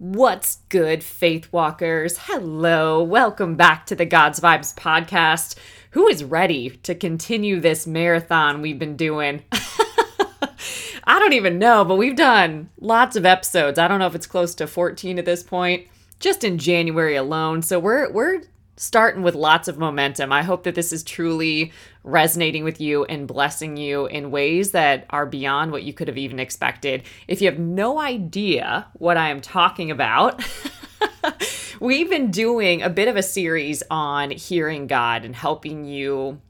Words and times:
What's 0.00 0.60
good, 0.70 1.04
Faith 1.04 1.52
Walkers? 1.52 2.16
Hello, 2.22 3.02
welcome 3.02 3.54
back 3.54 3.84
to 3.84 3.94
the 3.94 4.06
God's 4.06 4.40
Vibes 4.40 4.74
podcast. 4.74 5.56
Who 5.90 6.08
is 6.08 6.24
ready 6.24 6.70
to 6.70 6.94
continue 6.94 7.60
this 7.60 7.86
marathon 7.86 8.62
we've 8.62 8.78
been 8.78 8.96
doing? 8.96 9.42
I 9.52 11.18
don't 11.18 11.34
even 11.34 11.58
know, 11.58 11.84
but 11.84 11.96
we've 11.96 12.16
done 12.16 12.70
lots 12.80 13.14
of 13.14 13.26
episodes. 13.26 13.78
I 13.78 13.88
don't 13.88 13.98
know 13.98 14.06
if 14.06 14.14
it's 14.14 14.26
close 14.26 14.54
to 14.54 14.66
14 14.66 15.18
at 15.18 15.26
this 15.26 15.42
point, 15.42 15.86
just 16.18 16.44
in 16.44 16.56
January 16.56 17.16
alone. 17.16 17.60
So 17.60 17.78
we're 17.78 18.10
we're 18.10 18.40
starting 18.80 19.22
with 19.22 19.34
lots 19.34 19.68
of 19.68 19.76
momentum. 19.76 20.32
I 20.32 20.42
hope 20.42 20.62
that 20.62 20.74
this 20.74 20.90
is 20.90 21.02
truly 21.02 21.70
resonating 22.02 22.64
with 22.64 22.80
you 22.80 23.04
and 23.04 23.28
blessing 23.28 23.76
you 23.76 24.06
in 24.06 24.30
ways 24.30 24.70
that 24.70 25.04
are 25.10 25.26
beyond 25.26 25.70
what 25.70 25.82
you 25.82 25.92
could 25.92 26.08
have 26.08 26.16
even 26.16 26.40
expected. 26.40 27.02
If 27.28 27.42
you 27.42 27.50
have 27.50 27.58
no 27.58 28.00
idea 28.00 28.86
what 28.94 29.18
I 29.18 29.28
am 29.28 29.42
talking 29.42 29.90
about, 29.90 30.42
we've 31.80 32.08
been 32.08 32.30
doing 32.30 32.80
a 32.80 32.88
bit 32.88 33.08
of 33.08 33.16
a 33.16 33.22
series 33.22 33.82
on 33.90 34.30
hearing 34.30 34.86
God 34.86 35.26
and 35.26 35.36
helping 35.36 35.84
you 35.84 36.40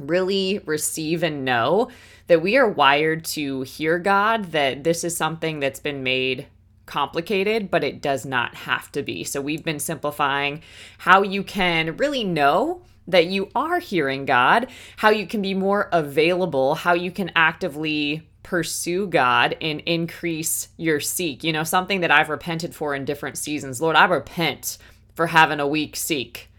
really 0.00 0.58
receive 0.66 1.22
and 1.22 1.44
know 1.44 1.90
that 2.26 2.42
we 2.42 2.56
are 2.56 2.68
wired 2.68 3.24
to 3.26 3.62
hear 3.62 4.00
God, 4.00 4.46
that 4.46 4.82
this 4.82 5.04
is 5.04 5.16
something 5.16 5.60
that's 5.60 5.78
been 5.78 6.02
made 6.02 6.48
complicated, 6.92 7.70
but 7.70 7.82
it 7.82 8.02
does 8.02 8.26
not 8.26 8.54
have 8.54 8.92
to 8.92 9.02
be. 9.02 9.24
So 9.24 9.40
we've 9.40 9.64
been 9.64 9.78
simplifying 9.78 10.60
how 10.98 11.22
you 11.22 11.42
can 11.42 11.96
really 11.96 12.22
know 12.22 12.82
that 13.06 13.24
you 13.24 13.48
are 13.54 13.78
hearing 13.78 14.26
God, 14.26 14.66
how 14.98 15.08
you 15.08 15.26
can 15.26 15.40
be 15.40 15.54
more 15.54 15.88
available, 15.90 16.74
how 16.74 16.92
you 16.92 17.10
can 17.10 17.32
actively 17.34 18.28
pursue 18.42 19.06
God 19.06 19.56
and 19.62 19.80
increase 19.86 20.68
your 20.76 21.00
seek. 21.00 21.42
You 21.42 21.54
know, 21.54 21.64
something 21.64 22.02
that 22.02 22.10
I've 22.10 22.28
repented 22.28 22.74
for 22.74 22.94
in 22.94 23.06
different 23.06 23.38
seasons. 23.38 23.80
Lord, 23.80 23.96
I 23.96 24.04
repent 24.04 24.76
for 25.14 25.28
having 25.28 25.60
a 25.60 25.66
weak 25.66 25.96
seek. 25.96 26.50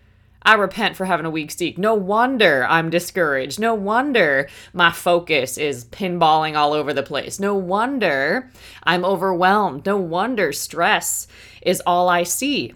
I 0.45 0.55
repent 0.55 0.95
for 0.95 1.05
having 1.05 1.25
a 1.25 1.31
weak 1.31 1.51
seek. 1.51 1.77
No 1.77 1.93
wonder 1.93 2.65
I'm 2.67 2.89
discouraged. 2.89 3.59
No 3.59 3.73
wonder 3.73 4.49
my 4.73 4.91
focus 4.91 5.57
is 5.57 5.85
pinballing 5.85 6.55
all 6.55 6.73
over 6.73 6.93
the 6.93 7.03
place. 7.03 7.39
No 7.39 7.55
wonder 7.55 8.49
I'm 8.83 9.05
overwhelmed. 9.05 9.85
No 9.85 9.97
wonder 9.97 10.51
stress 10.51 11.27
is 11.61 11.81
all 11.85 12.09
I 12.09 12.23
see. 12.23 12.73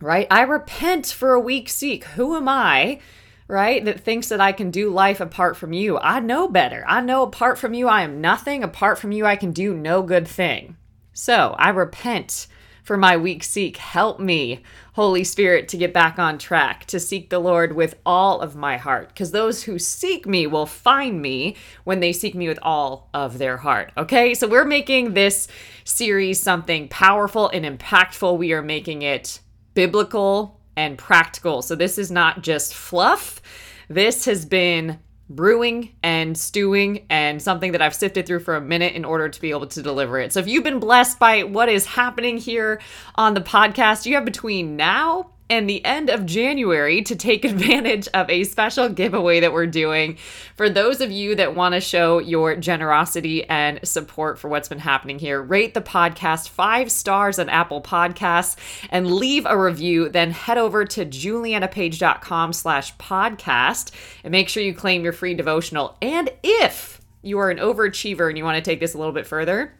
Right? 0.00 0.26
I 0.30 0.42
repent 0.42 1.06
for 1.06 1.34
a 1.34 1.40
weak 1.40 1.68
seek. 1.68 2.04
Who 2.04 2.36
am 2.36 2.48
I? 2.48 3.00
Right? 3.46 3.84
That 3.84 4.00
thinks 4.00 4.28
that 4.28 4.40
I 4.40 4.52
can 4.52 4.70
do 4.70 4.90
life 4.90 5.20
apart 5.20 5.56
from 5.56 5.72
you. 5.72 5.98
I 5.98 6.20
know 6.20 6.48
better. 6.48 6.84
I 6.86 7.00
know 7.00 7.22
apart 7.22 7.58
from 7.58 7.74
you, 7.74 7.88
I 7.88 8.02
am 8.02 8.20
nothing. 8.20 8.64
Apart 8.64 8.98
from 8.98 9.12
you, 9.12 9.26
I 9.26 9.36
can 9.36 9.52
do 9.52 9.74
no 9.74 10.02
good 10.02 10.26
thing. 10.26 10.76
So 11.12 11.54
I 11.58 11.70
repent 11.70 12.46
for 12.90 12.96
my 12.96 13.16
weak 13.16 13.44
seek. 13.44 13.76
Help 13.76 14.18
me, 14.18 14.64
Holy 14.94 15.22
Spirit, 15.22 15.68
to 15.68 15.76
get 15.76 15.94
back 15.94 16.18
on 16.18 16.38
track, 16.38 16.84
to 16.86 16.98
seek 16.98 17.30
the 17.30 17.38
Lord 17.38 17.76
with 17.76 17.94
all 18.04 18.40
of 18.40 18.56
my 18.56 18.78
heart. 18.78 19.10
Because 19.10 19.30
those 19.30 19.62
who 19.62 19.78
seek 19.78 20.26
me 20.26 20.48
will 20.48 20.66
find 20.66 21.22
me 21.22 21.54
when 21.84 22.00
they 22.00 22.12
seek 22.12 22.34
me 22.34 22.48
with 22.48 22.58
all 22.62 23.08
of 23.14 23.38
their 23.38 23.58
heart. 23.58 23.92
Okay, 23.96 24.34
so 24.34 24.48
we're 24.48 24.64
making 24.64 25.14
this 25.14 25.46
series 25.84 26.42
something 26.42 26.88
powerful 26.88 27.48
and 27.50 27.64
impactful. 27.64 28.36
We 28.36 28.52
are 28.54 28.60
making 28.60 29.02
it 29.02 29.38
biblical 29.74 30.60
and 30.76 30.98
practical. 30.98 31.62
So 31.62 31.76
this 31.76 31.96
is 31.96 32.10
not 32.10 32.42
just 32.42 32.74
fluff. 32.74 33.40
This 33.88 34.24
has 34.24 34.44
been 34.44 34.98
brewing 35.30 35.94
and 36.02 36.36
stewing 36.36 37.06
and 37.08 37.40
something 37.40 37.72
that 37.72 37.80
I've 37.80 37.94
sifted 37.94 38.26
through 38.26 38.40
for 38.40 38.56
a 38.56 38.60
minute 38.60 38.94
in 38.94 39.04
order 39.04 39.28
to 39.28 39.40
be 39.40 39.50
able 39.50 39.68
to 39.68 39.82
deliver 39.82 40.18
it. 40.18 40.32
So 40.32 40.40
if 40.40 40.48
you've 40.48 40.64
been 40.64 40.80
blessed 40.80 41.18
by 41.18 41.44
what 41.44 41.68
is 41.68 41.86
happening 41.86 42.36
here 42.36 42.80
on 43.14 43.34
the 43.34 43.40
podcast, 43.40 44.06
you 44.06 44.16
have 44.16 44.24
between 44.24 44.76
now 44.76 45.29
and 45.50 45.68
the 45.68 45.84
end 45.84 46.08
of 46.08 46.24
January 46.24 47.02
to 47.02 47.16
take 47.16 47.44
advantage 47.44 48.08
of 48.14 48.30
a 48.30 48.44
special 48.44 48.88
giveaway 48.88 49.40
that 49.40 49.52
we're 49.52 49.66
doing 49.66 50.16
for 50.56 50.70
those 50.70 51.00
of 51.00 51.10
you 51.10 51.34
that 51.34 51.54
want 51.54 51.74
to 51.74 51.80
show 51.80 52.18
your 52.18 52.56
generosity 52.56 53.44
and 53.48 53.80
support 53.86 54.38
for 54.38 54.48
what's 54.48 54.68
been 54.68 54.78
happening 54.78 55.18
here. 55.18 55.42
Rate 55.42 55.74
the 55.74 55.82
podcast 55.82 56.48
five 56.48 56.90
stars 56.90 57.38
on 57.38 57.48
Apple 57.48 57.82
Podcasts 57.82 58.56
and 58.90 59.12
leave 59.12 59.44
a 59.46 59.60
review. 59.60 60.08
Then 60.08 60.30
head 60.30 60.56
over 60.56 60.84
to 60.84 61.04
julianapage.com 61.04 62.52
slash 62.52 62.96
podcast 62.96 63.90
and 64.24 64.30
make 64.32 64.48
sure 64.48 64.62
you 64.62 64.74
claim 64.74 65.02
your 65.02 65.12
free 65.12 65.34
devotional. 65.34 65.96
And 66.00 66.30
if 66.42 67.00
you 67.22 67.38
are 67.38 67.50
an 67.50 67.58
overachiever 67.58 68.28
and 68.28 68.38
you 68.38 68.44
want 68.44 68.56
to 68.56 68.70
take 68.70 68.80
this 68.80 68.94
a 68.94 68.98
little 68.98 69.12
bit 69.12 69.26
further, 69.26 69.74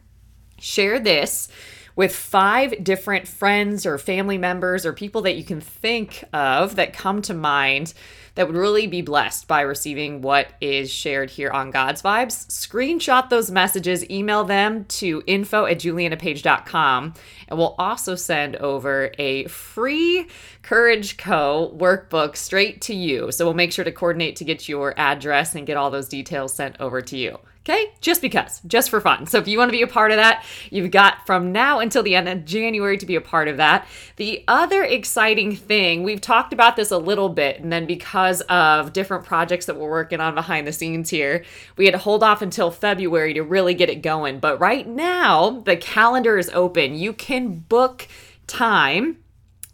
share 0.59 0.99
this 0.99 1.49
with 1.97 2.15
five 2.15 2.83
different 2.83 3.27
friends 3.29 3.87
or 3.87 3.99
family 3.99 4.39
members 4.39 4.87
or 4.87 4.93
people 4.93 5.23
that 5.23 5.37
you 5.37 5.45
can 5.45 5.61
think 5.61 6.25
of 6.33 6.77
that 6.77 6.93
come 6.93 7.23
to 7.23 7.35
mind 7.35 7.95
that 8.35 8.47
would 8.47 8.57
really 8.57 8.87
be 8.87 9.03
blessed 9.03 9.49
by 9.49 9.61
receiving 9.61 10.23
what 10.23 10.49
is 10.61 10.91
shared 10.91 11.31
here 11.31 11.51
on 11.51 11.71
God's 11.71 12.03
Vibes. 12.03 12.47
Screenshot 12.49 13.29
those 13.29 13.51
messages, 13.51 14.09
email 14.09 14.45
them 14.45 14.85
to 14.87 15.23
info 15.27 15.67
at 15.67 15.79
julianapage.com, 15.79 17.15
and 17.49 17.59
we'll 17.59 17.75
also 17.79 18.15
send 18.15 18.57
over 18.57 19.13
a 19.19 19.45
free 19.47 20.27
Courage 20.63 21.17
Co 21.17 21.75
workbook 21.77 22.37
straight 22.37 22.81
to 22.83 22.95
you. 22.95 23.33
So 23.33 23.45
we'll 23.45 23.55
make 23.55 23.73
sure 23.73 23.85
to 23.85 23.93
coordinate 23.93 24.37
to 24.37 24.45
get 24.45 24.69
your 24.69 24.99
address 24.99 25.55
and 25.55 25.67
get 25.67 25.77
all 25.77 25.91
those 25.91 26.09
details 26.09 26.55
sent 26.55 26.81
over 26.81 27.01
to 27.03 27.17
you. 27.17 27.39
Okay, 27.63 27.93
just 28.01 28.23
because, 28.23 28.61
just 28.61 28.89
for 28.89 29.03
fun. 29.03 29.27
So 29.27 29.37
if 29.37 29.47
you 29.47 29.59
want 29.59 29.69
to 29.69 29.77
be 29.77 29.83
a 29.83 29.87
part 29.87 30.13
of 30.13 30.17
that, 30.17 30.47
you've 30.71 30.91
got 30.91 31.27
from 31.27 31.53
now 31.53 31.79
until 31.79 32.03
the 32.03 32.15
end 32.17 32.27
of 32.27 32.47
January 32.47 32.97
to 32.97 33.05
be 33.05 33.17
a 33.17 33.21
part 33.21 33.49
of 33.49 33.59
that. 33.59 33.87
The 34.17 34.43
other 34.49 34.83
exciting 34.83 35.55
thing, 35.55 36.03
we've 36.03 36.23
talked 36.23 36.55
about 36.55 36.77
this 36.77 36.91
a 36.91 36.97
little 36.97 37.29
bit, 37.29 37.61
and 37.61 37.71
then 37.71 37.85
because 37.85 38.41
of 38.49 38.95
different 38.95 39.27
projects 39.27 39.67
that 39.67 39.77
we're 39.77 39.91
working 39.91 40.21
on 40.21 40.35
behind 40.35 40.67
the 40.67 40.73
scenes 40.73 41.11
here, 41.11 41.45
we 41.77 41.85
had 41.85 41.93
to 41.93 41.99
hold 41.99 42.23
off 42.23 42.41
until 42.41 42.71
February 42.71 43.35
to 43.35 43.43
really 43.43 43.75
get 43.75 43.91
it 43.91 44.01
going. 44.01 44.41
But 44.41 44.59
right 44.59 44.89
now, 44.89 45.51
the 45.51 45.77
calendar 45.77 46.39
is 46.39 46.51
open. 46.55 46.95
You 46.95 47.13
can 47.13 47.59
book 47.59 48.09
time 48.47 49.19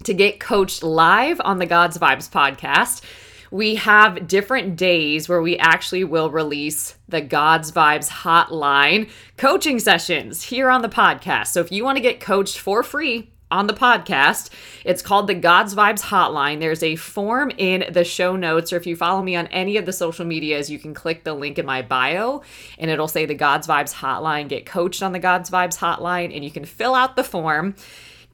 to 0.03 0.13
get 0.13 0.41
coached 0.41 0.83
live 0.83 1.41
on 1.45 1.59
the 1.59 1.67
God's 1.67 1.99
Vibes 1.99 2.29
podcast 2.29 3.03
we 3.51 3.77
have 3.77 4.27
different 4.27 4.77
days 4.77 5.29
where 5.29 5.43
we 5.43 5.57
actually 5.59 6.05
will 6.05 6.31
release 6.31 6.97
the 7.09 7.21
God's 7.21 7.73
Vibes 7.73 8.09
hotline 8.09 9.11
coaching 9.37 9.79
sessions 9.79 10.45
here 10.45 10.71
on 10.71 10.83
the 10.83 10.89
podcast. 10.89 11.49
So 11.49 11.61
if 11.61 11.73
you 11.73 11.85
want 11.85 11.97
to 11.97 12.03
get 12.03 12.21
coached 12.21 12.59
for 12.59 12.83
free, 12.83 13.31
on 13.51 13.67
the 13.67 13.73
podcast. 13.73 14.51
It's 14.85 15.03
called 15.03 15.29
the 15.29 15.35
God's 15.35 15.75
Vibes 15.75 16.03
Hotline. 16.03 16.61
There's 16.61 16.83
a 16.83 16.97
form 16.97 17.53
in 17.57 17.85
the 17.93 18.05
show 18.05 18.35
notes, 18.35 18.73
or 18.73 18.77
if 18.77 18.87
you 18.87 18.97
follow 18.97 19.23
me 19.23 19.37
on 19.37 19.47
any 19.49 19.77
of 19.77 19.87
the 19.87 19.93
social 19.93 20.25
medias, 20.25 20.71
you 20.71 20.79
can 20.79 20.95
click 20.95 21.25
the 21.25 21.35
link 21.35 21.59
in 21.59 21.67
my 21.67 21.83
bio 21.83 22.43
and 22.79 22.91
it'll 22.91 23.09
say 23.09 23.25
the 23.25 23.35
God's 23.35 23.67
Vibes 23.67 23.95
Hotline. 23.95 24.49
Get 24.49 24.67
coached 24.67 25.03
on 25.03 25.13
the 25.13 25.19
God's 25.19 25.51
Vibes 25.51 25.79
Hotline, 25.79 26.35
and 26.35 26.45
you 26.45 26.51
can 26.51 26.65
fill 26.65 26.95
out 26.95 27.17
the 27.17 27.25
form 27.25 27.77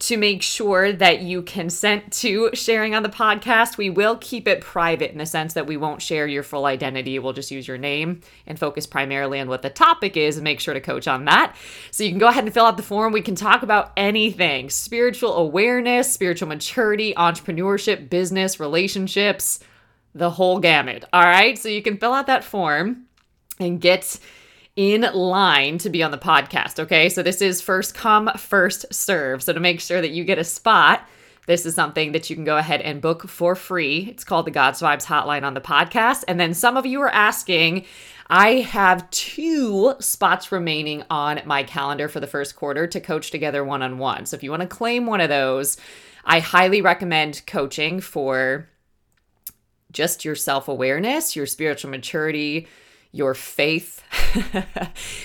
to 0.03 0.17
make 0.17 0.43
sure 0.43 0.93
that 0.93 1.23
you 1.23 1.43
consent 1.43 2.13
to 2.13 2.51
sharing 2.55 2.93
on 2.93 3.05
the 3.05 3.09
podcast. 3.09 3.77
We 3.77 3.89
will 3.89 4.17
keep 4.17 4.49
it 4.49 4.61
private 4.61 5.13
in 5.13 5.19
the 5.19 5.27
sense 5.27 5.55
that 5.55 5.69
we 5.69 5.77
won't 5.77 6.03
share 6.03 6.27
your 6.27 6.43
full 6.43 6.67
identity. 6.67 7.21
We'll 7.21 7.33
just 7.33 7.53
use 7.53 7.69
your 7.69 7.79
name 7.79 8.21
and 8.45 8.59
focus 8.59 8.85
primarily 8.85 9.39
on 9.39 9.47
what 9.47 9.63
the 9.63 9.71
topic 9.71 10.17
is 10.17 10.37
and 10.37 10.43
make 10.43 10.59
sure 10.59 10.75
to 10.75 10.81
coach 10.81 11.07
on 11.07 11.27
that. 11.27 11.55
So 11.93 12.03
you 12.03 12.11
can 12.11 12.19
go 12.19 12.27
ahead 12.27 12.43
and 12.43 12.53
fill 12.53 12.65
out 12.65 12.77
the 12.77 12.83
form. 12.83 13.13
We 13.13 13.23
can 13.23 13.37
talk 13.37 13.63
about 13.63 13.93
anything 13.97 14.71
spiritual 14.71 15.37
awareness, 15.37 16.13
spiritual 16.13 16.49
maturity, 16.49 17.15
entrepreneurship, 17.15 18.11
business, 18.11 18.59
relationships, 18.59 19.61
the 20.17 20.31
whole 20.31 20.59
gamut. 20.59 21.05
All 21.13 21.23
right. 21.23 21.57
So 21.57 21.69
you 21.69 21.81
can 21.81 21.97
fill 21.97 22.13
out 22.13 22.27
that 22.27 22.43
form 22.43 23.07
and 23.61 23.81
get 23.81 24.19
in 24.77 25.03
line 25.03 25.79
to 25.79 25.91
be 25.91 26.03
on 26.03 26.11
the 26.11 26.19
podcast. 26.19 26.79
Okay. 26.79 27.09
So 27.09 27.23
this 27.23 27.43
is 27.43 27.61
first 27.61 27.95
come, 27.95 28.31
first 28.37 28.93
serve. 28.93 29.43
So 29.43 29.53
to 29.53 29.61
make 29.61 29.81
sure 29.81 30.01
that 30.01 30.11
you 30.11 30.25
get 30.25 30.39
a 30.39 30.45
spot, 30.45 31.07
this 31.47 31.67
is 31.67 31.75
something 31.75 32.13
that 32.13 32.31
you 32.31 32.37
can 32.37 32.45
go 32.45 32.57
ahead 32.57 32.81
and 32.81 33.01
book 33.01 33.29
for 33.29 33.55
free. 33.55 34.09
It's 34.11 34.25
called 34.25 34.47
the 34.47 34.53
God's 34.53 34.81
Vibes 34.81 35.05
Hotline 35.05 35.43
on 35.43 35.55
the 35.55 35.61
podcast. 35.61 36.25
And 36.29 36.39
then 36.39 36.55
some 36.55 36.77
of 36.77 36.87
you 36.87 37.01
are 37.03 37.13
asking, 37.13 37.85
I 38.29 38.61
have 38.61 39.11
two 39.11 39.95
spots 39.99 40.53
remaining 40.53 41.03
on 41.11 41.43
my 41.45 41.65
calendar 41.65 42.09
for 42.09 42.21
the 42.21 42.27
first 42.27 42.57
quarter 42.57 42.87
to 42.87 43.01
coach 43.01 43.31
together 43.31 43.65
one 43.65 43.83
on 43.83 43.99
one. 43.99 44.25
So 44.25 44.37
if 44.37 44.43
you 44.43 44.51
want 44.51 44.63
to 44.63 44.69
claim 44.69 45.07
one 45.07 45.21
of 45.21 45.29
those, 45.29 45.77
I 46.25 46.39
highly 46.39 46.81
recommend 46.81 47.43
coaching 47.47 48.01
for 48.01 48.69
just 49.91 50.25
your 50.25 50.37
self 50.37 50.69
awareness, 50.69 51.37
your 51.37 51.47
spiritual 51.47 51.91
maturity, 51.91 52.69
your 53.13 53.35
faith, 53.35 54.03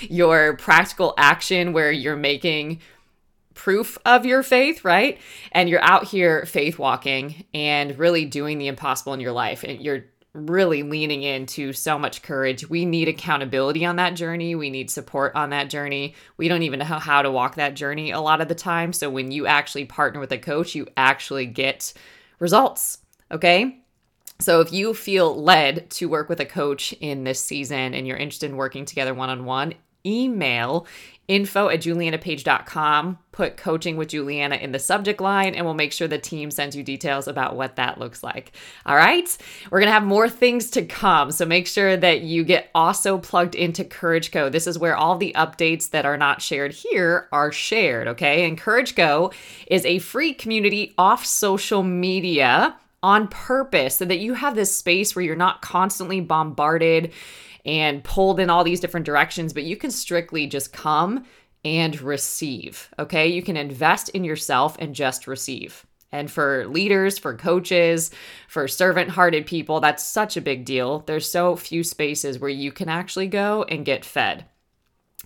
your 0.02 0.56
practical 0.56 1.14
action 1.16 1.72
where 1.72 1.90
you're 1.90 2.16
making 2.16 2.80
proof 3.54 3.98
of 4.06 4.24
your 4.24 4.42
faith, 4.42 4.84
right? 4.84 5.18
And 5.50 5.68
you're 5.68 5.82
out 5.82 6.04
here 6.04 6.46
faith 6.46 6.78
walking 6.78 7.44
and 7.52 7.98
really 7.98 8.24
doing 8.24 8.58
the 8.58 8.68
impossible 8.68 9.14
in 9.14 9.20
your 9.20 9.32
life. 9.32 9.64
And 9.64 9.80
you're 9.80 10.04
really 10.34 10.82
leaning 10.82 11.22
into 11.22 11.72
so 11.72 11.98
much 11.98 12.22
courage. 12.22 12.68
We 12.68 12.84
need 12.84 13.08
accountability 13.08 13.84
on 13.84 13.96
that 13.96 14.14
journey. 14.14 14.54
We 14.54 14.70
need 14.70 14.90
support 14.90 15.34
on 15.34 15.50
that 15.50 15.70
journey. 15.70 16.14
We 16.36 16.48
don't 16.48 16.62
even 16.62 16.78
know 16.78 16.84
how 16.84 17.22
to 17.22 17.30
walk 17.30 17.56
that 17.56 17.74
journey 17.74 18.10
a 18.10 18.20
lot 18.20 18.40
of 18.40 18.48
the 18.48 18.54
time. 18.54 18.92
So 18.92 19.10
when 19.10 19.30
you 19.30 19.46
actually 19.46 19.86
partner 19.86 20.20
with 20.20 20.30
a 20.32 20.38
coach, 20.38 20.74
you 20.74 20.86
actually 20.96 21.46
get 21.46 21.92
results. 22.38 22.98
Okay. 23.32 23.80
So 24.40 24.60
if 24.60 24.72
you 24.72 24.94
feel 24.94 25.42
led 25.42 25.90
to 25.90 26.08
work 26.08 26.28
with 26.28 26.38
a 26.38 26.46
coach 26.46 26.92
in 27.00 27.24
this 27.24 27.40
season 27.40 27.92
and 27.92 28.06
you're 28.06 28.16
interested 28.16 28.48
in 28.48 28.56
working 28.56 28.84
together 28.84 29.12
one 29.12 29.30
on 29.30 29.44
one, 29.44 29.74
email 30.06 30.86
info 31.26 31.68
at 31.68 31.80
julianapage.com. 31.80 33.18
Put 33.32 33.56
coaching 33.56 33.96
with 33.96 34.08
Juliana 34.08 34.54
in 34.54 34.70
the 34.72 34.78
subject 34.78 35.20
line, 35.20 35.54
and 35.54 35.64
we'll 35.64 35.74
make 35.74 35.92
sure 35.92 36.08
the 36.08 36.18
team 36.18 36.50
sends 36.50 36.74
you 36.74 36.82
details 36.82 37.28
about 37.28 37.56
what 37.56 37.76
that 37.76 37.98
looks 37.98 38.22
like. 38.22 38.52
All 38.86 38.96
right. 38.96 39.36
We're 39.70 39.80
to 39.80 39.90
have 39.90 40.04
more 40.04 40.28
things 40.28 40.70
to 40.70 40.84
come. 40.84 41.32
So 41.32 41.44
make 41.44 41.66
sure 41.66 41.96
that 41.96 42.22
you 42.22 42.44
get 42.44 42.70
also 42.74 43.18
plugged 43.18 43.54
into 43.54 43.84
Courage 43.84 44.30
Co. 44.30 44.48
This 44.48 44.66
is 44.66 44.78
where 44.78 44.96
all 44.96 45.16
the 45.16 45.34
updates 45.36 45.90
that 45.90 46.06
are 46.06 46.16
not 46.16 46.42
shared 46.42 46.72
here 46.72 47.28
are 47.32 47.52
shared. 47.52 48.08
Okay. 48.08 48.48
And 48.48 48.56
Courage 48.56 48.96
Co 48.96 49.32
is 49.66 49.84
a 49.84 49.98
free 49.98 50.32
community 50.32 50.94
off 50.96 51.26
social 51.26 51.82
media 51.82 52.76
on 53.02 53.28
purpose 53.28 53.96
so 53.96 54.04
that 54.04 54.18
you 54.18 54.34
have 54.34 54.54
this 54.54 54.76
space 54.76 55.14
where 55.14 55.24
you're 55.24 55.36
not 55.36 55.62
constantly 55.62 56.20
bombarded 56.20 57.12
and 57.64 58.02
pulled 58.02 58.40
in 58.40 58.50
all 58.50 58.64
these 58.64 58.80
different 58.80 59.06
directions, 59.06 59.52
but 59.52 59.64
you 59.64 59.76
can 59.76 59.90
strictly 59.90 60.46
just 60.46 60.72
come 60.72 61.24
and 61.64 62.00
receive. 62.00 62.88
Okay. 62.98 63.28
You 63.28 63.42
can 63.42 63.56
invest 63.56 64.08
in 64.10 64.24
yourself 64.24 64.76
and 64.78 64.94
just 64.94 65.26
receive. 65.26 65.84
And 66.10 66.30
for 66.30 66.66
leaders, 66.66 67.18
for 67.18 67.36
coaches, 67.36 68.10
for 68.48 68.66
servant 68.66 69.10
hearted 69.10 69.46
people, 69.46 69.80
that's 69.80 70.02
such 70.02 70.36
a 70.36 70.40
big 70.40 70.64
deal. 70.64 71.00
There's 71.00 71.30
so 71.30 71.54
few 71.56 71.84
spaces 71.84 72.38
where 72.38 72.48
you 72.50 72.72
can 72.72 72.88
actually 72.88 73.26
go 73.26 73.64
and 73.64 73.84
get 73.84 74.04
fed. 74.04 74.46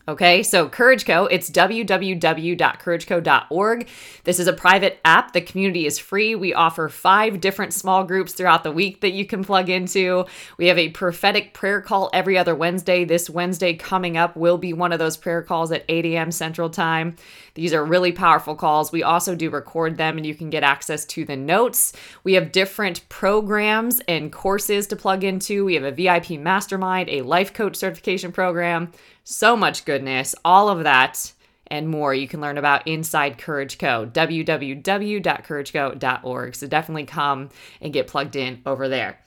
Okay, 0.09 0.43
so 0.43 0.69
Courage 0.69 1.07
Co, 1.07 1.27
it's 1.27 1.49
www.courageco.org. 1.49 3.89
This 4.25 4.41
is 4.41 4.49
a 4.49 4.53
private 4.53 4.99
app. 5.05 5.33
The 5.33 5.41
community 5.41 5.87
is 5.87 6.01
free. 6.01 6.35
We 6.35 6.53
offer 6.53 6.89
five 6.89 7.41
different 7.41 7.73
small 7.73 8.03
groups 8.03 8.33
throughout 8.33 8.65
the 8.65 8.73
week 8.73 9.01
that 9.03 9.13
you 9.13 9.25
can 9.25 9.45
plug 9.45 9.69
into. 9.69 10.27
We 10.59 10.67
have 10.67 10.79
a 10.79 10.89
prophetic 10.89 11.55
prayer 11.55 11.81
call 11.81 12.11
every 12.13 12.37
other 12.37 12.57
Wednesday. 12.57 13.05
This 13.05 13.31
Wednesday 13.31 13.75
coming 13.75 14.17
up 14.17 14.35
will 14.35 14.59
be 14.59 14.73
one 14.73 14.93
of 14.93 14.99
those 14.99 15.17
prayer 15.17 15.41
calls 15.41 15.71
at 15.71 15.85
8 15.89 16.05
a.m. 16.07 16.33
Central 16.33 16.69
Time. 16.69 17.15
These 17.55 17.73
are 17.73 17.85
really 17.85 18.13
powerful 18.13 18.57
calls. 18.57 18.91
We 18.91 19.05
also 19.05 19.37
do 19.37 19.51
record 19.51 19.99
them 19.99 20.17
and 20.17 20.27
you 20.27 20.35
can 20.35 20.51
get 20.51 20.65
access 20.65 21.05
to 21.07 21.25
the 21.25 21.37
notes. 21.37 21.93
We 22.25 22.33
have 22.33 22.51
different 22.51 23.09
programs 23.09 24.01
and 24.09 24.33
courses 24.33 24.89
to 24.89 24.97
plug 24.97 25.23
into. 25.23 25.65
We 25.65 25.75
have 25.75 25.85
a 25.85 25.93
VIP 25.93 26.31
mastermind, 26.41 27.09
a 27.09 27.23
life 27.23 27.53
coach 27.53 27.77
certification 27.77 28.33
program 28.33 28.91
so 29.25 29.57
much 29.57 29.85
goodness, 29.85 30.37
all 30.45 30.69
of 30.69 30.85
that 30.85 31.33
and 31.69 31.89
more 31.89 32.13
you 32.15 32.29
can 32.29 32.41
learn 32.41 32.59
about 32.59 32.87
inside 32.87 33.39
Courage 33.39 33.79
Co. 33.79 34.07
www.courageco.org. 34.07 36.55
So 36.55 36.67
definitely 36.67 37.07
come 37.07 37.49
and 37.81 37.93
get 37.93 38.09
plugged 38.09 38.37
in 38.37 38.63
over 38.67 38.89
there. 38.89 39.19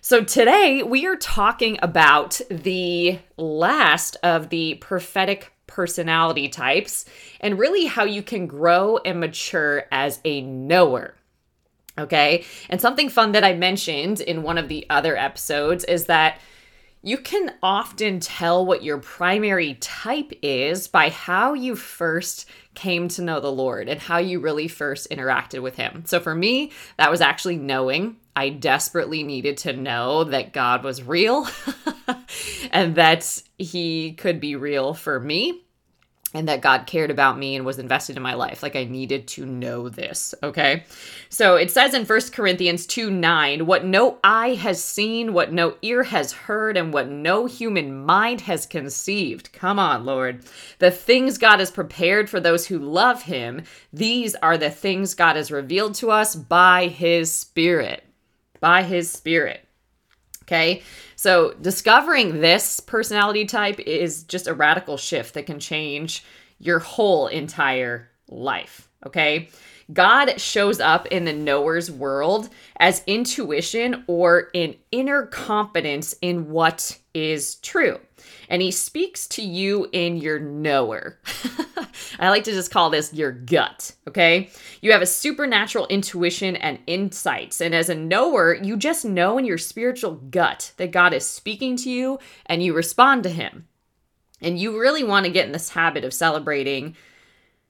So 0.00 0.24
today 0.24 0.82
we 0.82 1.06
are 1.06 1.16
talking 1.16 1.78
about 1.82 2.40
the 2.50 3.18
last 3.36 4.16
of 4.22 4.48
the 4.50 4.74
prophetic 4.74 5.52
personality 5.66 6.48
types 6.48 7.06
and 7.40 7.58
really 7.58 7.86
how 7.86 8.04
you 8.04 8.22
can 8.22 8.46
grow 8.46 8.98
and 8.98 9.18
mature 9.20 9.86
as 9.90 10.20
a 10.24 10.42
knower. 10.42 11.14
Okay. 11.98 12.44
And 12.68 12.80
something 12.80 13.08
fun 13.08 13.32
that 13.32 13.44
I 13.44 13.54
mentioned 13.54 14.20
in 14.20 14.42
one 14.42 14.58
of 14.58 14.68
the 14.68 14.86
other 14.90 15.16
episodes 15.16 15.82
is 15.84 16.06
that 16.06 16.40
you 17.06 17.16
can 17.18 17.54
often 17.62 18.18
tell 18.18 18.66
what 18.66 18.82
your 18.82 18.98
primary 18.98 19.74
type 19.74 20.32
is 20.42 20.88
by 20.88 21.08
how 21.08 21.54
you 21.54 21.76
first 21.76 22.46
came 22.74 23.06
to 23.06 23.22
know 23.22 23.38
the 23.38 23.50
Lord 23.52 23.88
and 23.88 24.00
how 24.00 24.18
you 24.18 24.40
really 24.40 24.66
first 24.66 25.08
interacted 25.08 25.62
with 25.62 25.76
Him. 25.76 26.02
So 26.04 26.18
for 26.18 26.34
me, 26.34 26.72
that 26.96 27.08
was 27.12 27.20
actually 27.20 27.58
knowing. 27.58 28.16
I 28.34 28.48
desperately 28.48 29.22
needed 29.22 29.56
to 29.58 29.72
know 29.72 30.24
that 30.24 30.52
God 30.52 30.82
was 30.82 31.00
real 31.00 31.46
and 32.72 32.96
that 32.96 33.40
He 33.56 34.14
could 34.14 34.40
be 34.40 34.56
real 34.56 34.92
for 34.92 35.20
me 35.20 35.62
and 36.36 36.48
that 36.48 36.60
God 36.60 36.86
cared 36.86 37.10
about 37.10 37.38
me 37.38 37.56
and 37.56 37.64
was 37.64 37.78
invested 37.78 38.16
in 38.16 38.22
my 38.22 38.34
life. 38.34 38.62
Like 38.62 38.76
I 38.76 38.84
needed 38.84 39.26
to 39.28 39.46
know 39.46 39.88
this. 39.88 40.34
Okay. 40.42 40.84
So 41.30 41.56
it 41.56 41.70
says 41.70 41.94
in 41.94 42.04
First 42.04 42.34
Corinthians 42.34 42.86
2 42.86 43.10
9, 43.10 43.64
what 43.64 43.86
no 43.86 44.18
eye 44.22 44.54
has 44.54 44.84
seen, 44.84 45.32
what 45.32 45.50
no 45.50 45.76
ear 45.80 46.02
has 46.02 46.32
heard, 46.32 46.76
and 46.76 46.92
what 46.92 47.08
no 47.08 47.46
human 47.46 48.04
mind 48.04 48.42
has 48.42 48.66
conceived. 48.66 49.50
Come 49.54 49.78
on, 49.78 50.04
Lord. 50.04 50.44
The 50.78 50.90
things 50.90 51.38
God 51.38 51.58
has 51.58 51.70
prepared 51.70 52.28
for 52.28 52.38
those 52.38 52.66
who 52.66 52.78
love 52.78 53.22
him, 53.22 53.62
these 53.90 54.34
are 54.36 54.58
the 54.58 54.70
things 54.70 55.14
God 55.14 55.36
has 55.36 55.50
revealed 55.50 55.94
to 55.96 56.10
us 56.10 56.36
by 56.36 56.88
his 56.88 57.32
Spirit. 57.32 58.04
By 58.60 58.82
his 58.82 59.10
Spirit. 59.10 59.66
Okay. 60.42 60.82
So, 61.16 61.54
discovering 61.54 62.40
this 62.40 62.78
personality 62.78 63.46
type 63.46 63.80
is 63.80 64.22
just 64.24 64.46
a 64.46 64.54
radical 64.54 64.98
shift 64.98 65.34
that 65.34 65.46
can 65.46 65.58
change 65.58 66.22
your 66.58 66.78
whole 66.78 67.26
entire 67.26 68.10
life. 68.28 68.88
Okay. 69.04 69.48
God 69.92 70.40
shows 70.40 70.80
up 70.80 71.06
in 71.06 71.24
the 71.24 71.32
knower's 71.32 71.90
world 71.90 72.48
as 72.78 73.04
intuition 73.06 74.02
or 74.08 74.50
an 74.52 74.74
inner 74.90 75.26
confidence 75.26 76.14
in 76.20 76.50
what 76.50 76.98
is 77.14 77.56
true. 77.56 78.00
And 78.48 78.62
he 78.62 78.72
speaks 78.72 79.28
to 79.28 79.42
you 79.42 79.88
in 79.92 80.16
your 80.16 80.40
knower. 80.40 81.18
I 82.18 82.30
like 82.30 82.44
to 82.44 82.52
just 82.52 82.72
call 82.72 82.90
this 82.90 83.12
your 83.12 83.30
gut, 83.30 83.92
okay? 84.08 84.50
You 84.80 84.92
have 84.92 85.02
a 85.02 85.06
supernatural 85.06 85.86
intuition 85.86 86.56
and 86.56 86.78
insights. 86.86 87.60
And 87.60 87.74
as 87.74 87.88
a 87.88 87.94
knower, 87.94 88.54
you 88.54 88.76
just 88.76 89.04
know 89.04 89.38
in 89.38 89.44
your 89.44 89.58
spiritual 89.58 90.14
gut 90.14 90.72
that 90.78 90.90
God 90.90 91.12
is 91.14 91.26
speaking 91.26 91.76
to 91.78 91.90
you 91.90 92.18
and 92.46 92.62
you 92.62 92.74
respond 92.74 93.22
to 93.24 93.30
him. 93.30 93.68
And 94.40 94.58
you 94.58 94.78
really 94.78 95.04
want 95.04 95.26
to 95.26 95.32
get 95.32 95.46
in 95.46 95.52
this 95.52 95.70
habit 95.70 96.04
of 96.04 96.12
celebrating 96.12 96.96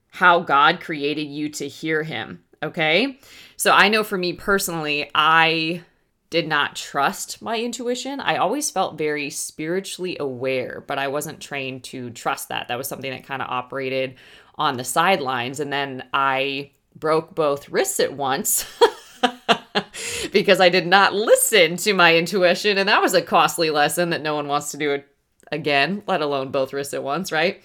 how 0.09 0.39
God 0.39 0.79
created 0.79 1.27
you 1.27 1.49
to 1.49 1.67
hear 1.67 2.03
him, 2.03 2.43
okay? 2.63 3.19
So 3.55 3.71
I 3.71 3.89
know 3.89 4.03
for 4.03 4.17
me 4.17 4.33
personally, 4.33 5.09
I 5.13 5.83
did 6.29 6.47
not 6.47 6.75
trust 6.75 7.41
my 7.41 7.59
intuition. 7.59 8.19
I 8.19 8.37
always 8.37 8.69
felt 8.69 8.97
very 8.97 9.29
spiritually 9.29 10.17
aware, 10.19 10.83
but 10.85 10.99
I 10.99 11.07
wasn't 11.07 11.39
trained 11.39 11.83
to 11.85 12.09
trust 12.09 12.49
that. 12.49 12.67
That 12.67 12.77
was 12.77 12.87
something 12.87 13.11
that 13.11 13.25
kind 13.25 13.41
of 13.41 13.49
operated 13.49 14.15
on 14.55 14.75
the 14.75 14.83
sidelines. 14.83 15.59
And 15.59 15.71
then 15.71 16.03
I 16.13 16.71
broke 16.95 17.33
both 17.33 17.69
wrists 17.69 17.99
at 17.99 18.13
once. 18.13 18.65
because 20.31 20.59
I 20.59 20.69
did 20.69 20.87
not 20.87 21.13
listen 21.13 21.77
to 21.77 21.93
my 21.93 22.15
intuition. 22.15 22.77
And 22.77 22.89
that 22.89 23.01
was 23.01 23.13
a 23.13 23.21
costly 23.21 23.69
lesson 23.69 24.09
that 24.09 24.21
no 24.21 24.35
one 24.35 24.47
wants 24.47 24.71
to 24.71 24.77
do 24.77 24.91
it 24.91 25.07
again, 25.51 26.03
let 26.07 26.21
alone 26.21 26.51
both 26.51 26.73
wrists 26.73 26.93
at 26.93 27.03
once, 27.03 27.31
right? 27.31 27.63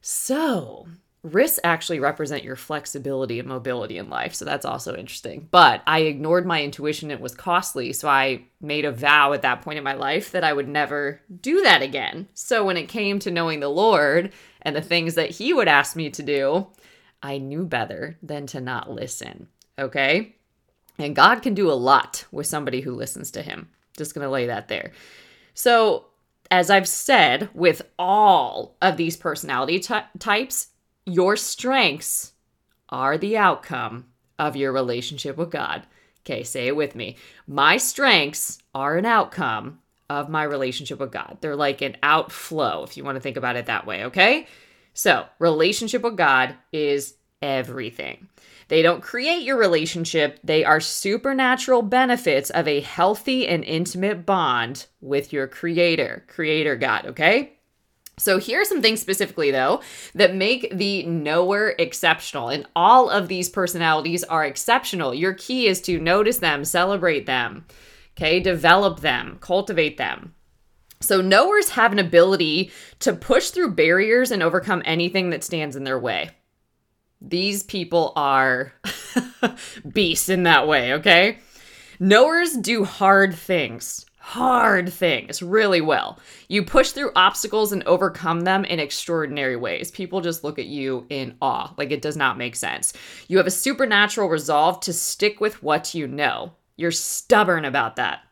So, 0.00 0.86
Risks 1.26 1.58
actually 1.64 1.98
represent 1.98 2.44
your 2.44 2.56
flexibility 2.56 3.38
and 3.40 3.48
mobility 3.48 3.98
in 3.98 4.08
life. 4.08 4.34
So 4.34 4.44
that's 4.44 4.64
also 4.64 4.94
interesting. 4.94 5.48
But 5.50 5.82
I 5.86 6.00
ignored 6.00 6.46
my 6.46 6.62
intuition. 6.62 7.10
It 7.10 7.20
was 7.20 7.34
costly. 7.34 7.92
So 7.92 8.08
I 8.08 8.44
made 8.60 8.84
a 8.84 8.92
vow 8.92 9.32
at 9.32 9.42
that 9.42 9.62
point 9.62 9.78
in 9.78 9.84
my 9.84 9.94
life 9.94 10.30
that 10.32 10.44
I 10.44 10.52
would 10.52 10.68
never 10.68 11.20
do 11.40 11.62
that 11.62 11.82
again. 11.82 12.28
So 12.34 12.64
when 12.64 12.76
it 12.76 12.88
came 12.88 13.18
to 13.20 13.30
knowing 13.30 13.60
the 13.60 13.68
Lord 13.68 14.32
and 14.62 14.76
the 14.76 14.82
things 14.82 15.14
that 15.14 15.30
He 15.30 15.52
would 15.52 15.68
ask 15.68 15.96
me 15.96 16.10
to 16.10 16.22
do, 16.22 16.68
I 17.22 17.38
knew 17.38 17.64
better 17.64 18.18
than 18.22 18.46
to 18.48 18.60
not 18.60 18.90
listen. 18.90 19.48
Okay. 19.78 20.36
And 20.98 21.16
God 21.16 21.42
can 21.42 21.54
do 21.54 21.70
a 21.70 21.74
lot 21.74 22.24
with 22.30 22.46
somebody 22.46 22.80
who 22.80 22.94
listens 22.94 23.32
to 23.32 23.42
Him. 23.42 23.68
Just 23.96 24.14
going 24.14 24.24
to 24.24 24.30
lay 24.30 24.46
that 24.46 24.68
there. 24.68 24.92
So 25.54 26.06
as 26.50 26.70
I've 26.70 26.88
said, 26.88 27.48
with 27.54 27.82
all 27.98 28.76
of 28.80 28.96
these 28.96 29.16
personality 29.16 29.80
t- 29.80 29.94
types, 30.18 30.68
your 31.06 31.36
strengths 31.36 32.32
are 32.88 33.16
the 33.16 33.36
outcome 33.38 34.06
of 34.38 34.56
your 34.56 34.72
relationship 34.72 35.36
with 35.36 35.50
God. 35.50 35.86
Okay, 36.20 36.42
say 36.42 36.66
it 36.66 36.76
with 36.76 36.94
me. 36.94 37.16
My 37.46 37.76
strengths 37.76 38.58
are 38.74 38.96
an 38.96 39.06
outcome 39.06 39.78
of 40.10 40.28
my 40.28 40.42
relationship 40.42 40.98
with 40.98 41.12
God. 41.12 41.38
They're 41.40 41.56
like 41.56 41.82
an 41.82 41.96
outflow, 42.02 42.82
if 42.82 42.96
you 42.96 43.04
want 43.04 43.16
to 43.16 43.20
think 43.20 43.36
about 43.36 43.56
it 43.56 43.66
that 43.66 43.86
way, 43.86 44.04
okay? 44.04 44.46
So, 44.92 45.26
relationship 45.38 46.02
with 46.02 46.16
God 46.16 46.56
is 46.72 47.14
everything. 47.42 48.28
They 48.68 48.82
don't 48.82 49.02
create 49.02 49.42
your 49.42 49.58
relationship, 49.58 50.40
they 50.42 50.64
are 50.64 50.80
supernatural 50.80 51.82
benefits 51.82 52.50
of 52.50 52.66
a 52.66 52.80
healthy 52.80 53.46
and 53.46 53.62
intimate 53.62 54.26
bond 54.26 54.86
with 55.00 55.32
your 55.32 55.46
Creator, 55.46 56.24
Creator 56.26 56.76
God, 56.76 57.06
okay? 57.06 57.55
So, 58.18 58.38
here 58.38 58.62
are 58.62 58.64
some 58.64 58.80
things 58.80 59.00
specifically, 59.00 59.50
though, 59.50 59.82
that 60.14 60.34
make 60.34 60.70
the 60.74 61.04
knower 61.04 61.74
exceptional. 61.78 62.48
And 62.48 62.66
all 62.74 63.10
of 63.10 63.28
these 63.28 63.50
personalities 63.50 64.24
are 64.24 64.44
exceptional. 64.44 65.14
Your 65.14 65.34
key 65.34 65.66
is 65.66 65.82
to 65.82 66.00
notice 66.00 66.38
them, 66.38 66.64
celebrate 66.64 67.26
them, 67.26 67.66
Okay, 68.16 68.40
develop 68.40 69.00
them, 69.00 69.36
cultivate 69.40 69.98
them. 69.98 70.34
So, 71.00 71.20
knowers 71.20 71.70
have 71.70 71.92
an 71.92 71.98
ability 71.98 72.70
to 73.00 73.12
push 73.12 73.50
through 73.50 73.74
barriers 73.74 74.30
and 74.30 74.42
overcome 74.42 74.80
anything 74.86 75.30
that 75.30 75.44
stands 75.44 75.76
in 75.76 75.84
their 75.84 75.98
way. 75.98 76.30
These 77.20 77.62
people 77.62 78.14
are 78.16 78.72
beasts 79.92 80.30
in 80.30 80.44
that 80.44 80.66
way, 80.66 80.94
okay? 80.94 81.38
Knowers 82.00 82.54
do 82.54 82.84
hard 82.84 83.34
things, 83.34 84.05
hard 84.26 84.92
things 84.92 85.40
really 85.40 85.80
well. 85.80 86.18
You 86.48 86.64
push 86.64 86.90
through 86.90 87.12
obstacles 87.14 87.70
and 87.70 87.84
overcome 87.84 88.40
them 88.40 88.64
in 88.64 88.80
extraordinary 88.80 89.54
ways. 89.54 89.92
People 89.92 90.20
just 90.20 90.42
look 90.42 90.58
at 90.58 90.66
you 90.66 91.06
in 91.10 91.36
awe, 91.40 91.72
like 91.78 91.92
it 91.92 92.02
does 92.02 92.16
not 92.16 92.36
make 92.36 92.56
sense. 92.56 92.92
You 93.28 93.36
have 93.36 93.46
a 93.46 93.52
supernatural 93.52 94.28
resolve 94.28 94.80
to 94.80 94.92
stick 94.92 95.40
with 95.40 95.62
what 95.62 95.94
you 95.94 96.08
know. 96.08 96.54
You're 96.74 96.90
stubborn 96.90 97.64
about 97.64 97.94
that. 97.96 98.22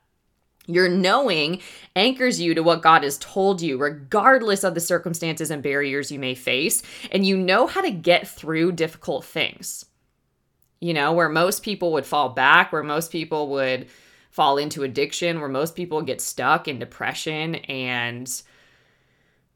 Your 0.66 0.88
knowing 0.88 1.60
anchors 1.94 2.40
you 2.40 2.54
to 2.54 2.62
what 2.64 2.82
God 2.82 3.04
has 3.04 3.16
told 3.18 3.62
you, 3.62 3.78
regardless 3.78 4.64
of 4.64 4.74
the 4.74 4.80
circumstances 4.80 5.52
and 5.52 5.62
barriers 5.62 6.10
you 6.10 6.18
may 6.18 6.34
face, 6.34 6.82
and 7.12 7.24
you 7.24 7.36
know 7.36 7.68
how 7.68 7.82
to 7.82 7.92
get 7.92 8.26
through 8.26 8.72
difficult 8.72 9.24
things. 9.24 9.84
You 10.80 10.92
know, 10.92 11.12
where 11.12 11.28
most 11.28 11.62
people 11.62 11.92
would 11.92 12.04
fall 12.04 12.30
back, 12.30 12.72
where 12.72 12.82
most 12.82 13.12
people 13.12 13.50
would 13.50 13.86
fall 14.34 14.58
into 14.58 14.82
addiction, 14.82 15.38
where 15.38 15.48
most 15.48 15.76
people 15.76 16.02
get 16.02 16.20
stuck 16.20 16.66
in 16.66 16.80
depression 16.80 17.54
and 17.54 18.42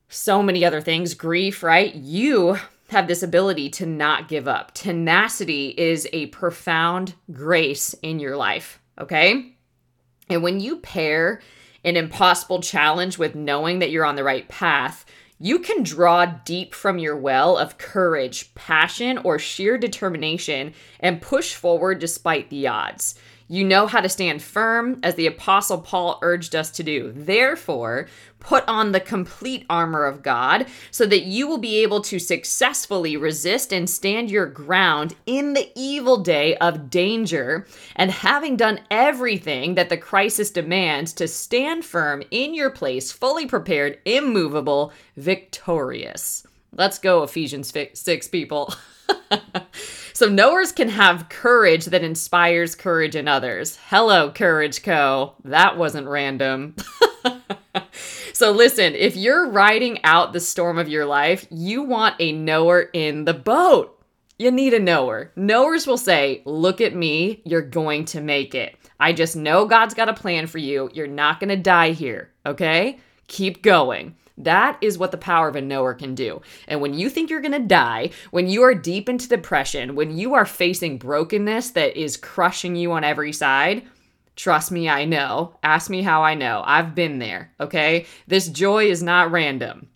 so 0.08 0.40
many 0.40 0.64
other 0.64 0.80
things, 0.80 1.14
grief, 1.14 1.64
right? 1.64 1.92
You 1.97 2.58
have 2.90 3.08
this 3.08 3.25
ability 3.25 3.70
to 3.70 3.87
not 3.87 4.28
give 4.28 4.47
up. 4.47 4.73
Tenacity 4.75 5.70
is 5.76 6.06
a 6.12 6.26
profound 6.26 7.14
grace 7.32 7.92
in 8.02 8.20
your 8.20 8.37
life, 8.37 8.80
okay? 9.00 9.56
And 10.30 10.44
when 10.44 10.61
you 10.61 10.76
pair 10.76 11.42
an 11.85 11.97
impossible 11.97 12.61
challenge 12.62 13.18
with 13.18 13.35
knowing 13.35 13.80
that 13.80 13.90
you're 13.90 14.06
on 14.06 14.14
the 14.14 14.23
right 14.23 14.49
path, 14.49 15.04
you 15.40 15.58
can 15.58 15.82
draw 15.82 16.25
deep 16.25 16.73
from 16.73 17.00
your 17.00 17.16
well 17.16 17.58
of 17.58 17.78
courage, 17.78 18.54
passion, 18.54 19.18
or 19.18 19.40
sheer 19.40 19.76
determination 19.76 20.73
and 21.00 21.20
push 21.20 21.54
forward 21.54 21.99
despite 21.99 22.49
the 22.49 22.68
odds. 22.68 23.16
You 23.50 23.64
know 23.64 23.86
how 23.86 24.02
to 24.02 24.10
stand 24.10 24.42
firm, 24.42 25.00
as 25.02 25.14
the 25.14 25.26
Apostle 25.26 25.78
Paul 25.78 26.18
urged 26.20 26.54
us 26.54 26.70
to 26.72 26.82
do. 26.82 27.12
Therefore, 27.16 28.06
put 28.40 28.62
on 28.68 28.92
the 28.92 29.00
complete 29.00 29.64
armor 29.70 30.04
of 30.04 30.22
God 30.22 30.66
so 30.90 31.06
that 31.06 31.22
you 31.22 31.48
will 31.48 31.56
be 31.56 31.82
able 31.82 32.02
to 32.02 32.18
successfully 32.18 33.16
resist 33.16 33.72
and 33.72 33.88
stand 33.88 34.30
your 34.30 34.44
ground 34.44 35.16
in 35.24 35.54
the 35.54 35.72
evil 35.74 36.18
day 36.18 36.56
of 36.58 36.90
danger. 36.90 37.66
And 37.96 38.10
having 38.10 38.56
done 38.56 38.80
everything 38.90 39.76
that 39.76 39.88
the 39.88 39.96
crisis 39.96 40.50
demands, 40.50 41.14
to 41.14 41.26
stand 41.26 41.86
firm 41.86 42.22
in 42.30 42.52
your 42.52 42.70
place, 42.70 43.10
fully 43.10 43.46
prepared, 43.46 43.98
immovable, 44.04 44.92
victorious. 45.16 46.46
Let's 46.72 46.98
go, 46.98 47.22
Ephesians 47.22 47.72
6 47.94 48.28
people. 48.28 48.74
so 50.18 50.28
knowers 50.28 50.72
can 50.72 50.88
have 50.88 51.28
courage 51.28 51.84
that 51.84 52.02
inspires 52.02 52.75
courage 52.75 53.14
in 53.14 53.28
others. 53.28 53.78
Hello, 53.87 54.32
Courage 54.32 54.82
Co. 54.82 55.34
That 55.44 55.78
wasn't 55.78 56.08
random. 56.08 56.75
so 58.32 58.50
listen, 58.50 58.96
if 58.96 59.14
you're 59.14 59.48
riding 59.48 60.02
out 60.02 60.32
the 60.32 60.40
storm 60.40 60.76
of 60.76 60.88
your 60.88 61.06
life, 61.06 61.46
you 61.52 61.84
want 61.84 62.16
a 62.18 62.32
knower 62.32 62.90
in 62.92 63.26
the 63.26 63.32
boat. 63.32 63.96
You 64.40 64.50
need 64.50 64.75
a 64.75 64.80
knower. 64.80 65.30
Knowers 65.37 65.87
will 65.87 65.96
say, 65.96 66.42
Look 66.44 66.80
at 66.80 66.96
me, 66.96 67.40
you're 67.44 67.62
going 67.62 68.04
to 68.06 68.20
make 68.20 68.56
it. 68.56 68.75
I 68.98 69.12
just 69.12 69.37
know 69.37 69.66
God's 69.66 69.94
got 69.94 70.08
a 70.08 70.14
plan 70.14 70.48
for 70.48 70.58
you. 70.58 70.90
You're 70.94 71.06
not 71.06 71.38
going 71.38 71.50
to 71.50 71.56
die 71.56 71.92
here, 71.92 72.32
okay? 72.44 72.98
Keep 73.28 73.62
going. 73.62 74.16
That 74.38 74.78
is 74.80 74.97
what 74.97 75.11
the 75.11 75.18
power 75.18 75.49
of 75.49 75.57
a 75.57 75.61
knower 75.61 75.95
can 75.95 76.14
do. 76.14 76.40
And 76.68 76.80
when 76.80 76.95
you 76.95 77.11
think 77.11 77.28
you're 77.28 77.40
going 77.40 77.52
to 77.52 77.59
die, 77.59 78.11
when 78.30 78.49
you 78.49 78.62
are 78.62 78.75
deep 78.75 79.09
into 79.09 79.28
depression, 79.28 79.97
when 79.97 80.16
you 80.16 80.35
are 80.35 80.47
facing 80.47 80.99
brokenness 80.99 81.71
that 81.73 82.00
is 82.00 82.16
crushing 82.16 82.76
you 82.76 82.92
on 82.92 83.02
every 83.02 83.33
side, 83.33 83.83
trust 84.37 84.71
me, 84.71 84.88
I 84.88 85.04
know. 85.04 85.59
Ask 85.62 85.90
me 85.90 86.02
how 86.02 86.23
I 86.23 86.35
know. 86.35 86.62
I've 86.64 86.95
been 86.95 87.18
there, 87.18 87.52
okay? 87.59 88.07
This 88.28 88.49
joy 88.49 88.87
is 88.87 89.02
not 89.02 89.33
random. 89.33 89.88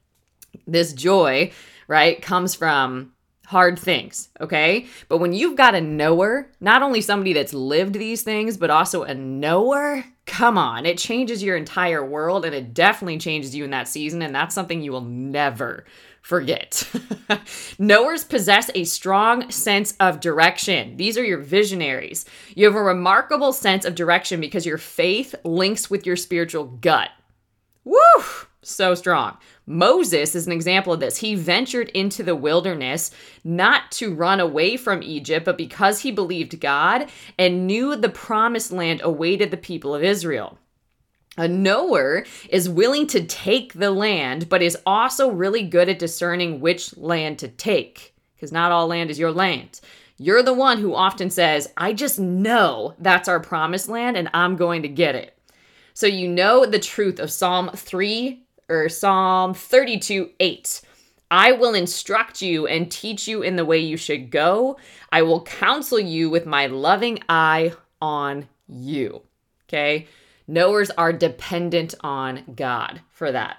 This 0.67 0.93
joy, 0.93 1.53
right, 1.87 2.21
comes 2.21 2.55
from 2.57 3.13
hard 3.47 3.79
things, 3.79 4.29
okay? 4.41 4.87
But 5.09 5.19
when 5.19 5.33
you've 5.33 5.57
got 5.57 5.75
a 5.75 5.81
knower, 5.81 6.51
not 6.61 6.83
only 6.83 7.01
somebody 7.01 7.33
that's 7.33 7.53
lived 7.53 7.95
these 7.95 8.23
things, 8.23 8.57
but 8.57 8.71
also 8.71 9.03
a 9.03 9.15
knower, 9.15 10.05
come 10.27 10.57
on, 10.57 10.87
it 10.87 10.99
changes 10.99 11.43
your 11.43 11.57
entire 11.57 12.05
world 12.05 12.45
and 12.45 12.55
it 12.55 12.75
definitely 12.75 13.19
changes 13.19 13.55
you 13.55 13.65
in 13.65 13.71
that 13.71 13.89
season. 13.89 14.23
And 14.23 14.35
that's 14.35 14.55
something 14.55 14.81
you 14.81 14.93
will 14.93 15.03
never 15.03 15.85
forget. 16.23 16.89
Knowers 17.79 18.25
possess 18.25 18.71
a 18.75 18.85
strong 18.85 19.51
sense 19.51 19.95
of 19.99 20.21
direction. 20.21 20.97
These 20.97 21.19
are 21.19 21.25
your 21.25 21.39
visionaries. 21.39 22.25
You 22.55 22.67
have 22.67 22.77
a 22.77 22.83
remarkable 22.83 23.53
sense 23.53 23.85
of 23.85 23.95
direction 23.95 24.41
because 24.41 24.65
your 24.65 24.79
faith 24.79 25.35
links 25.45 25.91
with 25.91 26.07
your 26.07 26.17
spiritual 26.17 26.65
gut. 26.65 27.11
Woo! 27.85 27.99
So 28.65 28.95
strong. 28.95 29.39
Moses 29.67 30.37
is 30.37 30.47
an 30.47 30.53
example 30.53 30.93
of 30.93 31.01
this. 31.01 31.17
He 31.17 31.35
ventured 31.35 31.89
into 31.91 32.23
the 32.23 32.37
wilderness 32.37 33.11
not 33.43 33.91
to 33.93 34.15
run 34.15 34.39
away 34.39 34.77
from 34.77 35.03
Egypt, 35.03 35.45
but 35.45 35.59
because 35.59 36.01
he 36.01 36.13
believed 36.13 36.61
God 36.61 37.11
and 37.37 37.67
knew 37.67 37.97
the 37.97 38.09
promised 38.09 38.71
land 38.71 39.01
awaited 39.03 39.51
the 39.51 39.57
people 39.57 39.95
of 39.95 40.05
Israel. 40.05 40.59
A 41.37 41.49
knower 41.49 42.25
is 42.51 42.69
willing 42.69 43.09
to 43.09 43.25
take 43.25 43.73
the 43.73 43.91
land, 43.91 44.49
but 44.49 44.63
is 44.63 44.79
also 44.87 45.31
really 45.31 45.63
good 45.63 45.89
at 45.89 45.99
discerning 45.99 46.61
which 46.61 46.97
land 46.97 47.39
to 47.41 47.49
take, 47.49 48.15
because 48.35 48.53
not 48.53 48.71
all 48.71 48.87
land 48.87 49.11
is 49.11 49.19
your 49.19 49.33
land. 49.33 49.81
You're 50.19 50.43
the 50.43 50.55
one 50.55 50.79
who 50.79 50.95
often 50.95 51.31
says, 51.31 51.73
I 51.77 51.95
just 51.95 52.21
know 52.21 52.95
that's 52.99 53.29
our 53.29 53.41
promised 53.41 53.89
land 53.89 54.17
and 54.17 54.29
I'm 54.33 54.55
going 54.55 54.83
to 54.83 54.89
get 54.89 55.17
it. 55.17 55.37
So 55.95 56.07
you 56.07 56.29
know 56.29 56.65
the 56.65 56.79
truth 56.79 57.19
of 57.19 57.31
Psalm 57.31 57.71
3 57.75 58.45
or 58.73 58.89
Psalm 58.89 59.55
32 59.55 60.31
8. 60.41 60.81
I 61.31 61.53
will 61.53 61.75
instruct 61.75 62.43
you 62.43 62.67
and 62.67 62.91
teach 62.91 63.27
you 63.27 63.43
in 63.43 63.57
the 63.57 63.65
way 63.65 63.79
you 63.79 63.97
should 63.97 64.31
go. 64.31 64.79
I 65.11 65.23
will 65.23 65.43
counsel 65.43 65.99
you 65.99 66.29
with 66.29 66.45
my 66.45 66.67
loving 66.67 67.21
eye 67.29 67.73
on 68.01 68.49
you. 68.69 69.23
Okay? 69.69 70.09
Knowers 70.47 70.91
are 70.91 71.13
dependent 71.13 71.95
on 72.01 72.43
God 72.55 73.01
for 73.11 73.33
that. 73.33 73.59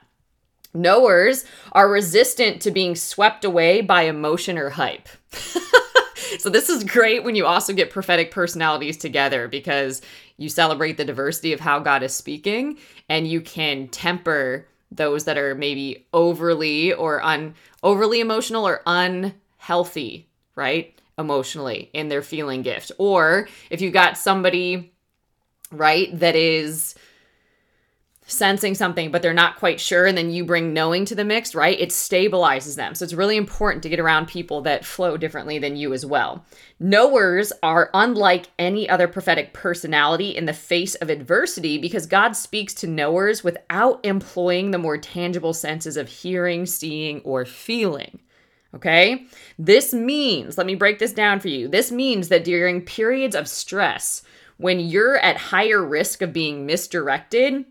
Knowers 0.73 1.45
are 1.71 1.89
resistant 1.89 2.61
to 2.61 2.71
being 2.71 2.95
swept 2.95 3.45
away 3.45 3.81
by 3.81 4.03
emotion 4.03 4.57
or 4.57 4.71
hype. 4.71 5.07
so, 6.39 6.49
this 6.49 6.69
is 6.69 6.83
great 6.83 7.23
when 7.23 7.35
you 7.35 7.45
also 7.45 7.73
get 7.73 7.91
prophetic 7.91 8.31
personalities 8.31 8.97
together 8.97 9.47
because 9.47 10.01
you 10.37 10.49
celebrate 10.49 10.97
the 10.97 11.05
diversity 11.05 11.53
of 11.53 11.59
how 11.59 11.79
God 11.79 12.03
is 12.03 12.13
speaking 12.13 12.77
and 13.07 13.27
you 13.27 13.41
can 13.41 13.87
temper 13.87 14.67
those 14.95 15.25
that 15.25 15.37
are 15.37 15.55
maybe 15.55 16.05
overly 16.13 16.93
or 16.93 17.21
un 17.21 17.55
overly 17.81 18.19
emotional 18.19 18.67
or 18.67 18.81
unhealthy, 18.85 20.27
right? 20.55 20.99
Emotionally 21.17 21.89
in 21.93 22.09
their 22.09 22.21
feeling 22.21 22.61
gift. 22.61 22.91
Or 22.97 23.47
if 23.69 23.81
you 23.81 23.91
got 23.91 24.17
somebody, 24.17 24.93
right, 25.71 26.17
that 26.19 26.35
is 26.35 26.95
sensing 28.25 28.73
something 28.73 29.11
but 29.11 29.21
they're 29.21 29.33
not 29.33 29.57
quite 29.57 29.79
sure 29.79 30.05
and 30.05 30.17
then 30.17 30.31
you 30.31 30.45
bring 30.45 30.73
knowing 30.73 31.03
to 31.05 31.15
the 31.15 31.25
mix 31.25 31.53
right 31.53 31.79
it 31.79 31.89
stabilizes 31.89 32.75
them 32.75 32.95
so 32.95 33.03
it's 33.03 33.13
really 33.13 33.37
important 33.37 33.83
to 33.83 33.89
get 33.89 33.99
around 33.99 34.27
people 34.27 34.61
that 34.61 34.85
flow 34.85 35.17
differently 35.17 35.59
than 35.59 35.75
you 35.75 35.93
as 35.93 36.05
well 36.05 36.45
knowers 36.79 37.51
are 37.61 37.89
unlike 37.93 38.47
any 38.57 38.87
other 38.89 39.07
prophetic 39.07 39.53
personality 39.53 40.29
in 40.29 40.45
the 40.45 40.53
face 40.53 40.95
of 40.95 41.09
adversity 41.09 41.77
because 41.77 42.05
god 42.05 42.35
speaks 42.35 42.73
to 42.73 42.87
knowers 42.87 43.43
without 43.43 43.99
employing 44.05 44.71
the 44.71 44.77
more 44.77 44.97
tangible 44.97 45.53
senses 45.53 45.97
of 45.97 46.07
hearing 46.07 46.65
seeing 46.65 47.19
or 47.21 47.45
feeling 47.45 48.19
Okay? 48.75 49.27
This 49.59 49.93
means, 49.93 50.57
let 50.57 50.65
me 50.65 50.75
break 50.75 50.99
this 50.99 51.13
down 51.13 51.39
for 51.39 51.47
you. 51.47 51.67
This 51.67 51.91
means 51.91 52.29
that 52.29 52.43
during 52.43 52.81
periods 52.81 53.35
of 53.35 53.47
stress, 53.47 54.23
when 54.57 54.79
you're 54.79 55.17
at 55.17 55.37
higher 55.37 55.83
risk 55.83 56.21
of 56.21 56.33
being 56.33 56.65
misdirected, 56.65 57.65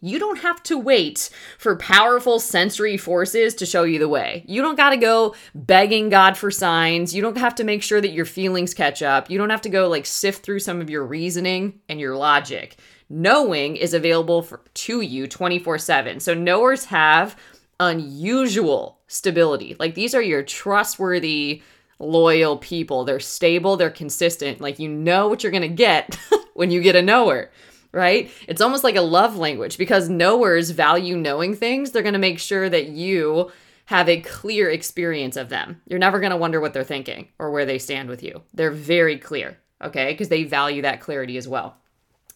you 0.00 0.18
don't 0.18 0.38
have 0.38 0.62
to 0.64 0.78
wait 0.78 1.30
for 1.58 1.76
powerful 1.76 2.38
sensory 2.38 2.96
forces 2.96 3.54
to 3.56 3.66
show 3.66 3.82
you 3.84 3.98
the 3.98 4.08
way. 4.08 4.44
You 4.46 4.62
don't 4.62 4.76
got 4.76 4.90
to 4.90 4.96
go 4.96 5.34
begging 5.54 6.08
God 6.08 6.36
for 6.36 6.50
signs. 6.50 7.14
You 7.14 7.22
don't 7.22 7.38
have 7.38 7.54
to 7.56 7.64
make 7.64 7.82
sure 7.82 8.00
that 8.00 8.12
your 8.12 8.24
feelings 8.24 8.74
catch 8.74 9.02
up. 9.02 9.30
You 9.30 9.38
don't 9.38 9.50
have 9.50 9.62
to 9.62 9.68
go 9.68 9.88
like 9.88 10.06
sift 10.06 10.44
through 10.44 10.60
some 10.60 10.80
of 10.80 10.90
your 10.90 11.04
reasoning 11.04 11.80
and 11.88 12.00
your 12.00 12.16
logic. 12.16 12.76
Knowing 13.10 13.76
is 13.76 13.94
available 13.94 14.42
for, 14.42 14.60
to 14.74 15.00
you 15.00 15.26
24 15.26 15.78
7. 15.78 16.20
So, 16.20 16.34
knowers 16.34 16.84
have 16.86 17.36
unusual 17.80 18.98
stability. 19.06 19.76
Like, 19.78 19.94
these 19.94 20.14
are 20.14 20.22
your 20.22 20.42
trustworthy, 20.42 21.62
loyal 21.98 22.58
people. 22.58 23.04
They're 23.04 23.20
stable, 23.20 23.76
they're 23.76 23.90
consistent. 23.90 24.60
Like, 24.60 24.78
you 24.78 24.88
know 24.88 25.28
what 25.28 25.42
you're 25.42 25.52
going 25.52 25.62
to 25.62 25.68
get 25.68 26.18
when 26.54 26.70
you 26.70 26.80
get 26.82 26.96
a 26.96 27.02
knower. 27.02 27.50
Right? 27.92 28.30
It's 28.46 28.60
almost 28.60 28.84
like 28.84 28.96
a 28.96 29.00
love 29.00 29.36
language 29.36 29.78
because 29.78 30.08
knowers 30.08 30.70
value 30.70 31.16
knowing 31.16 31.54
things. 31.54 31.90
They're 31.90 32.02
going 32.02 32.12
to 32.12 32.18
make 32.18 32.38
sure 32.38 32.68
that 32.68 32.88
you 32.88 33.50
have 33.86 34.08
a 34.08 34.20
clear 34.20 34.68
experience 34.68 35.36
of 35.36 35.48
them. 35.48 35.80
You're 35.86 35.98
never 35.98 36.20
going 36.20 36.30
to 36.30 36.36
wonder 36.36 36.60
what 36.60 36.74
they're 36.74 36.84
thinking 36.84 37.28
or 37.38 37.50
where 37.50 37.64
they 37.64 37.78
stand 37.78 38.08
with 38.08 38.22
you. 38.22 38.42
They're 38.52 38.70
very 38.70 39.16
clear, 39.18 39.58
okay? 39.82 40.12
Because 40.12 40.28
they 40.28 40.44
value 40.44 40.82
that 40.82 41.00
clarity 41.00 41.38
as 41.38 41.48
well. 41.48 41.76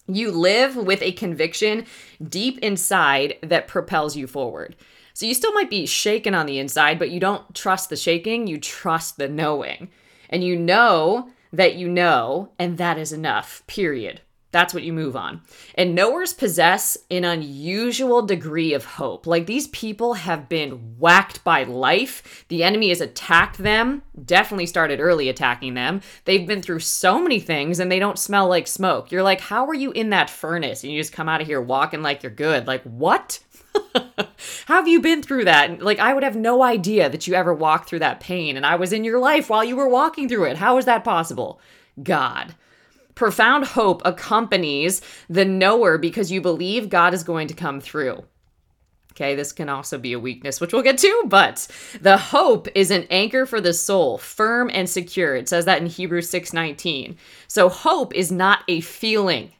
You 0.07 0.31
live 0.31 0.75
with 0.75 1.01
a 1.01 1.11
conviction 1.11 1.85
deep 2.27 2.57
inside 2.59 3.35
that 3.43 3.67
propels 3.67 4.17
you 4.17 4.27
forward. 4.27 4.75
So 5.13 5.27
you 5.27 5.35
still 5.35 5.53
might 5.53 5.69
be 5.69 5.85
shaken 5.85 6.33
on 6.33 6.47
the 6.47 6.57
inside, 6.57 6.97
but 6.97 7.11
you 7.11 7.19
don't 7.19 7.53
trust 7.53 7.89
the 7.89 7.95
shaking, 7.95 8.47
you 8.47 8.59
trust 8.59 9.17
the 9.17 9.29
knowing. 9.29 9.89
And 10.29 10.43
you 10.43 10.57
know 10.57 11.29
that 11.53 11.75
you 11.75 11.87
know, 11.87 12.49
and 12.57 12.79
that 12.79 12.97
is 12.97 13.13
enough, 13.13 13.61
period. 13.67 14.21
That's 14.53 14.71
what 14.71 14.83
you 14.83 14.93
move 14.93 15.15
on. 15.15 15.41
And 15.73 15.95
knowers 15.95 16.31
possess 16.31 16.95
an 17.09 17.23
unusual 17.23 18.21
degree 18.21 18.73
of 18.73 18.85
hope. 18.85 19.25
Like 19.25 19.47
these 19.47 19.67
people 19.69 20.13
have 20.13 20.47
been 20.47 20.95
whacked 20.99 21.43
by 21.43 21.63
life. 21.63 22.45
The 22.49 22.63
enemy 22.63 22.89
has 22.89 23.01
attacked 23.01 23.57
them, 23.57 24.03
definitely 24.23 24.67
started 24.67 24.99
early 24.99 25.27
attacking 25.27 25.73
them. 25.73 26.01
They've 26.25 26.45
been 26.45 26.61
through 26.61 26.81
so 26.81 27.19
many 27.19 27.39
things 27.39 27.79
and 27.79 27.91
they 27.91 27.97
don't 27.97 28.19
smell 28.19 28.47
like 28.47 28.67
smoke. 28.67 29.11
You're 29.11 29.23
like, 29.23 29.41
how 29.41 29.65
are 29.65 29.73
you 29.73 29.91
in 29.91 30.11
that 30.11 30.29
furnace? 30.29 30.83
And 30.83 30.93
you 30.93 31.01
just 31.01 31.13
come 31.13 31.27
out 31.27 31.41
of 31.41 31.47
here 31.47 31.59
walking 31.59 32.03
like 32.03 32.21
you're 32.21 32.31
good. 32.31 32.67
Like, 32.67 32.83
what? 32.83 33.39
Have 34.67 34.87
you 34.87 35.01
been 35.01 35.23
through 35.23 35.45
that? 35.45 35.81
Like, 35.81 35.97
I 35.97 36.13
would 36.13 36.21
have 36.21 36.35
no 36.35 36.61
idea 36.61 37.09
that 37.09 37.25
you 37.25 37.33
ever 37.33 37.55
walked 37.55 37.89
through 37.89 37.99
that 37.99 38.19
pain 38.19 38.55
and 38.55 38.67
I 38.67 38.75
was 38.75 38.93
in 38.93 39.03
your 39.03 39.17
life 39.17 39.49
while 39.49 39.63
you 39.63 39.75
were 39.75 39.89
walking 39.89 40.29
through 40.29 40.45
it. 40.45 40.57
How 40.57 40.77
is 40.77 40.85
that 40.85 41.03
possible? 41.03 41.59
God. 42.03 42.53
Profound 43.15 43.65
hope 43.65 44.01
accompanies 44.05 45.01
the 45.29 45.45
knower 45.45 45.97
because 45.97 46.31
you 46.31 46.41
believe 46.41 46.89
God 46.89 47.13
is 47.13 47.23
going 47.23 47.47
to 47.47 47.53
come 47.53 47.79
through. 47.79 48.23
Okay, 49.13 49.35
this 49.35 49.51
can 49.51 49.69
also 49.69 49.99
be 49.99 50.13
a 50.13 50.19
weakness, 50.19 50.59
which 50.59 50.73
we'll 50.73 50.81
get 50.81 50.97
to, 50.97 51.23
but 51.27 51.67
the 52.01 52.17
hope 52.17 52.67
is 52.73 52.89
an 52.89 53.05
anchor 53.11 53.45
for 53.45 53.61
the 53.61 53.73
soul, 53.73 54.17
firm 54.17 54.71
and 54.73 54.89
secure. 54.89 55.35
It 55.35 55.47
says 55.47 55.65
that 55.65 55.79
in 55.79 55.87
Hebrews 55.87 56.29
6:19. 56.31 57.15
So 57.47 57.69
hope 57.69 58.15
is 58.15 58.31
not 58.31 58.63
a 58.67 58.81
feeling. 58.81 59.51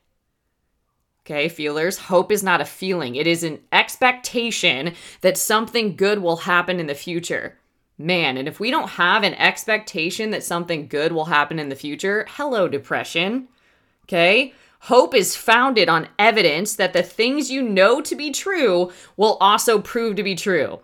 Okay, 1.25 1.47
feelers, 1.49 1.99
hope 1.99 2.31
is 2.31 2.43
not 2.43 2.61
a 2.61 2.65
feeling. 2.65 3.15
It 3.15 3.27
is 3.27 3.43
an 3.43 3.59
expectation 3.71 4.95
that 5.21 5.37
something 5.37 5.95
good 5.95 6.19
will 6.19 6.37
happen 6.37 6.79
in 6.79 6.87
the 6.87 6.95
future. 6.95 7.57
Man, 7.97 8.37
and 8.37 8.47
if 8.47 8.59
we 8.59 8.71
don't 8.71 8.89
have 8.89 9.23
an 9.23 9.35
expectation 9.35 10.31
that 10.31 10.43
something 10.43 10.87
good 10.87 11.11
will 11.11 11.25
happen 11.25 11.59
in 11.59 11.69
the 11.69 11.75
future, 11.75 12.25
hello, 12.31 12.67
depression. 12.67 13.47
Okay? 14.05 14.53
Hope 14.81 15.15
is 15.15 15.35
founded 15.37 15.87
on 15.87 16.09
evidence 16.19 16.75
that 16.75 16.91
the 16.91 17.03
things 17.03 17.49
you 17.49 17.61
know 17.61 18.01
to 18.01 18.15
be 18.15 18.31
true 18.31 18.91
will 19.15 19.37
also 19.39 19.79
prove 19.79 20.17
to 20.17 20.23
be 20.23 20.35
true. 20.35 20.81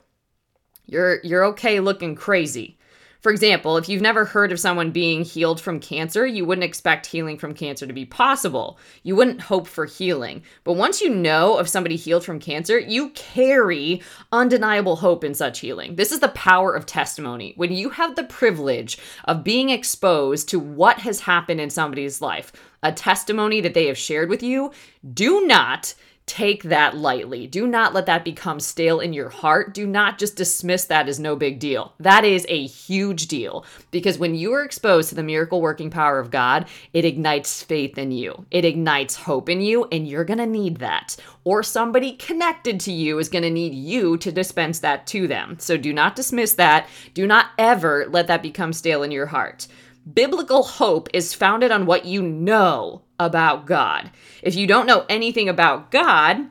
You're 0.86 1.20
you're 1.22 1.46
okay 1.46 1.80
looking 1.80 2.16
crazy. 2.16 2.79
For 3.22 3.32
example, 3.34 3.76
if 3.76 3.90
you've 3.90 4.02
never 4.02 4.24
heard 4.24 4.54
of 4.54 4.62
someone 4.62 4.92
being 4.92 5.24
healed 5.24 5.60
from 5.60 5.82
cancer, 5.82 6.26
you 6.26 6.46
wouldn't 6.46 6.64
expect 6.64 7.06
healing 7.06 7.38
from 7.38 7.54
cancer 7.54 7.86
to 7.86 7.92
be 7.92 8.06
possible. 8.06 8.80
You 9.04 9.18
wouldn't 9.18 9.42
hope 9.42 9.68
for 9.68 9.86
healing. 9.86 10.44
But 10.64 10.74
once 10.74 11.02
you 11.02 11.10
know 11.10 11.58
of 11.58 11.68
somebody 11.68 11.98
healed 11.98 12.24
from 12.24 12.40
cancer, 12.40 12.80
you 12.80 13.10
carry 13.10 14.02
undeniable 14.32 14.96
hope 14.96 15.26
in 15.26 15.34
such 15.34 15.60
healing. 15.60 15.96
This 15.96 16.14
is 16.14 16.22
the 16.22 16.30
power 16.30 16.74
of 16.74 16.86
testimony. 16.86 17.54
When 17.58 17.74
you 17.74 17.90
have 17.90 18.16
the 18.16 18.24
privilege 18.24 18.98
of 19.26 19.44
being 19.44 19.70
exposed 19.70 20.48
to 20.50 20.60
what 20.60 21.00
has 21.00 21.20
happened 21.20 21.60
in 21.60 21.70
somebody's 21.70 22.22
life, 22.22 22.54
a 22.84 22.94
testimony 22.94 23.60
that 23.60 23.74
they 23.74 23.88
have 23.88 23.98
shared 23.98 24.30
with 24.30 24.42
you, 24.42 24.72
do 25.14 25.46
not 25.46 25.94
take 26.30 26.62
that 26.62 26.96
lightly. 26.96 27.48
Do 27.48 27.66
not 27.66 27.96
let 27.96 28.06
that 28.06 28.24
become 28.24 28.60
stale 28.60 29.00
in 29.00 29.14
your 29.14 29.30
heart. 29.30 29.74
Do 29.74 29.88
not 29.88 30.20
just 30.20 30.36
dismiss 30.36 30.86
that 30.86 31.10
as 31.10 31.20
no 31.20 31.36
big 31.36 31.60
deal. 31.60 31.96
That 32.00 32.24
is 32.24 32.46
a 32.48 32.68
huge 32.68 33.28
deal 33.28 33.66
because 33.90 34.20
when 34.20 34.36
you 34.36 34.54
are 34.54 34.64
exposed 34.64 35.10
to 35.10 35.16
the 35.16 35.24
miracle 35.24 35.60
working 35.60 35.90
power 35.90 36.20
of 36.20 36.30
God, 36.30 36.68
it 36.94 37.04
ignites 37.04 37.64
faith 37.64 37.98
in 37.98 38.12
you, 38.12 38.46
it 38.52 38.64
ignites 38.64 39.16
hope 39.16 39.50
in 39.50 39.60
you, 39.60 39.86
and 39.92 40.08
you're 40.08 40.24
going 40.24 40.38
to 40.38 40.46
need 40.46 40.78
that. 40.78 41.18
Or 41.44 41.64
somebody 41.64 42.14
connected 42.14 42.80
to 42.82 42.92
you 42.92 43.18
is 43.18 43.28
going 43.28 43.42
to 43.42 43.50
need 43.50 43.74
you 43.74 44.16
to 44.18 44.32
dispense 44.32 44.80
that 44.82 45.08
to 45.08 45.28
them. 45.28 45.58
So 45.58 45.78
do 45.78 45.92
not 45.92 46.16
dismiss 46.16 46.54
that. 46.54 46.88
Do 47.16 47.26
not 47.26 47.48
ever 47.58 48.06
let 48.08 48.28
that 48.28 48.44
become 48.44 48.72
stale 48.72 49.02
in 49.02 49.10
your 49.10 49.26
heart. 49.26 49.68
Biblical 50.14 50.62
hope 50.62 51.10
is 51.12 51.34
founded 51.34 51.72
on 51.72 51.88
what 51.88 52.06
you 52.06 52.22
know 52.22 53.02
about 53.20 53.66
God. 53.66 54.10
If 54.42 54.56
you 54.56 54.66
don't 54.66 54.88
know 54.88 55.06
anything 55.10 55.50
about 55.50 55.92
God, 55.92 56.48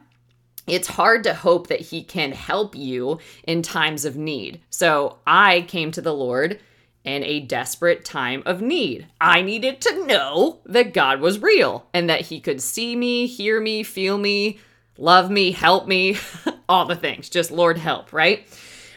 it's 0.66 0.88
hard 0.88 1.24
to 1.24 1.34
hope 1.34 1.68
that 1.68 1.80
He 1.80 2.02
can 2.02 2.32
help 2.32 2.76
you 2.76 3.18
in 3.44 3.62
times 3.62 4.04
of 4.04 4.16
need. 4.16 4.60
So 4.70 5.18
I 5.26 5.62
came 5.62 5.90
to 5.92 6.02
the 6.02 6.14
Lord 6.14 6.60
in 7.04 7.24
a 7.24 7.40
desperate 7.40 8.04
time 8.04 8.42
of 8.44 8.60
need. 8.60 9.06
I 9.20 9.40
needed 9.40 9.80
to 9.82 10.06
know 10.06 10.60
that 10.66 10.92
God 10.92 11.20
was 11.20 11.40
real 11.40 11.86
and 11.94 12.10
that 12.10 12.22
He 12.22 12.38
could 12.40 12.60
see 12.60 12.94
me, 12.94 13.26
hear 13.26 13.60
me, 13.60 13.82
feel 13.82 14.18
me, 14.18 14.58
love 14.98 15.30
me, 15.30 15.52
help 15.52 15.88
me, 15.88 16.18
all 16.68 16.84
the 16.84 16.96
things. 16.96 17.30
Just 17.30 17.50
Lord 17.50 17.78
help, 17.78 18.12
right? 18.12 18.46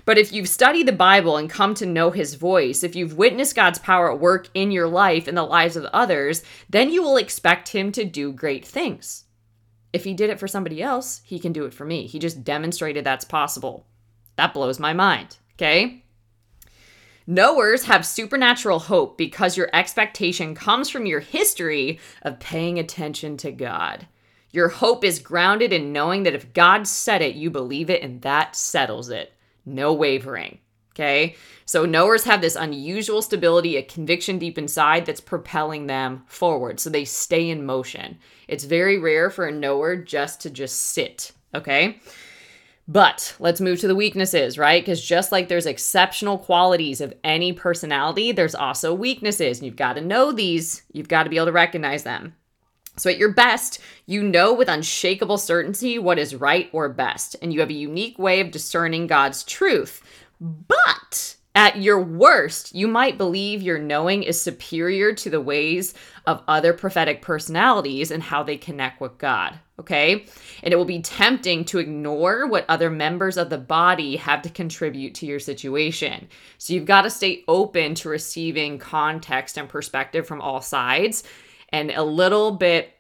But 0.06 0.18
if 0.18 0.32
you've 0.32 0.50
studied 0.50 0.88
the 0.88 0.94
Bible 0.94 1.38
and 1.38 1.50
come 1.50 1.74
to 1.76 1.86
know 1.86 2.12
his 2.12 2.36
voice, 2.36 2.84
if 2.84 2.96
you've 2.96 3.18
witnessed 3.18 3.56
God's 3.56 3.80
power 3.80 4.12
at 4.12 4.20
work 4.20 4.50
in 4.54 4.72
your 4.72 4.88
life 4.88 5.28
and 5.28 5.38
the 5.38 5.44
lives 5.44 5.76
of 5.76 5.86
others, 5.86 6.44
then 6.70 6.90
you 6.90 7.04
will 7.04 7.18
expect 7.18 7.70
him 7.70 7.92
to 7.94 8.04
do 8.04 8.34
great 8.34 8.66
things. 8.66 9.26
If 9.94 10.04
he 10.04 10.14
did 10.14 10.30
it 10.30 10.40
for 10.40 10.48
somebody 10.48 10.82
else, 10.82 11.22
he 11.24 11.40
can 11.40 11.54
do 11.54 11.66
it 11.66 11.74
for 11.74 11.86
me. 11.86 12.08
He 12.08 12.18
just 12.18 12.44
demonstrated 12.44 13.04
that's 13.04 13.26
possible. 13.26 13.86
That 14.38 14.54
blows 14.54 14.80
my 14.80 14.94
mind, 14.94 15.38
okay? 15.56 16.04
Knowers 17.28 17.84
have 17.84 18.06
supernatural 18.06 18.80
hope 18.80 19.18
because 19.18 19.56
your 19.56 19.70
expectation 19.74 20.56
comes 20.56 20.90
from 20.90 21.06
your 21.06 21.20
history 21.20 22.00
of 22.24 22.40
paying 22.40 22.80
attention 22.80 23.38
to 23.38 23.52
God. 23.52 24.08
Your 24.52 24.70
hope 24.70 25.04
is 25.04 25.20
grounded 25.20 25.72
in 25.72 25.94
knowing 25.94 26.24
that 26.24 26.34
if 26.34 26.54
God 26.54 26.88
said 26.88 27.22
it, 27.22 27.36
you 27.36 27.50
believe 27.50 27.90
it, 27.90 28.02
and 28.02 28.22
that 28.24 28.56
settles 28.56 29.10
it 29.10 29.34
no 29.66 29.94
wavering. 29.94 30.60
Okay. 30.94 31.36
So 31.66 31.86
knowers 31.86 32.26
have 32.26 32.42
this 32.42 32.58
unusual 32.58 33.22
stability, 33.22 33.78
a 33.78 33.82
conviction 33.82 34.38
deep 34.38 34.58
inside 34.58 35.06
that's 35.06 35.22
propelling 35.22 35.88
them 35.88 36.24
forward. 36.28 36.80
So 36.80 36.90
they 36.90 37.06
stay 37.06 37.50
in 37.50 37.66
motion. 37.66 38.20
It's 38.50 38.66
very 38.66 38.98
rare 38.98 39.30
for 39.30 39.48
a 39.48 39.52
knower 39.54 39.96
just 39.96 40.42
to 40.42 40.50
just 40.50 40.78
sit. 40.78 41.32
Okay. 41.56 42.00
But 42.88 43.36
let's 43.40 43.62
move 43.62 43.80
to 43.80 43.88
the 43.88 43.96
weaknesses, 43.96 44.58
right? 44.58 44.82
Because 44.82 45.02
just 45.02 45.32
like 45.32 45.48
there's 45.48 45.66
exceptional 45.66 46.38
qualities 46.38 47.00
of 47.00 47.14
any 47.24 47.54
personality, 47.54 48.34
there's 48.34 48.56
also 48.56 48.94
weaknesses. 48.94 49.60
And 49.60 49.66
you've 49.66 49.78
got 49.78 49.94
to 49.94 50.02
know 50.02 50.34
these, 50.34 50.84
you've 50.92 51.08
got 51.08 51.24
to 51.24 51.30
be 51.30 51.38
able 51.38 51.46
to 51.46 51.52
recognize 51.54 52.04
them. 52.04 52.36
So, 52.98 53.10
at 53.10 53.18
your 53.18 53.32
best, 53.32 53.80
you 54.06 54.22
know 54.22 54.54
with 54.54 54.68
unshakable 54.68 55.38
certainty 55.38 55.98
what 55.98 56.20
is 56.20 56.36
right 56.36 56.70
or 56.74 56.90
best, 56.90 57.36
and 57.42 57.54
you 57.54 57.60
have 57.62 57.70
a 57.70 57.74
unique 57.74 58.20
way 58.20 58.42
of 58.42 58.52
discerning 58.52 59.08
God's 59.08 59.44
truth. 59.44 60.02
But 60.40 61.36
at 61.54 61.82
your 61.82 62.02
worst, 62.02 62.74
you 62.74 62.88
might 62.88 63.18
believe 63.18 63.62
your 63.62 63.78
knowing 63.78 64.24
is 64.24 64.42
superior 64.42 65.14
to 65.14 65.30
the 65.30 65.42
ways 65.42 65.94
of 66.26 66.44
other 66.48 66.72
prophetic 66.72 67.22
personalities 67.22 68.10
and 68.10 68.24
how 68.24 68.42
they 68.42 68.56
connect 68.56 69.02
with 69.02 69.18
God. 69.18 69.60
Okay. 69.78 70.26
And 70.64 70.74
it 70.74 70.78
will 70.78 70.86
be 70.86 71.02
tempting 71.02 71.66
to 71.66 71.80
ignore 71.80 72.48
what 72.48 72.66
other 72.70 72.90
members 72.90 73.36
of 73.36 73.50
the 73.50 73.58
body 73.58 74.16
have 74.16 74.44
to 74.44 74.50
contribute 74.50 75.16
to 75.16 75.26
your 75.26 75.40
situation. 75.40 76.30
So 76.58 76.74
you've 76.74 76.86
got 76.86 77.02
to 77.02 77.10
stay 77.10 77.44
open 77.48 77.96
to 77.96 78.10
receiving 78.10 78.78
context 78.78 79.58
and 79.58 79.68
perspective 79.68 80.28
from 80.28 80.40
all 80.40 80.62
sides 80.62 81.24
and 81.72 81.92
a 81.92 82.04
little 82.04 82.52
bit 82.52 82.94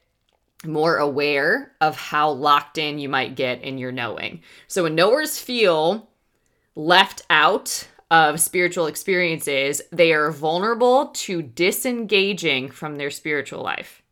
more 0.65 0.97
aware 0.97 1.73
of 1.81 1.95
how 1.95 2.29
locked 2.31 2.77
in 2.77 2.99
you 2.99 3.09
might 3.09 3.35
get 3.35 3.61
in 3.61 3.77
your 3.77 3.91
knowing. 3.91 4.41
So 4.67 4.83
when 4.83 4.95
knowers 4.95 5.39
feel 5.39 6.09
left 6.75 7.23
out 7.29 7.87
of 8.11 8.39
spiritual 8.39 8.87
experiences, 8.87 9.81
they 9.91 10.13
are 10.13 10.31
vulnerable 10.31 11.07
to 11.07 11.41
disengaging 11.41 12.69
from 12.69 12.97
their 12.97 13.09
spiritual 13.09 13.63
life. 13.63 14.03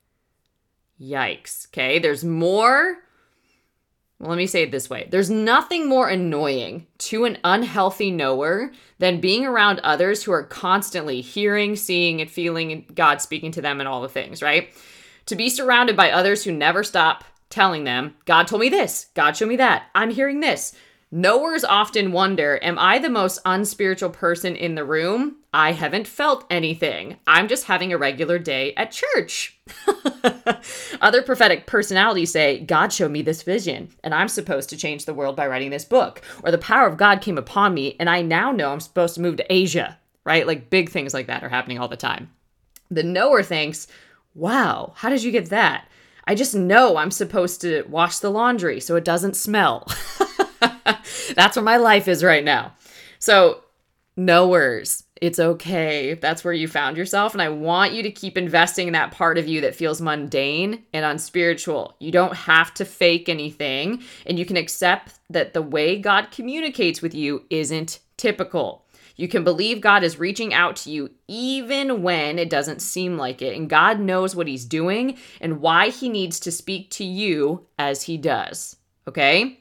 Yikes. 0.99 1.67
Okay, 1.67 1.99
there's 1.99 2.23
more 2.23 3.03
well, 4.19 4.29
let 4.29 4.37
me 4.37 4.47
say 4.47 4.63
it 4.63 4.71
this 4.71 4.89
way 4.89 5.07
there's 5.09 5.29
nothing 5.29 5.87
more 5.87 6.09
annoying 6.09 6.85
to 6.97 7.25
an 7.25 7.37
unhealthy 7.43 8.11
knower 8.11 8.71
than 8.97 9.21
being 9.21 9.45
around 9.45 9.79
others 9.79 10.23
who 10.23 10.31
are 10.31 10.43
constantly 10.43 11.21
hearing, 11.21 11.75
seeing, 11.75 12.19
and 12.19 12.29
feeling 12.29 12.85
God 12.93 13.21
speaking 13.21 13.51
to 13.53 13.61
them 13.61 13.79
and 13.79 13.87
all 13.87 14.01
the 14.01 14.09
things, 14.09 14.41
right? 14.41 14.69
To 15.27 15.35
be 15.35 15.49
surrounded 15.49 15.95
by 15.95 16.11
others 16.11 16.43
who 16.43 16.51
never 16.51 16.83
stop 16.83 17.23
telling 17.49 17.83
them, 17.83 18.15
God 18.25 18.47
told 18.47 18.61
me 18.61 18.69
this, 18.69 19.07
God 19.15 19.35
showed 19.35 19.49
me 19.49 19.55
that, 19.57 19.87
I'm 19.95 20.11
hearing 20.11 20.39
this. 20.39 20.75
Knowers 21.11 21.63
often 21.63 22.11
wonder 22.11 22.59
Am 22.61 22.77
I 22.77 22.99
the 22.99 23.09
most 23.09 23.39
unspiritual 23.43 24.11
person 24.11 24.55
in 24.55 24.75
the 24.75 24.85
room? 24.85 25.37
I 25.51 25.71
haven't 25.71 26.07
felt 26.07 26.45
anything. 26.51 27.17
I'm 27.25 27.47
just 27.47 27.65
having 27.65 27.91
a 27.91 27.97
regular 27.97 28.37
day 28.37 28.75
at 28.75 28.91
church. 28.91 29.57
Other 31.01 31.23
prophetic 31.23 31.65
personalities 31.65 32.31
say, 32.31 32.59
God 32.59 32.93
showed 32.93 33.09
me 33.09 33.23
this 33.23 33.41
vision, 33.41 33.89
and 34.03 34.13
I'm 34.13 34.27
supposed 34.27 34.69
to 34.69 34.77
change 34.77 35.05
the 35.05 35.15
world 35.15 35.35
by 35.35 35.47
writing 35.47 35.71
this 35.71 35.83
book. 35.83 36.21
Or 36.43 36.51
the 36.51 36.59
power 36.59 36.85
of 36.85 36.97
God 36.97 37.21
came 37.21 37.39
upon 37.39 37.73
me, 37.73 37.95
and 37.99 38.07
I 38.07 38.21
now 38.21 38.51
know 38.51 38.71
I'm 38.71 38.79
supposed 38.79 39.15
to 39.15 39.21
move 39.21 39.37
to 39.37 39.51
Asia, 39.51 39.97
right? 40.25 40.45
Like 40.45 40.69
big 40.69 40.91
things 40.91 41.15
like 41.15 41.25
that 41.25 41.43
are 41.43 41.49
happening 41.49 41.79
all 41.79 41.87
the 41.87 41.97
time. 41.97 42.29
The 42.91 43.01
knower 43.01 43.41
thinks, 43.41 43.87
Wow, 44.35 44.93
how 44.97 45.09
did 45.09 45.23
you 45.23 45.31
get 45.31 45.49
that? 45.49 45.87
I 46.25 46.35
just 46.35 46.53
know 46.53 46.97
I'm 46.97 47.09
supposed 47.09 47.61
to 47.61 47.83
wash 47.89 48.19
the 48.19 48.29
laundry 48.29 48.79
so 48.79 48.95
it 48.95 49.03
doesn't 49.03 49.35
smell. 49.35 49.87
That's 51.35 51.55
where 51.55 51.63
my 51.63 51.77
life 51.77 52.07
is 52.07 52.23
right 52.23 52.43
now. 52.43 52.73
So, 53.19 53.63
knowers, 54.15 55.03
it's 55.21 55.39
okay. 55.39 56.13
That's 56.13 56.43
where 56.43 56.53
you 56.53 56.67
found 56.67 56.97
yourself. 56.97 57.33
And 57.33 57.41
I 57.41 57.49
want 57.49 57.93
you 57.93 58.03
to 58.03 58.11
keep 58.11 58.37
investing 58.37 58.87
in 58.87 58.93
that 58.93 59.11
part 59.11 59.37
of 59.37 59.47
you 59.47 59.61
that 59.61 59.75
feels 59.75 60.01
mundane 60.01 60.83
and 60.93 61.05
unspiritual. 61.05 61.95
You 61.99 62.11
don't 62.11 62.35
have 62.35 62.73
to 62.75 62.85
fake 62.85 63.29
anything, 63.29 64.03
and 64.25 64.39
you 64.39 64.45
can 64.45 64.57
accept 64.57 65.19
that 65.29 65.53
the 65.53 65.61
way 65.61 65.99
God 65.99 66.31
communicates 66.31 67.01
with 67.01 67.13
you 67.13 67.45
isn't 67.49 67.99
typical. 68.17 68.85
You 69.15 69.27
can 69.27 69.43
believe 69.43 69.81
God 69.81 70.03
is 70.05 70.17
reaching 70.17 70.53
out 70.53 70.77
to 70.77 70.91
you 70.91 71.09
even 71.27 72.01
when 72.01 72.39
it 72.39 72.49
doesn't 72.49 72.81
seem 72.81 73.17
like 73.17 73.41
it. 73.41 73.53
And 73.57 73.69
God 73.69 73.99
knows 73.99 74.33
what 74.33 74.47
He's 74.47 74.63
doing 74.63 75.17
and 75.41 75.59
why 75.59 75.89
He 75.89 76.07
needs 76.07 76.39
to 76.41 76.53
speak 76.53 76.89
to 76.91 77.03
you 77.03 77.67
as 77.77 78.03
He 78.03 78.15
does. 78.15 78.77
Okay? 79.09 79.59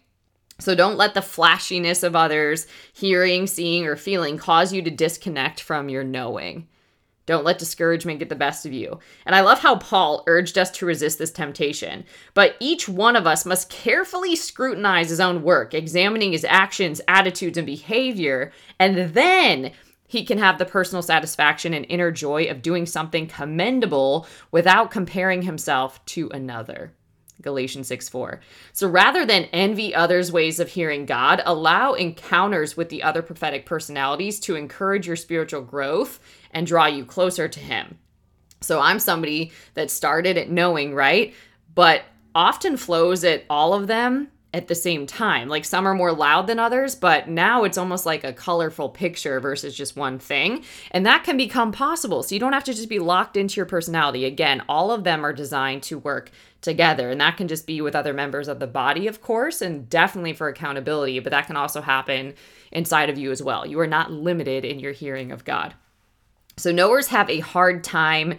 So 0.61 0.75
don't 0.75 0.97
let 0.97 1.15
the 1.15 1.23
flashiness 1.23 2.03
of 2.03 2.17
others, 2.17 2.67
hearing, 2.93 3.47
seeing, 3.47 3.87
or 3.87 3.95
feeling 3.97 4.39
cause 4.39 4.73
you 4.73 4.83
to 4.83 4.91
disconnect 4.91 5.61
from 5.61 5.89
your 5.89 6.03
knowing. 6.03 6.67
Don't 7.27 7.45
let 7.45 7.59
discouragement 7.59 8.19
get 8.21 8.31
the 8.31 8.35
best 8.35 8.65
of 8.65 8.73
you. 8.73 8.99
And 9.27 9.37
I 9.37 9.43
love 9.43 9.59
how 9.61 9.77
Paul 9.77 10.25
urged 10.27 10.57
us 10.57 10.71
to 10.73 10.87
resist 10.87 11.19
this 11.19 11.31
temptation. 11.31 12.05
But 12.33 12.57
each 12.59 12.89
one 12.89 13.17
of 13.17 13.27
us 13.27 13.45
must 13.45 13.69
carefully 13.69 14.35
scrutinize 14.35 15.11
his 15.11 15.21
own 15.21 15.43
work, 15.43 15.75
examining 15.75 16.33
his 16.33 16.47
actions, 16.49 17.03
attitudes, 17.07 17.59
and 17.59 17.67
behavior, 17.67 18.51
and 18.81 19.13
then 19.13 19.73
he 20.09 20.25
can 20.25 20.39
have 20.39 20.57
the 20.57 20.65
personal 20.65 21.03
satisfaction 21.03 21.75
and 21.75 21.85
inner 21.91 22.11
joy 22.11 22.47
of 22.47 22.63
doing 22.63 22.87
something 22.87 23.27
commendable 23.27 24.27
without 24.51 24.91
comparing 24.91 25.43
himself 25.43 26.03
to 26.07 26.31
another. 26.31 26.95
Galatians 27.41 27.87
6 27.89 28.09
4. 28.09 28.41
So 28.73 28.89
rather 28.89 29.25
than 29.25 29.45
envy 29.53 29.95
others' 29.95 30.33
ways 30.33 30.61
of 30.61 30.71
hearing 30.71 31.07
God, 31.07 31.43
allow 31.45 31.95
encounters 31.95 32.77
with 32.77 32.89
the 32.89 33.03
other 33.03 33.23
prophetic 33.23 33.67
personalities 33.67 34.41
to 34.41 34.57
encourage 34.57 35.07
your 35.07 35.17
spiritual 35.17 35.63
growth 35.63 36.21
and 36.51 36.67
draw 36.67 36.87
you 36.87 37.05
closer 37.05 37.49
to 37.49 37.61
Him. 37.61 37.99
So 38.61 38.81
I'm 38.81 38.99
somebody 38.99 39.53
that 39.75 39.91
started 39.91 40.37
at 40.37 40.51
knowing, 40.51 40.95
right? 40.95 41.35
But 41.75 42.03
often 42.35 42.77
flows 42.77 43.25
at 43.25 43.45
all 43.49 43.75
of 43.75 43.87
them 43.87 44.29
at 44.55 44.67
the 44.67 44.75
same 44.75 45.07
time. 45.07 45.49
Like 45.49 45.65
some 45.65 45.87
are 45.87 45.95
more 45.95 46.13
loud 46.13 46.47
than 46.47 46.59
others, 46.59 46.95
but 46.95 47.29
now 47.29 47.65
it's 47.65 47.77
almost 47.77 48.07
like 48.07 48.25
a 48.25 48.33
colorful 48.33 48.89
picture 48.89 49.41
versus 49.41 49.77
just 49.77 49.95
one 49.95 50.19
thing. 50.19 50.65
And 50.91 51.05
that 51.05 51.25
can 51.25 51.37
become 51.37 51.71
possible. 51.71 52.23
So 52.23 52.35
you 52.35 52.41
don't 52.41 52.55
have 52.55 52.65
to 52.65 52.73
just 52.73 52.89
be 52.89 52.99
locked 52.99 53.37
into 53.37 53.57
your 53.57 53.67
personality. 53.67 54.25
Again, 54.25 54.63
all 54.69 54.91
of 54.91 55.05
them 55.05 55.25
are 55.25 55.35
designed 55.35 55.83
to 55.85 55.99
work 55.99 56.31
together. 56.63 57.11
And 57.11 57.21
that 57.21 57.37
can 57.37 57.47
just 57.47 57.67
be 57.67 57.81
with 57.83 57.95
other 57.95 58.15
members 58.15 58.49
of 58.49 58.59
the 58.59 58.67
body, 58.67 59.07
of 59.07 59.21
course, 59.21 59.61
and 59.61 59.89
definitely 59.89 60.33
for 60.33 60.49
accountability, 60.49 61.21
but 61.21 61.31
that 61.31 61.47
can 61.47 61.57
also 61.57 61.83
happen 61.83 62.35
inside 62.73 63.11
of 63.11 63.19
you 63.19 63.31
as 63.31 63.43
well. 63.43 63.67
You 63.67 63.79
are 63.81 63.87
not 63.87 64.11
limited 64.11 64.65
in 64.65 64.81
your 64.81 64.93
hearing 64.93 65.31
of 65.31 65.45
God. 65.45 65.75
So, 66.57 66.73
knowers 66.73 67.09
have 67.09 67.31
a 67.31 67.39
hard 67.39 67.85
time 67.85 68.39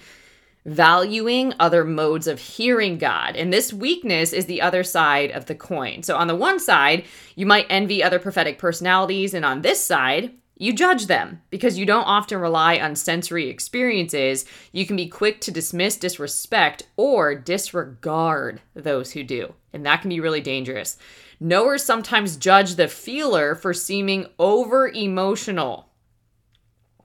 valuing 0.65 1.53
other 1.59 1.83
modes 1.83 2.27
of 2.27 2.39
hearing 2.39 2.97
God. 2.97 3.35
And 3.35 3.51
this 3.51 3.73
weakness 3.73 4.33
is 4.33 4.45
the 4.45 4.61
other 4.61 4.83
side 4.83 5.31
of 5.31 5.45
the 5.45 5.55
coin. 5.55 6.03
So, 6.03 6.15
on 6.15 6.27
the 6.27 6.35
one 6.35 6.59
side, 6.59 7.05
you 7.35 7.45
might 7.45 7.67
envy 7.69 8.03
other 8.03 8.19
prophetic 8.19 8.57
personalities, 8.57 9.33
and 9.33 9.45
on 9.45 9.61
this 9.61 9.83
side, 9.83 10.33
you 10.61 10.73
judge 10.73 11.07
them 11.07 11.41
because 11.49 11.79
you 11.79 11.85
don't 11.85 12.03
often 12.03 12.37
rely 12.37 12.77
on 12.77 12.93
sensory 12.95 13.47
experiences. 13.47 14.45
You 14.73 14.85
can 14.85 14.97
be 14.97 15.07
quick 15.07 15.39
to 15.41 15.51
dismiss, 15.51 15.95
disrespect, 15.95 16.83
or 16.97 17.33
disregard 17.33 18.59
those 18.73 19.13
who 19.13 19.23
do. 19.23 19.53
And 19.71 19.85
that 19.85 20.01
can 20.01 20.09
be 20.09 20.19
really 20.19 20.41
dangerous. 20.41 20.97
Knowers 21.39 21.85
sometimes 21.85 22.35
judge 22.35 22.75
the 22.75 22.89
feeler 22.89 23.55
for 23.55 23.73
seeming 23.73 24.25
over 24.37 24.89
emotional. 24.89 25.88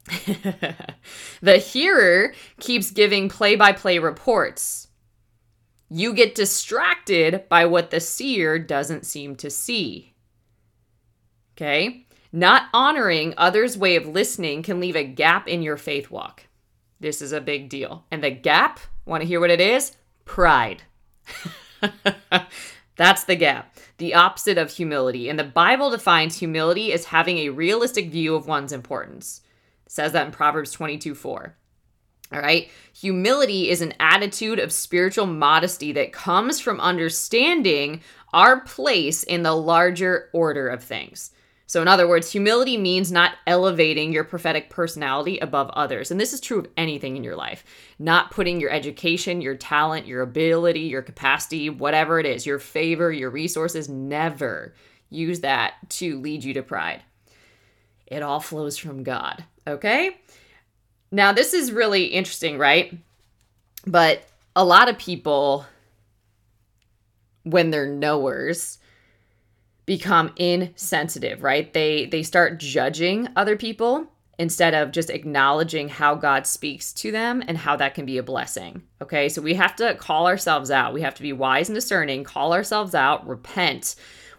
the 1.40 1.58
hearer 1.58 2.34
keeps 2.60 2.90
giving 2.90 3.28
play 3.28 3.56
by 3.56 3.72
play 3.72 3.98
reports. 3.98 4.88
You 5.88 6.12
get 6.12 6.34
distracted 6.34 7.48
by 7.48 7.66
what 7.66 7.90
the 7.90 8.00
seer 8.00 8.58
doesn't 8.58 9.06
seem 9.06 9.36
to 9.36 9.50
see. 9.50 10.14
Okay? 11.56 12.06
Not 12.32 12.68
honoring 12.74 13.34
others' 13.36 13.78
way 13.78 13.94
of 13.96 14.06
listening 14.06 14.62
can 14.62 14.80
leave 14.80 14.96
a 14.96 15.04
gap 15.04 15.46
in 15.46 15.62
your 15.62 15.76
faith 15.76 16.10
walk. 16.10 16.48
This 16.98 17.22
is 17.22 17.32
a 17.32 17.40
big 17.40 17.68
deal. 17.68 18.04
And 18.10 18.24
the 18.24 18.30
gap, 18.30 18.80
want 19.06 19.22
to 19.22 19.26
hear 19.26 19.40
what 19.40 19.50
it 19.50 19.60
is? 19.60 19.96
Pride. 20.24 20.82
That's 22.96 23.24
the 23.24 23.36
gap, 23.36 23.76
the 23.98 24.14
opposite 24.14 24.58
of 24.58 24.70
humility. 24.70 25.28
And 25.28 25.38
the 25.38 25.44
Bible 25.44 25.90
defines 25.90 26.38
humility 26.38 26.92
as 26.92 27.06
having 27.06 27.38
a 27.38 27.50
realistic 27.50 28.10
view 28.10 28.34
of 28.34 28.46
one's 28.46 28.72
importance. 28.72 29.42
It 29.86 29.92
says 29.92 30.12
that 30.12 30.26
in 30.26 30.32
Proverbs 30.32 30.72
22 30.72 31.14
4. 31.14 31.56
All 32.32 32.40
right. 32.40 32.68
Humility 32.94 33.70
is 33.70 33.80
an 33.80 33.94
attitude 34.00 34.58
of 34.58 34.72
spiritual 34.72 35.26
modesty 35.26 35.92
that 35.92 36.12
comes 36.12 36.58
from 36.58 36.80
understanding 36.80 38.00
our 38.32 38.60
place 38.60 39.22
in 39.22 39.42
the 39.42 39.54
larger 39.54 40.30
order 40.32 40.68
of 40.68 40.82
things. 40.82 41.30
So, 41.66 41.80
in 41.80 41.88
other 41.88 42.06
words, 42.06 42.30
humility 42.30 42.76
means 42.76 43.10
not 43.10 43.36
elevating 43.46 44.12
your 44.12 44.24
prophetic 44.24 44.68
personality 44.68 45.38
above 45.38 45.70
others. 45.70 46.10
And 46.10 46.20
this 46.20 46.32
is 46.32 46.40
true 46.40 46.58
of 46.58 46.68
anything 46.76 47.16
in 47.16 47.24
your 47.24 47.36
life. 47.36 47.64
Not 47.98 48.30
putting 48.30 48.60
your 48.60 48.70
education, 48.70 49.40
your 49.40 49.54
talent, 49.54 50.06
your 50.06 50.22
ability, 50.22 50.80
your 50.80 51.02
capacity, 51.02 51.70
whatever 51.70 52.20
it 52.20 52.26
is, 52.26 52.44
your 52.44 52.58
favor, 52.58 53.10
your 53.10 53.30
resources, 53.30 53.88
never 53.88 54.74
use 55.08 55.40
that 55.40 55.74
to 55.88 56.20
lead 56.20 56.44
you 56.44 56.52
to 56.54 56.62
pride. 56.62 57.02
It 58.06 58.22
all 58.22 58.40
flows 58.40 58.76
from 58.76 59.02
God. 59.02 59.44
Okay? 59.66 60.16
Now, 61.10 61.32
this 61.32 61.54
is 61.54 61.72
really 61.72 62.06
interesting, 62.06 62.58
right? 62.58 62.96
But 63.86 64.22
a 64.56 64.64
lot 64.64 64.88
of 64.88 64.98
people, 64.98 65.66
when 67.44 67.70
they're 67.70 67.86
knowers, 67.86 68.78
become 69.86 70.32
insensitive, 70.36 71.42
right? 71.42 71.72
They 71.72 72.06
they 72.06 72.22
start 72.22 72.58
judging 72.58 73.28
other 73.36 73.56
people 73.56 74.06
instead 74.38 74.74
of 74.74 74.90
just 74.90 75.10
acknowledging 75.10 75.88
how 75.88 76.14
God 76.14 76.46
speaks 76.46 76.92
to 76.94 77.12
them 77.12 77.42
and 77.46 77.56
how 77.56 77.76
that 77.76 77.94
can 77.94 78.04
be 78.04 78.18
a 78.18 78.22
blessing. 78.22 78.82
Okay? 79.00 79.28
So 79.28 79.40
we 79.40 79.54
have 79.54 79.76
to 79.76 79.94
call 79.94 80.26
ourselves 80.26 80.70
out. 80.70 80.92
We 80.92 81.02
have 81.02 81.14
to 81.14 81.22
be 81.22 81.32
wise 81.32 81.68
and 81.68 81.74
discerning, 81.74 82.24
call 82.24 82.52
ourselves 82.52 82.94
out, 82.94 83.26
repent 83.28 83.94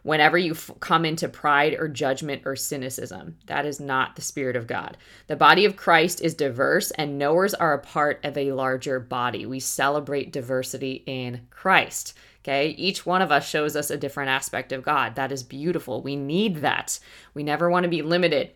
whenever 0.06 0.38
you 0.38 0.52
f- 0.52 0.70
come 0.80 1.04
into 1.04 1.28
pride 1.28 1.76
or 1.80 1.88
judgment 1.88 2.44
or 2.46 2.56
cynicism. 2.56 3.36
That 3.48 3.66
is 3.66 3.80
not 3.80 4.16
the 4.16 4.22
spirit 4.22 4.56
of 4.56 4.68
God. 4.68 4.98
The 5.26 5.36
body 5.36 5.66
of 5.66 5.76
Christ 5.76 6.22
is 6.22 6.36
diverse 6.36 6.92
and 6.92 7.18
knowers 7.18 7.56
are 7.56 7.74
a 7.74 7.80
part 7.80 8.24
of 8.24 8.38
a 8.38 8.52
larger 8.52 9.00
body. 9.00 9.48
We 9.48 9.60
celebrate 9.60 10.32
diversity 10.32 11.02
in 11.08 11.48
Christ. 11.50 12.14
Okay. 12.44 12.70
Each 12.78 13.04
one 13.04 13.24
of 13.24 13.32
us 13.32 13.50
shows 13.50 13.76
us 13.76 13.90
a 13.90 13.98
different 13.98 14.30
aspect 14.30 14.72
of 14.72 14.84
God. 14.84 15.16
That 15.16 15.32
is 15.32 15.42
beautiful. 15.42 16.04
We 16.04 16.16
need 16.16 16.58
that. 16.58 17.00
We 17.34 17.42
never 17.42 17.68
want 17.68 17.86
to 17.86 17.90
be 17.90 18.04
limited. 18.04 18.52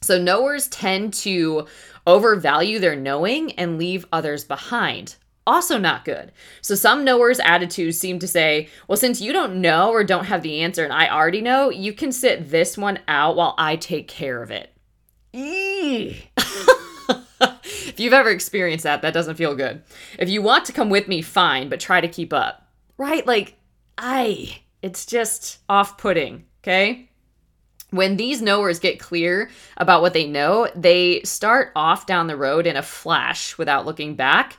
So, 0.00 0.18
knowers 0.18 0.68
tend 0.68 1.12
to 1.14 1.66
overvalue 2.06 2.78
their 2.78 2.96
knowing 2.96 3.52
and 3.52 3.76
leave 3.76 4.06
others 4.10 4.44
behind. 4.44 5.16
Also, 5.48 5.78
not 5.78 6.04
good. 6.04 6.30
So, 6.60 6.76
some 6.76 7.04
knowers' 7.04 7.40
attitudes 7.40 7.98
seem 7.98 8.20
to 8.20 8.28
say, 8.28 8.68
well, 8.86 8.96
since 8.96 9.20
you 9.20 9.32
don't 9.32 9.60
know 9.60 9.90
or 9.90 10.04
don't 10.04 10.26
have 10.26 10.42
the 10.42 10.60
answer 10.60 10.84
and 10.84 10.92
I 10.92 11.08
already 11.08 11.40
know, 11.40 11.70
you 11.70 11.92
can 11.92 12.12
sit 12.12 12.50
this 12.50 12.78
one 12.78 13.00
out 13.08 13.34
while 13.34 13.54
I 13.58 13.76
take 13.76 14.06
care 14.06 14.42
of 14.42 14.50
it. 14.50 14.72
if 17.40 17.98
you've 17.98 18.12
ever 18.12 18.30
experienced 18.30 18.84
that, 18.84 19.02
that 19.02 19.14
doesn't 19.14 19.36
feel 19.36 19.56
good. 19.56 19.82
If 20.18 20.28
you 20.28 20.42
want 20.42 20.66
to 20.66 20.72
come 20.72 20.90
with 20.90 21.08
me, 21.08 21.22
fine, 21.22 21.68
but 21.68 21.80
try 21.80 22.00
to 22.00 22.08
keep 22.08 22.32
up 22.32 22.68
right? 22.98 23.26
Like, 23.26 23.54
I, 23.96 24.58
it's 24.82 25.06
just 25.06 25.58
off 25.68 25.96
putting, 25.96 26.44
okay? 26.62 27.08
When 27.90 28.18
these 28.18 28.42
knowers 28.42 28.80
get 28.80 29.00
clear 29.00 29.50
about 29.78 30.02
what 30.02 30.12
they 30.12 30.26
know, 30.26 30.68
they 30.76 31.22
start 31.22 31.72
off 31.74 32.04
down 32.04 32.26
the 32.26 32.36
road 32.36 32.66
in 32.66 32.76
a 32.76 32.82
flash 32.82 33.56
without 33.56 33.86
looking 33.86 34.14
back. 34.14 34.58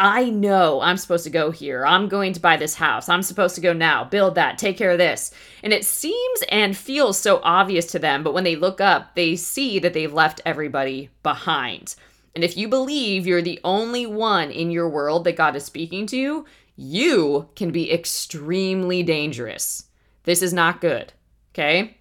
I 0.00 0.30
know 0.30 0.80
I'm 0.80 0.96
supposed 0.96 1.24
to 1.24 1.30
go 1.30 1.50
here. 1.50 1.84
I'm 1.84 2.08
going 2.08 2.32
to 2.34 2.40
buy 2.40 2.56
this 2.56 2.74
house. 2.74 3.08
I'm 3.08 3.22
supposed 3.22 3.56
to 3.56 3.60
go 3.60 3.72
now, 3.72 4.04
build 4.04 4.36
that, 4.36 4.56
take 4.56 4.78
care 4.78 4.92
of 4.92 4.98
this. 4.98 5.32
And 5.62 5.72
it 5.72 5.84
seems 5.84 6.42
and 6.50 6.76
feels 6.76 7.18
so 7.18 7.40
obvious 7.42 7.86
to 7.86 7.98
them, 7.98 8.22
but 8.22 8.32
when 8.32 8.44
they 8.44 8.54
look 8.54 8.80
up, 8.80 9.16
they 9.16 9.34
see 9.34 9.80
that 9.80 9.94
they've 9.94 10.12
left 10.12 10.40
everybody 10.46 11.10
behind. 11.24 11.96
And 12.36 12.44
if 12.44 12.56
you 12.56 12.68
believe 12.68 13.26
you're 13.26 13.42
the 13.42 13.58
only 13.64 14.06
one 14.06 14.52
in 14.52 14.70
your 14.70 14.88
world 14.88 15.24
that 15.24 15.36
God 15.36 15.56
is 15.56 15.64
speaking 15.64 16.06
to, 16.08 16.44
you 16.76 17.48
can 17.56 17.72
be 17.72 17.92
extremely 17.92 19.02
dangerous. 19.02 19.86
This 20.22 20.42
is 20.42 20.52
not 20.52 20.80
good. 20.80 21.12
Okay? 21.52 21.96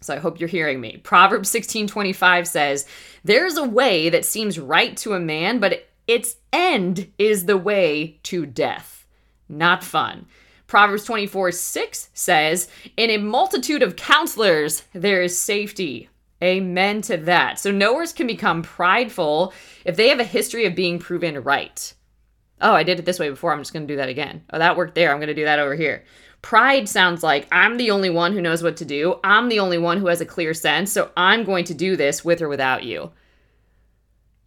So 0.00 0.14
I 0.14 0.18
hope 0.18 0.40
you're 0.40 0.48
hearing 0.48 0.80
me. 0.80 0.96
Proverbs 0.96 1.48
16:25 1.50 2.48
says, 2.48 2.86
"There's 3.22 3.56
a 3.56 3.68
way 3.68 4.08
that 4.08 4.24
seems 4.24 4.58
right 4.58 4.96
to 4.96 5.12
a 5.12 5.20
man, 5.20 5.60
but 5.60 5.89
its 6.10 6.36
end 6.52 7.12
is 7.18 7.46
the 7.46 7.56
way 7.56 8.18
to 8.24 8.46
death." 8.46 9.06
Not 9.48 9.82
fun. 9.82 10.26
Proverbs 10.66 11.04
24 11.04 11.50
6 11.50 12.10
says, 12.14 12.68
In 12.96 13.10
a 13.10 13.16
multitude 13.18 13.82
of 13.82 13.96
counselors, 13.96 14.84
there 14.92 15.20
is 15.20 15.36
safety. 15.36 16.08
Amen 16.42 17.02
to 17.02 17.16
that. 17.16 17.58
So, 17.58 17.72
knowers 17.72 18.12
can 18.12 18.28
become 18.28 18.62
prideful 18.62 19.52
if 19.84 19.96
they 19.96 20.08
have 20.08 20.20
a 20.20 20.24
history 20.24 20.64
of 20.66 20.76
being 20.76 21.00
proven 21.00 21.42
right. 21.42 21.92
Oh, 22.60 22.72
I 22.72 22.84
did 22.84 23.00
it 23.00 23.04
this 23.04 23.18
way 23.18 23.28
before. 23.28 23.52
I'm 23.52 23.58
just 23.58 23.72
going 23.72 23.86
to 23.86 23.92
do 23.92 23.96
that 23.96 24.08
again. 24.08 24.44
Oh, 24.52 24.58
that 24.58 24.76
worked 24.76 24.94
there. 24.94 25.10
I'm 25.10 25.18
going 25.18 25.26
to 25.26 25.34
do 25.34 25.44
that 25.44 25.58
over 25.58 25.74
here. 25.74 26.04
Pride 26.40 26.88
sounds 26.88 27.22
like 27.22 27.48
I'm 27.50 27.76
the 27.76 27.90
only 27.90 28.10
one 28.10 28.32
who 28.32 28.40
knows 28.40 28.62
what 28.62 28.76
to 28.78 28.84
do. 28.84 29.18
I'm 29.24 29.48
the 29.48 29.58
only 29.58 29.78
one 29.78 29.98
who 29.98 30.06
has 30.06 30.20
a 30.20 30.26
clear 30.26 30.54
sense. 30.54 30.92
So 30.92 31.10
I'm 31.16 31.44
going 31.44 31.64
to 31.64 31.74
do 31.74 31.96
this 31.96 32.24
with 32.24 32.40
or 32.40 32.48
without 32.48 32.84
you. 32.84 33.10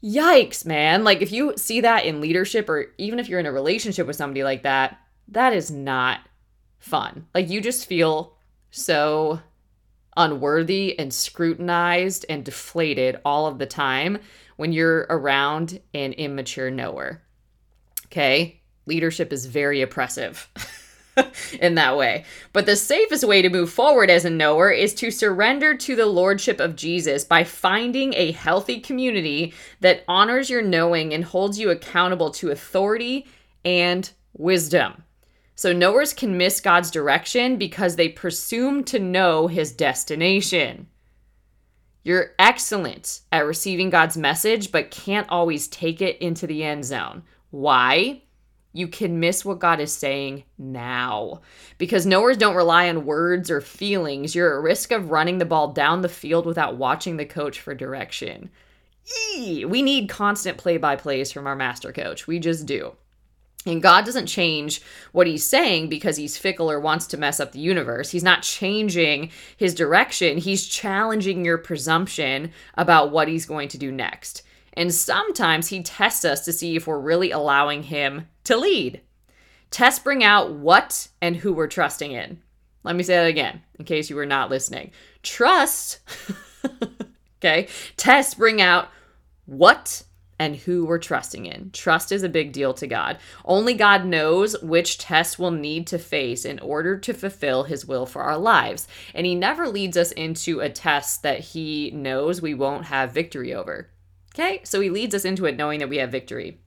Yikes, 0.03 0.65
man. 0.65 1.03
Like 1.03 1.21
if 1.21 1.31
you 1.31 1.53
see 1.55 1.81
that 1.81 2.05
in 2.05 2.19
leadership 2.19 2.67
or 2.67 2.87
even 2.97 3.19
if 3.19 3.29
you're 3.29 3.39
in 3.39 3.45
a 3.45 3.51
relationship 3.51 4.05
with 4.05 4.17
somebody 4.17 4.43
like 4.43 4.63
that, 4.63 4.97
that 5.29 5.53
is 5.53 5.71
not 5.71 6.19
fun. 6.79 7.27
Like 7.33 7.49
you 7.49 7.61
just 7.61 7.85
feel 7.85 8.35
so 8.69 9.39
unworthy 10.17 10.99
and 10.99 11.13
scrutinized 11.13 12.25
and 12.29 12.43
deflated 12.43 13.19
all 13.23 13.47
of 13.47 13.59
the 13.59 13.65
time 13.65 14.19
when 14.57 14.73
you're 14.73 15.07
around 15.09 15.79
an 15.93 16.13
immature 16.13 16.69
knower. 16.69 17.21
Okay? 18.07 18.61
Leadership 18.85 19.31
is 19.31 19.45
very 19.45 19.81
oppressive. 19.81 20.49
in 21.59 21.75
that 21.75 21.97
way. 21.97 22.25
But 22.51 22.65
the 22.65 22.75
safest 22.75 23.23
way 23.23 23.41
to 23.41 23.49
move 23.49 23.71
forward 23.71 24.09
as 24.09 24.25
a 24.25 24.29
knower 24.29 24.71
is 24.71 24.93
to 24.95 25.11
surrender 25.11 25.75
to 25.75 25.95
the 25.95 26.05
lordship 26.05 26.59
of 26.59 26.75
Jesus 26.75 27.23
by 27.23 27.43
finding 27.43 28.13
a 28.13 28.31
healthy 28.31 28.79
community 28.79 29.53
that 29.79 30.03
honors 30.07 30.49
your 30.49 30.61
knowing 30.61 31.13
and 31.13 31.23
holds 31.23 31.59
you 31.59 31.69
accountable 31.69 32.31
to 32.31 32.51
authority 32.51 33.25
and 33.63 34.11
wisdom. 34.33 35.03
So, 35.55 35.71
knowers 35.71 36.13
can 36.13 36.37
miss 36.37 36.59
God's 36.59 36.89
direction 36.89 37.57
because 37.57 37.95
they 37.95 38.09
presume 38.09 38.83
to 38.85 38.97
know 38.97 39.47
his 39.47 39.71
destination. 39.71 40.87
You're 42.03 42.31
excellent 42.37 43.21
at 43.31 43.45
receiving 43.45 43.89
God's 43.89 44.17
message, 44.17 44.71
but 44.71 44.91
can't 44.91 45.29
always 45.29 45.67
take 45.67 46.01
it 46.01 46.17
into 46.17 46.47
the 46.47 46.63
end 46.63 46.83
zone. 46.85 47.23
Why? 47.51 48.23
You 48.73 48.87
can 48.87 49.19
miss 49.19 49.45
what 49.45 49.59
God 49.59 49.79
is 49.79 49.93
saying 49.95 50.43
now. 50.57 51.41
Because 51.77 52.05
knowers 52.05 52.37
don't 52.37 52.55
rely 52.55 52.89
on 52.89 53.05
words 53.05 53.49
or 53.51 53.61
feelings. 53.61 54.33
You're 54.35 54.57
at 54.57 54.63
risk 54.63 54.91
of 54.91 55.11
running 55.11 55.37
the 55.37 55.45
ball 55.45 55.71
down 55.71 56.01
the 56.01 56.09
field 56.09 56.45
without 56.45 56.75
watching 56.75 57.17
the 57.17 57.25
coach 57.25 57.59
for 57.59 57.75
direction. 57.75 58.49
Eee! 59.35 59.63
We 59.65 59.81
need 59.81 60.09
constant 60.09 60.57
play 60.57 60.77
by 60.77 60.95
plays 60.95 61.31
from 61.31 61.45
our 61.45 61.55
master 61.55 61.91
coach. 61.91 62.25
We 62.25 62.39
just 62.39 62.65
do. 62.65 62.95
And 63.65 63.81
God 63.81 64.05
doesn't 64.05 64.27
change 64.27 64.81
what 65.13 65.27
he's 65.27 65.45
saying 65.45 65.87
because 65.87 66.17
he's 66.17 66.37
fickle 66.37 66.69
or 66.69 66.79
wants 66.79 67.07
to 67.07 67.17
mess 67.17 67.39
up 67.39 67.51
the 67.51 67.59
universe. 67.59 68.09
He's 68.09 68.23
not 68.23 68.43
changing 68.43 69.31
his 69.55 69.73
direction. 69.73 70.37
He's 70.37 70.67
challenging 70.67 71.45
your 71.45 71.57
presumption 71.57 72.51
about 72.75 73.11
what 73.11 73.27
he's 73.27 73.45
going 73.45 73.69
to 73.69 73.77
do 73.77 73.91
next. 73.91 74.43
And 74.73 74.93
sometimes 74.93 75.67
he 75.67 75.83
tests 75.83 76.25
us 76.25 76.43
to 76.45 76.53
see 76.53 76.75
if 76.75 76.87
we're 76.87 76.99
really 76.99 77.31
allowing 77.31 77.83
him 77.83 78.27
to 78.45 78.57
lead. 78.57 79.01
Tests 79.71 79.99
bring 79.99 80.23
out 80.23 80.51
what 80.51 81.07
and 81.21 81.35
who 81.37 81.53
we're 81.53 81.67
trusting 81.67 82.11
in. 82.11 82.41
Let 82.83 82.95
me 82.95 83.03
say 83.03 83.15
that 83.15 83.27
again 83.27 83.61
in 83.79 83.85
case 83.85 84.09
you 84.09 84.15
were 84.15 84.25
not 84.25 84.49
listening. 84.49 84.91
Trust, 85.21 85.99
okay, 87.39 87.67
tests 87.97 88.33
bring 88.33 88.61
out 88.61 88.89
what 89.45 90.03
and 90.39 90.55
who 90.55 90.85
we're 90.85 90.99
trusting 90.99 91.45
in. 91.45 91.69
Trust 91.71 92.11
is 92.11 92.23
a 92.23 92.29
big 92.29 92.51
deal 92.51 92.73
to 92.73 92.87
God. 92.87 93.17
Only 93.45 93.73
God 93.73 94.05
knows 94.05 94.61
which 94.61 94.97
tests 94.97 95.39
we'll 95.39 95.51
need 95.51 95.87
to 95.87 95.97
face 95.97 96.43
in 96.43 96.59
order 96.59 96.97
to 96.97 97.13
fulfill 97.13 97.63
his 97.63 97.85
will 97.85 98.05
for 98.05 98.23
our 98.23 98.37
lives. 98.37 98.87
And 99.13 99.25
he 99.25 99.35
never 99.35 99.67
leads 99.67 99.95
us 99.95 100.11
into 100.11 100.59
a 100.59 100.69
test 100.69 101.23
that 101.23 101.39
he 101.39 101.91
knows 101.91 102.41
we 102.41 102.53
won't 102.53 102.85
have 102.85 103.13
victory 103.13 103.53
over. 103.53 103.89
Okay, 104.33 104.61
so 104.63 104.81
he 104.81 104.89
leads 104.89 105.13
us 105.13 105.25
into 105.25 105.45
it 105.45 105.57
knowing 105.57 105.79
that 105.79 105.89
we 105.89 105.97
have 105.97 106.11
victory. 106.11 106.59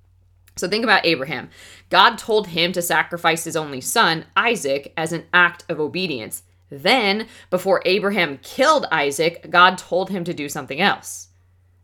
So 0.56 0.68
think 0.68 0.84
about 0.84 1.04
Abraham. 1.04 1.50
God 1.90 2.16
told 2.16 2.48
him 2.48 2.72
to 2.72 2.80
sacrifice 2.80 3.44
his 3.44 3.56
only 3.56 3.80
son, 3.80 4.24
Isaac, 4.36 4.92
as 4.96 5.12
an 5.12 5.26
act 5.34 5.64
of 5.68 5.80
obedience. 5.80 6.44
Then, 6.70 7.28
before 7.50 7.82
Abraham 7.84 8.38
killed 8.38 8.86
Isaac, 8.90 9.50
God 9.50 9.78
told 9.78 10.10
him 10.10 10.24
to 10.24 10.34
do 10.34 10.48
something 10.48 10.80
else. 10.80 11.28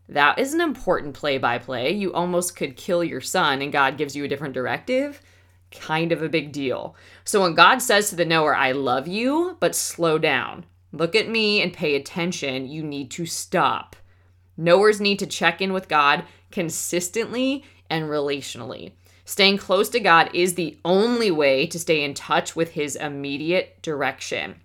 That 0.09 0.39
is 0.39 0.53
an 0.53 0.61
important 0.61 1.13
play 1.13 1.37
by 1.37 1.57
play. 1.57 1.91
You 1.91 2.13
almost 2.13 2.55
could 2.55 2.75
kill 2.75 3.03
your 3.03 3.21
son, 3.21 3.61
and 3.61 3.71
God 3.71 3.97
gives 3.97 4.15
you 4.15 4.23
a 4.23 4.27
different 4.27 4.53
directive. 4.53 5.21
Kind 5.71 6.11
of 6.11 6.21
a 6.21 6.29
big 6.29 6.51
deal. 6.51 6.95
So 7.23 7.41
when 7.41 7.55
God 7.55 7.81
says 7.81 8.09
to 8.09 8.15
the 8.15 8.25
knower, 8.25 8.55
I 8.55 8.73
love 8.73 9.07
you, 9.07 9.57
but 9.59 9.75
slow 9.75 10.17
down, 10.17 10.65
look 10.91 11.15
at 11.15 11.29
me 11.29 11.61
and 11.61 11.73
pay 11.73 11.95
attention, 11.95 12.67
you 12.67 12.83
need 12.83 13.11
to 13.11 13.25
stop. 13.25 13.95
Knowers 14.57 15.01
need 15.01 15.19
to 15.19 15.25
check 15.25 15.61
in 15.61 15.73
with 15.73 15.87
God 15.87 16.23
consistently 16.51 17.63
and 17.89 18.05
relationally. 18.05 18.93
Staying 19.25 19.57
close 19.57 19.89
to 19.89 19.99
God 19.99 20.29
is 20.33 20.55
the 20.55 20.77
only 20.83 21.31
way 21.31 21.65
to 21.67 21.79
stay 21.79 22.03
in 22.03 22.13
touch 22.13 22.55
with 22.55 22.71
His 22.71 22.95
immediate 22.95 23.81
direction. 23.81 24.59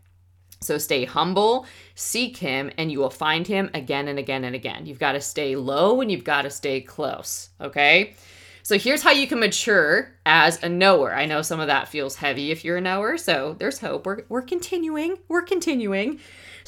So 0.61 0.79
stay 0.79 1.05
humble, 1.05 1.66
seek 1.94 2.38
Him, 2.38 2.70
and 2.77 2.90
you 2.90 2.98
will 2.98 3.11
find 3.11 3.46
Him 3.46 3.70
again 3.74 4.09
and 4.09 4.18
again 4.18 4.44
and 4.44 4.57
again. 4.57 4.87
You've 4.87 4.98
got 4.98 5.12
to 5.12 5.20
stay 5.20 5.55
low 5.55 6.01
and 6.01 6.11
you've 6.11 6.24
got 6.24 6.42
to 6.42 6.51
stay 6.51 6.81
close, 6.81 7.51
okay? 7.61 8.14
So 8.64 8.77
here's 8.77 9.03
how 9.03 9.12
you 9.12 9.27
can 9.27 9.38
mature 9.38 10.12
as 10.27 10.62
a 10.62 10.68
knower. 10.68 11.14
I 11.14 11.27
know 11.27 11.42
some 11.42 11.61
of 11.61 11.68
that 11.68 11.88
feels 11.88 12.16
heavy 12.16 12.51
if 12.51 12.64
you're 12.64 12.77
a 12.77 12.83
knower, 12.83 13.16
so 13.16 13.55
there's 13.59 13.79
hope. 13.79 14.05
We're, 14.05 14.24
we're 14.29 14.42
continuing. 14.42 15.18
We're 15.29 15.42
continuing. 15.42 16.18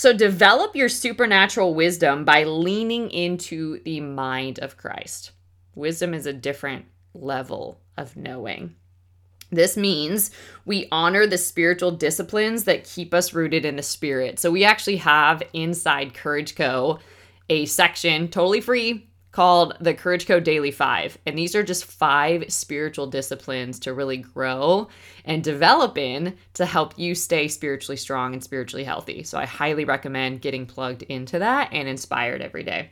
So 0.01 0.15
develop 0.15 0.75
your 0.75 0.89
supernatural 0.89 1.75
wisdom 1.75 2.25
by 2.25 2.45
leaning 2.45 3.11
into 3.11 3.81
the 3.81 4.01
mind 4.01 4.59
of 4.61 4.79
Christ. 4.79 5.33
Wisdom 5.75 6.15
is 6.15 6.25
a 6.25 6.33
different 6.33 6.87
level 7.13 7.83
of 7.99 8.17
knowing. 8.17 8.77
This 9.51 9.77
means 9.77 10.31
we 10.65 10.89
honor 10.91 11.27
the 11.27 11.37
spiritual 11.37 11.91
disciplines 11.91 12.65
that 12.65 12.85
keep 12.85 13.13
us 13.13 13.35
rooted 13.35 13.67
in 13.67 13.77
the 13.77 13.83
spirit. 13.83 14.39
So 14.39 14.51
we 14.51 14.65
actually 14.65 14.97
have 14.97 15.43
inside 15.53 16.15
Courage 16.15 16.57
Co 16.57 16.99
a 17.51 17.67
section 17.67 18.29
totally 18.29 18.63
free 18.63 19.10
called 19.33 19.77
the 19.81 19.95
Courage 19.95 20.27
Co 20.27 20.41
Daily 20.41 20.71
5. 20.71 21.19
And 21.27 21.39
these 21.39 21.55
are 21.55 21.63
just 21.63 21.85
five 21.85 22.53
spiritual 22.53 23.07
disciplines 23.07 23.79
to 23.81 23.95
really 23.95 24.17
grow 24.17 24.89
and 25.25 25.45
develop 25.45 25.97
in 25.97 26.37
to 26.55 26.67
help 26.67 26.99
you 26.99 27.15
stay 27.15 27.49
spiritually 27.49 27.97
strong 27.97 28.33
and 28.33 28.43
spiritually 28.43 28.85
healthy. 28.85 29.23
So 29.23 29.39
I 29.39 29.47
highly 29.47 29.85
recommend 29.85 30.41
getting 30.41 30.67
plugged 30.67 31.03
into 31.03 31.39
that 31.39 31.73
and 31.73 31.89
inspired 31.89 32.43
every 32.43 32.65
day. 32.65 32.91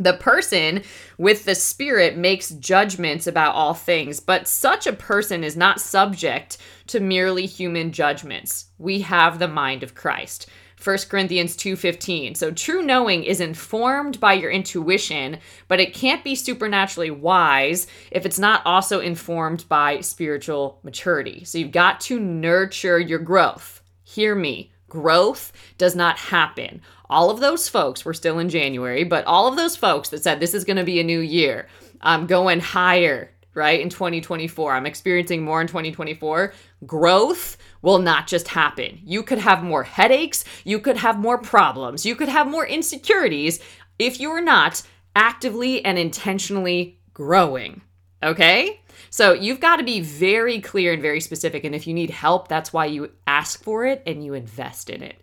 The 0.00 0.14
person 0.14 0.82
with 1.18 1.44
the 1.44 1.54
spirit 1.54 2.16
makes 2.16 2.48
judgments 2.48 3.26
about 3.26 3.54
all 3.54 3.74
things, 3.74 4.18
but 4.18 4.48
such 4.48 4.86
a 4.86 4.94
person 4.94 5.44
is 5.44 5.58
not 5.58 5.78
subject 5.78 6.56
to 6.86 7.00
merely 7.00 7.44
human 7.44 7.92
judgments. 7.92 8.68
We 8.78 9.02
have 9.02 9.38
the 9.38 9.46
mind 9.46 9.82
of 9.82 9.94
Christ. 9.94 10.48
1 10.82 11.08
Corinthians 11.10 11.56
2:15. 11.56 12.34
So 12.34 12.50
true 12.50 12.82
knowing 12.82 13.22
is 13.22 13.40
informed 13.40 14.18
by 14.18 14.32
your 14.32 14.50
intuition, 14.50 15.38
but 15.68 15.80
it 15.80 15.92
can't 15.92 16.24
be 16.24 16.34
supernaturally 16.34 17.10
wise 17.10 17.86
if 18.10 18.24
it's 18.24 18.38
not 18.38 18.62
also 18.64 19.00
informed 19.00 19.68
by 19.68 20.00
spiritual 20.00 20.78
maturity. 20.82 21.44
So 21.44 21.58
you've 21.58 21.70
got 21.70 22.00
to 22.02 22.18
nurture 22.18 22.98
your 22.98 23.18
growth. 23.18 23.82
Hear 24.02 24.34
me. 24.34 24.72
Growth 24.88 25.52
does 25.78 25.94
not 25.94 26.16
happen. 26.16 26.80
All 27.08 27.30
of 27.30 27.40
those 27.40 27.68
folks, 27.68 28.04
we're 28.04 28.12
still 28.12 28.38
in 28.38 28.48
January, 28.48 29.04
but 29.04 29.24
all 29.24 29.46
of 29.46 29.56
those 29.56 29.76
folks 29.76 30.08
that 30.08 30.22
said 30.22 30.40
this 30.40 30.54
is 30.54 30.64
going 30.64 30.78
to 30.78 30.84
be 30.84 30.98
a 30.98 31.04
new 31.04 31.20
year, 31.20 31.68
I'm 32.00 32.26
going 32.26 32.60
higher, 32.60 33.30
right, 33.54 33.80
in 33.80 33.88
2024. 33.88 34.72
I'm 34.72 34.86
experiencing 34.86 35.42
more 35.42 35.60
in 35.60 35.66
2024. 35.66 36.52
Growth 36.86 37.56
will 37.82 37.98
not 37.98 38.26
just 38.26 38.48
happen. 38.48 39.00
You 39.04 39.22
could 39.22 39.38
have 39.38 39.62
more 39.62 39.82
headaches, 39.82 40.44
you 40.64 40.78
could 40.78 40.96
have 40.98 41.18
more 41.18 41.38
problems, 41.38 42.06
you 42.06 42.14
could 42.14 42.28
have 42.28 42.46
more 42.46 42.66
insecurities 42.66 43.60
if 43.98 44.20
you 44.20 44.30
are 44.30 44.40
not 44.40 44.82
actively 45.16 45.84
and 45.84 45.98
intentionally 45.98 47.00
growing. 47.12 47.82
Okay? 48.22 48.80
So 49.08 49.32
you've 49.32 49.60
got 49.60 49.76
to 49.76 49.84
be 49.84 50.00
very 50.00 50.60
clear 50.60 50.92
and 50.92 51.02
very 51.02 51.20
specific. 51.20 51.64
And 51.64 51.74
if 51.74 51.86
you 51.86 51.94
need 51.94 52.10
help, 52.10 52.48
that's 52.48 52.72
why 52.72 52.86
you 52.86 53.10
ask 53.26 53.62
for 53.62 53.84
it 53.86 54.02
and 54.06 54.24
you 54.24 54.34
invest 54.34 54.90
in 54.90 55.02
it. 55.02 55.16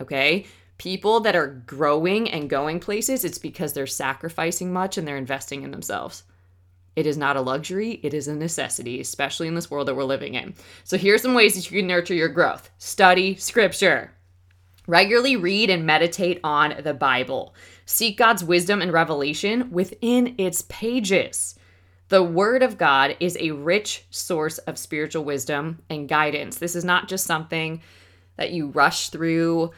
Okay? 0.00 0.46
People 0.78 1.20
that 1.20 1.34
are 1.34 1.62
growing 1.66 2.30
and 2.30 2.48
going 2.48 2.78
places, 2.78 3.24
it's 3.24 3.38
because 3.38 3.72
they're 3.72 3.86
sacrificing 3.86 4.72
much 4.72 4.96
and 4.96 5.06
they're 5.06 5.16
investing 5.16 5.62
in 5.62 5.72
themselves. 5.72 6.22
It 6.98 7.06
is 7.06 7.16
not 7.16 7.36
a 7.36 7.40
luxury, 7.40 8.00
it 8.02 8.12
is 8.12 8.26
a 8.26 8.34
necessity, 8.34 9.00
especially 9.00 9.46
in 9.46 9.54
this 9.54 9.70
world 9.70 9.86
that 9.86 9.94
we're 9.94 10.02
living 10.02 10.34
in. 10.34 10.56
So, 10.82 10.96
here 10.96 11.14
are 11.14 11.18
some 11.18 11.32
ways 11.32 11.54
that 11.54 11.70
you 11.70 11.78
can 11.78 11.86
nurture 11.86 12.12
your 12.12 12.26
growth 12.26 12.70
study 12.78 13.36
scripture, 13.36 14.10
regularly 14.88 15.36
read 15.36 15.70
and 15.70 15.86
meditate 15.86 16.40
on 16.42 16.74
the 16.82 16.94
Bible, 16.94 17.54
seek 17.86 18.18
God's 18.18 18.42
wisdom 18.42 18.82
and 18.82 18.92
revelation 18.92 19.70
within 19.70 20.34
its 20.38 20.62
pages. 20.62 21.54
The 22.08 22.24
Word 22.24 22.64
of 22.64 22.78
God 22.78 23.16
is 23.20 23.36
a 23.38 23.52
rich 23.52 24.04
source 24.10 24.58
of 24.58 24.76
spiritual 24.76 25.22
wisdom 25.22 25.78
and 25.88 26.08
guidance. 26.08 26.58
This 26.58 26.74
is 26.74 26.84
not 26.84 27.06
just 27.06 27.26
something 27.26 27.80
that 28.34 28.50
you 28.50 28.70
rush 28.70 29.10
through, 29.10 29.70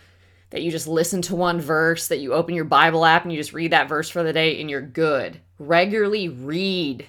that 0.51 0.63
you 0.63 0.71
just 0.71 0.89
listen 0.89 1.23
to 1.23 1.37
one 1.37 1.61
verse, 1.61 2.09
that 2.09 2.19
you 2.19 2.33
open 2.33 2.55
your 2.55 2.65
Bible 2.65 3.05
app 3.05 3.23
and 3.25 3.33
you 3.33 3.39
just 3.39 3.53
read 3.53 3.73
that 3.73 3.89
verse 3.89 4.09
for 4.09 4.23
the 4.23 4.33
day 4.33 4.61
and 4.61 4.69
you're 4.69 4.81
good. 4.81 5.41
Regularly 5.59 6.29
read, 6.29 7.07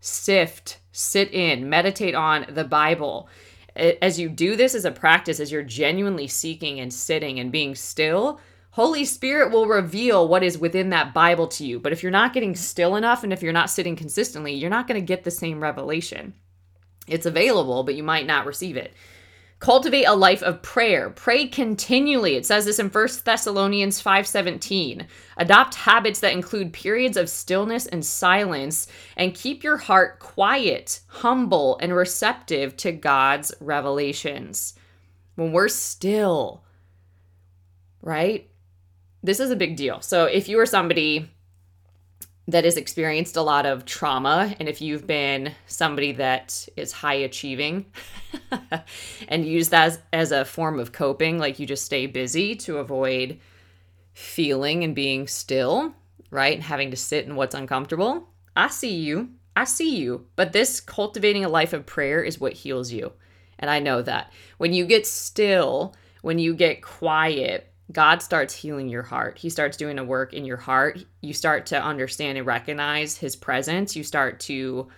sift, 0.00 0.78
sit 0.92 1.32
in, 1.32 1.68
meditate 1.68 2.14
on 2.14 2.46
the 2.50 2.64
Bible. 2.64 3.28
As 3.74 4.20
you 4.20 4.28
do 4.28 4.54
this 4.54 4.74
as 4.74 4.84
a 4.84 4.90
practice, 4.90 5.40
as 5.40 5.50
you're 5.50 5.62
genuinely 5.62 6.26
seeking 6.26 6.78
and 6.78 6.92
sitting 6.92 7.40
and 7.40 7.50
being 7.50 7.74
still, 7.74 8.38
Holy 8.72 9.04
Spirit 9.04 9.50
will 9.50 9.66
reveal 9.66 10.28
what 10.28 10.42
is 10.42 10.58
within 10.58 10.90
that 10.90 11.14
Bible 11.14 11.46
to 11.46 11.64
you. 11.64 11.78
But 11.78 11.92
if 11.92 12.02
you're 12.02 12.12
not 12.12 12.32
getting 12.32 12.54
still 12.54 12.96
enough 12.96 13.22
and 13.22 13.32
if 13.32 13.42
you're 13.42 13.52
not 13.52 13.70
sitting 13.70 13.96
consistently, 13.96 14.52
you're 14.54 14.70
not 14.70 14.86
going 14.86 15.00
to 15.00 15.06
get 15.06 15.24
the 15.24 15.30
same 15.30 15.62
revelation. 15.62 16.34
It's 17.06 17.26
available, 17.26 17.82
but 17.82 17.94
you 17.94 18.02
might 18.02 18.26
not 18.26 18.46
receive 18.46 18.76
it. 18.76 18.94
Cultivate 19.62 20.06
a 20.06 20.14
life 20.14 20.42
of 20.42 20.60
prayer. 20.60 21.08
Pray 21.08 21.46
continually. 21.46 22.34
It 22.34 22.44
says 22.44 22.64
this 22.64 22.80
in 22.80 22.88
1 22.90 23.24
Thessalonians 23.24 24.02
5:17. 24.02 25.06
Adopt 25.36 25.76
habits 25.76 26.18
that 26.18 26.32
include 26.32 26.72
periods 26.72 27.16
of 27.16 27.30
stillness 27.30 27.86
and 27.86 28.04
silence 28.04 28.88
and 29.16 29.36
keep 29.36 29.62
your 29.62 29.76
heart 29.76 30.18
quiet, 30.18 30.98
humble, 31.06 31.78
and 31.80 31.94
receptive 31.94 32.76
to 32.78 32.90
God's 32.90 33.54
revelations. 33.60 34.74
When 35.36 35.52
we're 35.52 35.68
still, 35.68 36.64
right? 38.00 38.48
this 39.22 39.40
is 39.40 39.50
a 39.50 39.56
big 39.56 39.76
deal. 39.76 40.00
So 40.00 40.24
if 40.24 40.48
you 40.48 40.58
are 40.58 40.66
somebody 40.66 41.30
that 42.48 42.64
has 42.64 42.76
experienced 42.76 43.36
a 43.36 43.42
lot 43.42 43.66
of 43.66 43.84
trauma 43.84 44.54
and 44.58 44.68
if 44.68 44.80
you've 44.80 45.06
been 45.06 45.52
somebody 45.66 46.12
that 46.12 46.68
is 46.76 46.92
high 46.92 47.14
achieving 47.14 47.86
and 49.28 49.46
use 49.46 49.68
that 49.68 49.86
as, 49.86 49.98
as 50.12 50.32
a 50.32 50.44
form 50.44 50.80
of 50.80 50.92
coping 50.92 51.38
like 51.38 51.58
you 51.58 51.66
just 51.66 51.84
stay 51.84 52.06
busy 52.06 52.54
to 52.56 52.78
avoid 52.78 53.38
feeling 54.12 54.82
and 54.82 54.94
being 54.94 55.26
still 55.26 55.94
right 56.30 56.54
and 56.54 56.64
having 56.64 56.90
to 56.90 56.96
sit 56.96 57.26
in 57.26 57.36
what's 57.36 57.54
uncomfortable 57.54 58.28
i 58.56 58.68
see 58.68 58.96
you. 58.96 59.30
I 59.54 59.64
see 59.64 59.96
you. 59.96 60.26
But 60.36 60.52
this 60.52 60.80
cultivating 60.80 61.44
a 61.44 61.48
life 61.48 61.72
of 61.72 61.86
prayer 61.86 62.22
is 62.22 62.40
what 62.40 62.52
heals 62.52 62.92
you. 62.92 63.12
And 63.58 63.70
i 63.70 63.78
know 63.78 64.02
that. 64.02 64.32
When 64.58 64.72
you 64.72 64.86
get 64.86 65.06
still 65.06 65.94
when 66.22 66.38
you 66.38 66.54
get 66.54 66.82
quiet 66.82 67.71
God 67.90 68.22
starts 68.22 68.54
healing 68.54 68.88
your 68.88 69.02
heart. 69.02 69.38
He 69.38 69.50
starts 69.50 69.76
doing 69.76 69.98
a 69.98 70.04
work 70.04 70.32
in 70.32 70.44
your 70.44 70.56
heart. 70.56 71.04
You 71.20 71.34
start 71.34 71.66
to 71.66 71.82
understand 71.82 72.38
and 72.38 72.46
recognize 72.46 73.16
his 73.16 73.36
presence. 73.36 73.96
You 73.96 74.04
start 74.04 74.40
to 74.40 74.88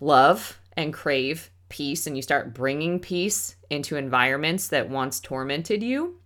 love 0.00 0.58
and 0.76 0.92
crave 0.92 1.50
peace, 1.70 2.06
and 2.06 2.16
you 2.16 2.22
start 2.22 2.52
bringing 2.52 2.98
peace 2.98 3.56
into 3.70 3.96
environments 3.96 4.68
that 4.68 4.90
once 4.90 5.20
tormented 5.20 5.82
you. 5.82 6.16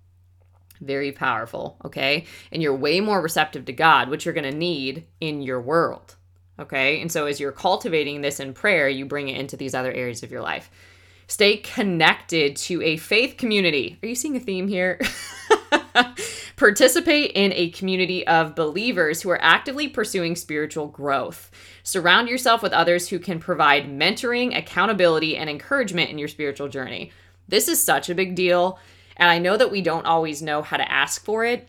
Very 0.81 1.13
powerful, 1.13 1.77
okay? 1.85 2.25
And 2.51 2.61
you're 2.61 2.75
way 2.75 3.01
more 3.01 3.23
receptive 3.23 3.67
to 3.67 3.73
God, 3.73 4.09
which 4.09 4.25
you're 4.25 4.35
going 4.35 4.51
to 4.51 4.59
need 4.59 5.05
in 5.21 5.41
your 5.41 5.61
world, 5.61 6.17
okay? 6.59 7.01
And 7.01 7.13
so 7.13 7.27
as 7.27 7.39
you're 7.39 7.53
cultivating 7.53 8.23
this 8.23 8.41
in 8.41 8.55
prayer, 8.55 8.89
you 8.89 9.07
bring 9.07 9.29
it 9.29 9.39
into 9.39 9.57
these 9.57 9.75
other 9.75 9.93
areas 9.93 10.25
of 10.25 10.33
your 10.33 10.43
life. 10.43 10.71
Stay 11.27 11.59
connected 11.59 12.57
to 12.57 12.83
a 12.83 12.97
faith 12.97 13.37
community. 13.37 13.99
Are 14.03 14.09
you 14.09 14.15
seeing 14.15 14.37
a 14.37 14.41
theme 14.41 14.67
here? 14.67 14.99
Participate 16.57 17.33
in 17.35 17.53
a 17.53 17.71
community 17.71 18.27
of 18.27 18.55
believers 18.55 19.23
who 19.23 19.31
are 19.31 19.43
actively 19.43 19.89
pursuing 19.89 20.37
spiritual 20.37 20.89
growth. 20.89 21.51
Surround 21.83 22.29
yourself 22.29 22.63
with 22.63 22.73
others 22.73 23.09
who 23.09 23.19
can 23.19 23.39
provide 23.39 23.87
mentoring, 23.87 24.57
accountability, 24.57 25.37
and 25.37 25.49
encouragement 25.49 26.11
in 26.11 26.19
your 26.19 26.29
spiritual 26.29 26.69
journey. 26.69 27.13
This 27.49 27.69
is 27.69 27.83
such 27.83 28.09
a 28.09 28.15
big 28.15 28.35
deal. 28.35 28.79
And 29.17 29.31
I 29.31 29.39
know 29.39 29.57
that 29.57 29.71
we 29.71 29.83
don't 29.83 30.07
always 30.07 30.43
know 30.43 30.63
how 30.63 30.77
to 30.77 30.91
ask 30.91 31.25
for 31.25 31.45
it. 31.45 31.69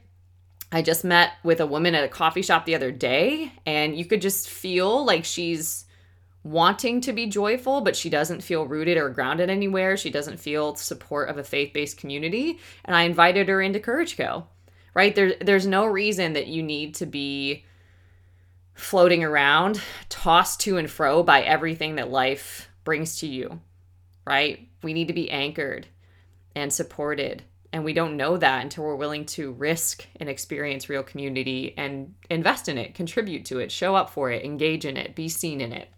I 0.71 0.81
just 0.81 1.03
met 1.03 1.33
with 1.43 1.61
a 1.61 1.67
woman 1.67 1.95
at 1.95 2.03
a 2.03 2.09
coffee 2.09 2.41
shop 2.41 2.65
the 2.65 2.75
other 2.75 2.91
day, 2.91 3.51
and 3.65 3.95
you 3.95 4.05
could 4.05 4.21
just 4.21 4.49
feel 4.49 5.05
like 5.05 5.23
she's 5.23 5.84
wanting 6.45 7.01
to 7.01 7.11
be 7.11 7.25
joyful, 7.25 7.81
but 7.81 7.95
she 7.95 8.07
doesn't 8.07 8.43
feel 8.43 8.67
rooted 8.67 8.97
or 8.97 9.09
grounded 9.09 9.49
anywhere. 9.49 9.97
She 9.97 10.11
doesn't 10.11 10.39
feel 10.39 10.75
support 10.75 11.27
of 11.27 11.39
a 11.39 11.43
faith 11.43 11.73
based 11.73 11.97
community. 11.97 12.59
And 12.85 12.95
I 12.95 13.01
invited 13.03 13.49
her 13.49 13.61
into 13.61 13.79
Courage 13.79 14.15
Co. 14.15 14.45
Right? 14.93 15.13
There, 15.13 15.33
there's 15.41 15.65
no 15.65 15.85
reason 15.85 16.33
that 16.33 16.47
you 16.47 16.61
need 16.63 16.95
to 16.95 17.07
be 17.07 17.65
floating 18.75 19.23
around, 19.23 19.81
tossed 20.07 20.61
to 20.61 20.77
and 20.77 20.89
fro 20.89 21.23
by 21.23 21.41
everything 21.41 21.95
that 21.95 22.11
life 22.11 22.69
brings 22.83 23.17
to 23.17 23.27
you. 23.27 23.59
Right? 24.25 24.69
We 24.83 24.93
need 24.93 25.07
to 25.07 25.13
be 25.13 25.31
anchored 25.31 25.87
and 26.55 26.71
supported. 26.71 27.41
And 27.73 27.83
we 27.83 27.93
don't 27.93 28.17
know 28.17 28.37
that 28.37 28.63
until 28.63 28.83
we're 28.83 28.95
willing 28.95 29.25
to 29.25 29.51
risk 29.51 30.05
and 30.17 30.29
experience 30.29 30.89
real 30.89 31.03
community 31.03 31.73
and 31.75 32.13
invest 32.29 32.69
in 32.69 32.77
it, 32.77 32.93
contribute 32.93 33.45
to 33.45 33.59
it, 33.59 33.71
show 33.71 33.95
up 33.95 34.11
for 34.11 34.31
it, 34.31 34.45
engage 34.45 34.85
in 34.85 34.95
it, 34.95 35.15
be 35.15 35.27
seen 35.27 35.59
in 35.59 35.73
it. 35.73 35.89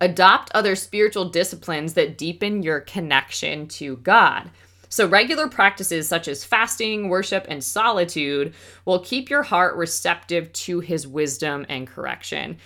Adopt 0.00 0.50
other 0.54 0.76
spiritual 0.76 1.28
disciplines 1.28 1.94
that 1.94 2.16
deepen 2.16 2.62
your 2.62 2.80
connection 2.80 3.68
to 3.68 3.98
God. 3.98 4.50
So, 4.88 5.06
regular 5.06 5.48
practices 5.48 6.08
such 6.08 6.26
as 6.26 6.44
fasting, 6.44 7.08
worship, 7.08 7.46
and 7.48 7.62
solitude 7.62 8.54
will 8.84 8.98
keep 8.98 9.30
your 9.30 9.44
heart 9.44 9.76
receptive 9.76 10.52
to 10.52 10.80
his 10.80 11.06
wisdom 11.06 11.64
and 11.68 11.86
correction. 11.86 12.58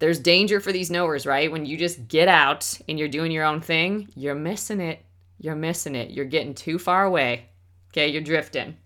There's 0.00 0.18
danger 0.18 0.58
for 0.60 0.72
these 0.72 0.90
knowers, 0.90 1.24
right? 1.24 1.52
When 1.52 1.66
you 1.66 1.76
just 1.76 2.08
get 2.08 2.26
out 2.26 2.78
and 2.88 2.98
you're 2.98 3.06
doing 3.06 3.30
your 3.30 3.44
own 3.44 3.60
thing, 3.60 4.08
you're 4.16 4.34
missing 4.34 4.80
it. 4.80 5.04
You're 5.38 5.54
missing 5.54 5.94
it. 5.94 6.10
You're 6.10 6.24
getting 6.24 6.54
too 6.54 6.80
far 6.80 7.04
away. 7.04 7.46
Okay, 7.92 8.08
you're 8.08 8.22
drifting. 8.22 8.76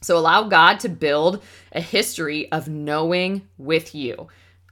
So, 0.00 0.16
allow 0.16 0.44
God 0.44 0.78
to 0.80 0.88
build 0.88 1.42
a 1.72 1.80
history 1.80 2.50
of 2.52 2.68
knowing 2.68 3.48
with 3.58 3.92
you. 3.92 4.28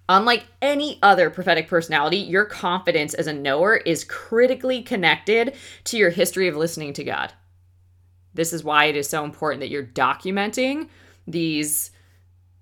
Unlike 0.08 0.46
any 0.62 0.98
other 1.02 1.28
prophetic 1.28 1.68
personality, 1.68 2.16
your 2.16 2.46
confidence 2.46 3.12
as 3.12 3.26
a 3.26 3.32
knower 3.32 3.76
is 3.76 4.04
critically 4.04 4.82
connected 4.82 5.54
to 5.84 5.98
your 5.98 6.10
history 6.10 6.48
of 6.48 6.56
listening 6.56 6.94
to 6.94 7.04
God. 7.04 7.32
This 8.32 8.52
is 8.52 8.64
why 8.64 8.86
it 8.86 8.96
is 8.96 9.08
so 9.08 9.24
important 9.24 9.60
that 9.60 9.68
you're 9.68 9.84
documenting 9.84 10.88
these 11.26 11.90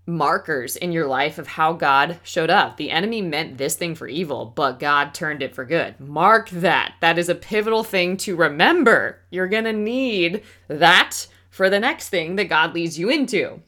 markers 0.06 0.76
in 0.76 0.92
your 0.92 1.06
life 1.06 1.38
of 1.38 1.46
how 1.46 1.72
God 1.72 2.18
showed 2.22 2.50
up. 2.50 2.76
The 2.76 2.90
enemy 2.90 3.22
meant 3.22 3.58
this 3.58 3.74
thing 3.74 3.94
for 3.94 4.06
evil, 4.06 4.46
but 4.46 4.78
God 4.78 5.12
turned 5.14 5.42
it 5.42 5.54
for 5.54 5.64
good. 5.64 5.98
Mark 6.00 6.48
that. 6.50 6.94
That 7.00 7.18
is 7.18 7.28
a 7.28 7.34
pivotal 7.34 7.82
thing 7.82 8.16
to 8.18 8.36
remember. 8.36 9.20
You're 9.30 9.48
going 9.48 9.64
to 9.64 9.72
need 9.72 10.42
that 10.68 11.26
for 11.50 11.68
the 11.68 11.80
next 11.80 12.08
thing 12.08 12.36
that 12.36 12.48
God 12.48 12.74
leads 12.74 12.98
you 12.98 13.08
into. 13.08 13.62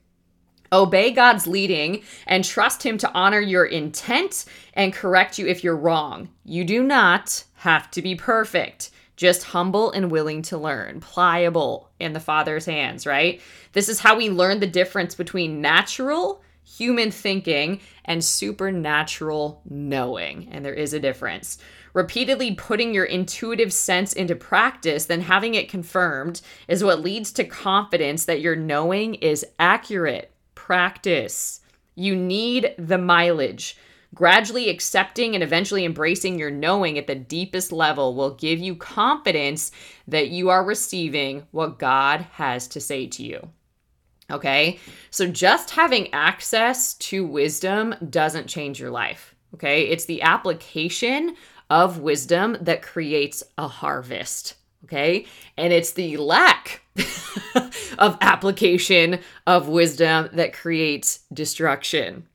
Obey 0.73 1.11
God's 1.11 1.47
leading 1.47 2.03
and 2.27 2.45
trust 2.45 2.83
Him 2.83 2.99
to 2.99 3.13
honor 3.13 3.41
your 3.41 3.65
intent 3.65 4.45
and 4.75 4.93
correct 4.93 5.39
you 5.39 5.47
if 5.47 5.65
you're 5.65 5.77
wrong. 5.77 6.29
You 6.45 6.65
do 6.65 6.83
not 6.83 7.45
have 7.55 7.91
to 7.93 8.03
be 8.03 8.15
perfect, 8.15 8.91
just 9.17 9.45
humble 9.45 9.91
and 9.91 10.11
willing 10.11 10.43
to 10.43 10.59
learn, 10.59 11.01
pliable 11.01 11.91
in 11.99 12.13
the 12.13 12.21
Father's 12.21 12.67
hands, 12.67 13.07
right? 13.07 13.41
This 13.73 13.89
is 13.89 14.01
how 14.01 14.17
we 14.17 14.31
learn 14.31 14.61
the 14.61 14.67
difference 14.67 15.15
between 15.15 15.61
natural 15.61 16.43
human 16.65 17.11
thinking 17.11 17.81
and 18.05 18.23
supernatural 18.23 19.63
knowing. 19.69 20.49
And 20.51 20.65
there 20.65 20.75
is 20.75 20.93
a 20.93 21.01
difference. 21.01 21.59
Repeatedly 21.95 22.55
putting 22.55 22.93
your 22.93 23.07
intuitive 23.07 23.73
sense 23.73 24.13
into 24.13 24.37
practice, 24.37 25.07
then 25.07 25.23
having 25.23 25.55
it 25.55 25.71
confirmed, 25.71 26.43
is 26.69 26.85
what 26.85 27.01
leads 27.01 27.33
to 27.33 27.45
confidence 27.45 28.27
that 28.27 28.43
your 28.43 28.55
knowing 28.55 29.15
is 29.15 29.47
accurate 29.59 30.31
practice. 30.69 31.61
You 31.95 32.15
need 32.15 32.75
the 32.77 32.99
mileage. 32.99 33.79
Gradually 34.15 34.69
accepting 34.69 35.35
and 35.35 35.43
eventually 35.43 35.87
embracing 35.87 36.39
your 36.39 36.51
knowing 36.51 36.99
at 36.99 37.07
the 37.07 37.15
deepest 37.15 37.73
level 37.73 38.15
will 38.15 38.35
give 38.35 38.59
you 38.59 38.77
confidence 38.77 39.73
that 40.09 40.29
you 40.29 40.51
are 40.51 40.63
receiving 40.63 41.47
what 41.53 41.79
God 41.79 42.21
has 42.33 42.69
to 42.69 42.81
say 42.81 43.07
to 43.07 43.25
you. 43.25 43.49
Okay? 44.31 44.79
So 45.09 45.27
just 45.27 45.71
having 45.71 46.13
access 46.13 46.93
to 46.97 47.25
wisdom 47.25 47.95
doesn't 48.11 48.47
change 48.47 48.79
your 48.79 48.91
life. 48.91 49.35
Okay. 49.55 49.85
It's 49.85 50.05
the 50.05 50.21
application 50.21 51.35
of 51.71 52.01
wisdom 52.01 52.59
that 52.61 52.83
creates 52.83 53.43
a 53.57 53.69
harvest. 53.69 54.57
Okay. 54.85 55.25
And 55.57 55.73
it's 55.73 55.93
the 55.93 56.19
lack 56.19 56.83
of 57.99 58.17
application 58.21 59.21
of 59.47 59.69
wisdom 59.69 60.29
that 60.33 60.53
creates 60.53 61.21
destruction 61.33 62.27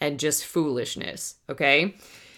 and 0.00 0.20
just 0.20 0.44
foolishness. 0.44 1.36
Okay. 1.48 1.94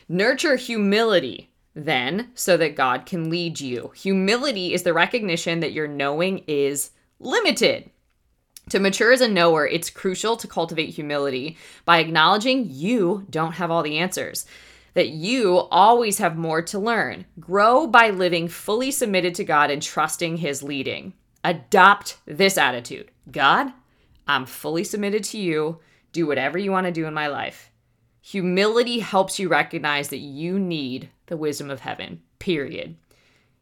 Nurture 0.08 0.56
humility 0.56 1.50
then 1.74 2.30
so 2.34 2.56
that 2.56 2.76
God 2.76 3.06
can 3.06 3.30
lead 3.30 3.60
you. 3.60 3.92
Humility 3.94 4.72
is 4.74 4.82
the 4.82 4.94
recognition 4.94 5.60
that 5.60 5.72
your 5.72 5.86
knowing 5.86 6.44
is 6.46 6.90
limited. 7.20 7.90
To 8.70 8.78
mature 8.78 9.12
as 9.12 9.20
a 9.20 9.28
knower, 9.28 9.66
it's 9.66 9.88
crucial 9.88 10.36
to 10.36 10.46
cultivate 10.46 10.90
humility 10.90 11.56
by 11.84 11.98
acknowledging 11.98 12.66
you 12.68 13.26
don't 13.30 13.52
have 13.52 13.70
all 13.70 13.82
the 13.82 13.98
answers, 13.98 14.44
that 14.94 15.08
you 15.08 15.58
always 15.70 16.18
have 16.18 16.36
more 16.36 16.60
to 16.62 16.78
learn. 16.78 17.24
Grow 17.40 17.86
by 17.86 18.10
living 18.10 18.48
fully 18.48 18.90
submitted 18.90 19.34
to 19.36 19.44
God 19.44 19.70
and 19.70 19.80
trusting 19.80 20.38
His 20.38 20.62
leading. 20.62 21.14
Adopt 21.48 22.18
this 22.26 22.58
attitude 22.58 23.10
God, 23.30 23.72
I'm 24.26 24.44
fully 24.44 24.84
submitted 24.84 25.24
to 25.24 25.38
you. 25.38 25.78
Do 26.12 26.26
whatever 26.26 26.58
you 26.58 26.70
want 26.70 26.84
to 26.84 26.92
do 26.92 27.06
in 27.06 27.14
my 27.14 27.28
life. 27.28 27.70
Humility 28.20 28.98
helps 28.98 29.38
you 29.38 29.48
recognize 29.48 30.08
that 30.08 30.18
you 30.18 30.58
need 30.58 31.08
the 31.24 31.38
wisdom 31.38 31.70
of 31.70 31.80
heaven, 31.80 32.20
period. 32.38 32.96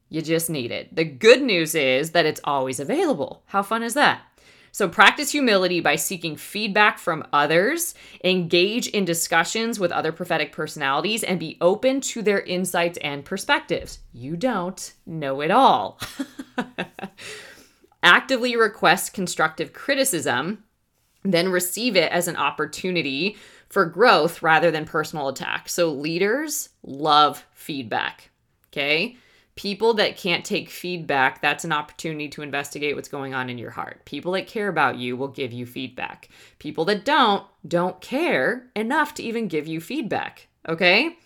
You 0.09 0.21
just 0.21 0.51
need 0.51 0.73
it. 0.73 0.97
The 0.97 1.05
good 1.05 1.43
news 1.43 1.77
is 1.77 2.11
that 2.11 2.27
it's 2.27 2.41
always 2.43 2.81
available. 2.81 3.45
How 3.47 3.63
fun 3.63 3.85
is 3.85 3.95
that? 3.95 4.23
So, 4.73 4.89
practice 4.89 5.31
humility 5.31 5.79
by 5.79 5.95
seeking 5.95 6.35
feedback 6.35 6.99
from 6.99 7.25
others, 7.33 7.95
engage 8.25 8.89
in 8.89 9.05
discussions 9.05 9.79
with 9.79 9.93
other 9.93 10.11
prophetic 10.11 10.51
personalities, 10.51 11.23
and 11.23 11.39
be 11.39 11.57
open 11.61 12.01
to 12.01 12.21
their 12.21 12.41
insights 12.41 12.99
and 12.99 13.25
perspectives. 13.25 14.01
You 14.13 14.37
don't 14.37 14.93
know 15.07 15.41
it 15.41 15.53
all. 15.53 16.01
Actively 18.07 18.55
request 18.55 19.15
constructive 19.15 19.73
criticism, 19.73 20.63
then 21.25 21.49
receive 21.49 21.97
it 21.97 22.13
as 22.13 22.29
an 22.29 22.37
opportunity 22.37 23.37
for 23.69 23.85
growth 23.85 24.43
rather 24.43 24.71
than 24.71 24.85
personal 24.85 25.27
attack. 25.27 25.69
So, 25.69 25.91
leaders 25.91 26.69
love 26.85 27.45
feedback. 27.53 28.31
Okay. 28.69 29.17
People 29.57 29.95
that 29.95 30.17
can't 30.17 30.45
take 30.45 30.71
feedback, 30.71 31.43
that's 31.43 31.65
an 31.65 31.73
opportunity 31.73 32.29
to 32.29 32.43
investigate 32.43 32.95
what's 32.95 33.09
going 33.09 33.35
on 33.35 33.51
in 33.51 33.59
your 33.59 33.71
heart. 33.73 34.05
People 34.05 34.31
that 34.33 34.47
care 34.47 34.69
about 34.69 34.99
you 34.99 35.17
will 35.17 35.27
give 35.27 35.53
you 35.53 35.67
feedback. 35.67 36.29
People 36.61 36.85
that 36.85 37.05
don't, 37.05 37.45
don't 37.67 38.01
care 38.01 38.71
enough 38.77 39.15
to 39.15 39.23
even 39.25 39.49
give 39.49 39.67
you 39.67 39.81
feedback. 39.81 40.47
Okay? 40.69 41.17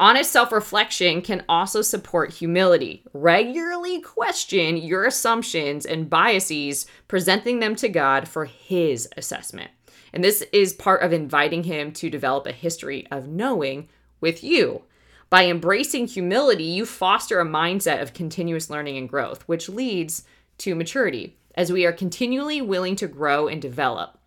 Honest 0.00 0.30
self 0.30 0.52
reflection 0.52 1.22
can 1.22 1.44
also 1.48 1.82
support 1.82 2.34
humility. 2.34 3.02
Regularly 3.12 4.00
question 4.00 4.76
your 4.76 5.04
assumptions 5.04 5.84
and 5.84 6.08
biases, 6.08 6.86
presenting 7.08 7.58
them 7.58 7.74
to 7.76 7.88
God 7.88 8.28
for 8.28 8.44
His 8.44 9.08
assessment. 9.16 9.72
And 10.12 10.22
this 10.22 10.44
is 10.52 10.72
part 10.72 11.02
of 11.02 11.12
inviting 11.12 11.64
Him 11.64 11.92
to 11.94 12.10
develop 12.10 12.46
a 12.46 12.52
history 12.52 13.08
of 13.10 13.26
knowing 13.26 13.88
with 14.20 14.44
you. 14.44 14.84
By 15.30 15.46
embracing 15.46 16.06
humility, 16.06 16.64
you 16.64 16.86
foster 16.86 17.40
a 17.40 17.44
mindset 17.44 18.00
of 18.00 18.14
continuous 18.14 18.70
learning 18.70 18.96
and 18.96 19.08
growth, 19.08 19.42
which 19.48 19.68
leads 19.68 20.22
to 20.58 20.76
maturity. 20.76 21.36
As 21.56 21.72
we 21.72 21.84
are 21.84 21.92
continually 21.92 22.62
willing 22.62 22.94
to 22.96 23.08
grow 23.08 23.48
and 23.48 23.60
develop 23.60 24.17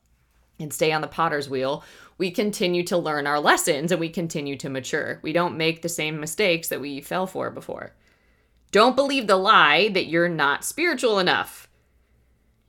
and 0.62 0.74
stay 0.74 0.92
on 0.92 1.02
the 1.02 1.08
potter's 1.08 1.50
wheel, 1.50 1.84
we 2.18 2.32
continue 2.32 2.84
to 2.84 2.98
learn 2.98 3.28
our 3.28 3.40
lessons 3.40 3.92
and 3.92 4.00
we 4.00 4.10
continue 4.10 4.56
to 4.58 4.70
mature. 4.70 5.20
We 5.22 5.34
don't 5.34 5.58
make 5.58 5.82
the 5.82 5.90
same 5.90 6.20
mistakes 6.20 6.68
that 6.68 6.82
we 6.82 7.02
fell 7.02 7.28
for 7.28 7.50
before. 7.50 7.94
Don't 8.72 8.96
believe 8.96 9.28
the 9.28 9.38
lie 9.38 9.90
that 9.90 10.06
you're 10.06 10.30
not 10.30 10.64
spiritual 10.64 11.20
enough. 11.20 11.68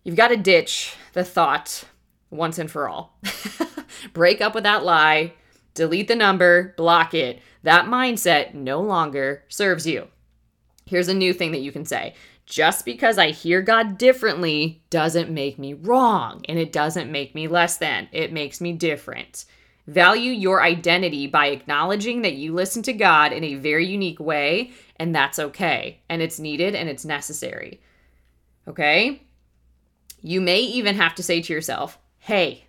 You've 0.04 0.16
got 0.16 0.28
to 0.28 0.36
ditch 0.36 0.96
the 1.12 1.24
thought 1.24 1.84
once 2.30 2.58
and 2.58 2.70
for 2.70 2.88
all. 2.88 3.18
Break 4.12 4.40
up 4.40 4.54
with 4.54 4.64
that 4.64 4.84
lie, 4.84 5.34
delete 5.74 6.08
the 6.08 6.16
number, 6.16 6.74
block 6.76 7.14
it. 7.14 7.40
That 7.62 7.86
mindset 7.86 8.54
no 8.54 8.80
longer 8.80 9.44
serves 9.48 9.86
you. 9.86 10.08
Here's 10.86 11.08
a 11.08 11.14
new 11.14 11.32
thing 11.32 11.52
that 11.52 11.60
you 11.60 11.70
can 11.70 11.84
say 11.84 12.14
just 12.52 12.84
because 12.84 13.16
I 13.16 13.30
hear 13.30 13.62
God 13.62 13.96
differently 13.96 14.82
doesn't 14.90 15.30
make 15.30 15.58
me 15.58 15.72
wrong, 15.72 16.44
and 16.46 16.58
it 16.58 16.70
doesn't 16.70 17.10
make 17.10 17.34
me 17.34 17.48
less 17.48 17.78
than. 17.78 18.10
It 18.12 18.30
makes 18.30 18.60
me 18.60 18.74
different. 18.74 19.46
Value 19.86 20.32
your 20.32 20.62
identity 20.62 21.26
by 21.26 21.46
acknowledging 21.46 22.20
that 22.20 22.34
you 22.34 22.52
listen 22.52 22.82
to 22.82 22.92
God 22.92 23.32
in 23.32 23.42
a 23.42 23.54
very 23.54 23.86
unique 23.86 24.20
way, 24.20 24.72
and 24.96 25.14
that's 25.14 25.38
okay. 25.38 26.02
And 26.10 26.20
it's 26.20 26.38
needed 26.38 26.74
and 26.74 26.90
it's 26.90 27.06
necessary. 27.06 27.80
Okay? 28.68 29.22
You 30.20 30.42
may 30.42 30.60
even 30.60 30.94
have 30.96 31.14
to 31.14 31.22
say 31.22 31.40
to 31.40 31.52
yourself, 31.54 31.98
hey, 32.18 32.66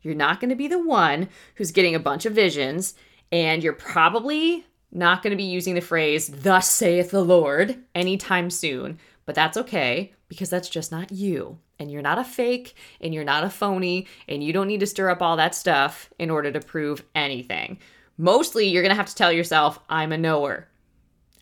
you're 0.00 0.14
not 0.14 0.38
going 0.38 0.50
to 0.50 0.54
be 0.54 0.68
the 0.68 0.78
one 0.78 1.28
who's 1.56 1.72
getting 1.72 1.96
a 1.96 1.98
bunch 1.98 2.24
of 2.24 2.34
visions, 2.34 2.94
and 3.32 3.64
you're 3.64 3.72
probably 3.72 4.64
not 4.92 5.24
going 5.24 5.32
to 5.32 5.36
be 5.36 5.42
using 5.42 5.74
the 5.74 5.80
phrase, 5.80 6.28
Thus 6.28 6.70
saith 6.70 7.10
the 7.10 7.24
Lord, 7.24 7.82
anytime 7.96 8.48
soon. 8.48 9.00
But 9.26 9.34
that's 9.34 9.56
okay 9.56 10.12
because 10.28 10.50
that's 10.50 10.68
just 10.68 10.92
not 10.92 11.12
you. 11.12 11.58
And 11.78 11.90
you're 11.90 12.02
not 12.02 12.18
a 12.18 12.24
fake 12.24 12.74
and 13.00 13.12
you're 13.12 13.24
not 13.24 13.44
a 13.44 13.50
phony, 13.50 14.06
and 14.28 14.44
you 14.44 14.52
don't 14.52 14.68
need 14.68 14.80
to 14.80 14.86
stir 14.86 15.10
up 15.10 15.22
all 15.22 15.36
that 15.36 15.54
stuff 15.54 16.10
in 16.18 16.30
order 16.30 16.52
to 16.52 16.60
prove 16.60 17.04
anything. 17.14 17.78
Mostly, 18.16 18.68
you're 18.68 18.82
going 18.82 18.90
to 18.90 18.96
have 18.96 19.08
to 19.08 19.14
tell 19.14 19.32
yourself, 19.32 19.80
I'm 19.88 20.12
a 20.12 20.18
knower. 20.18 20.68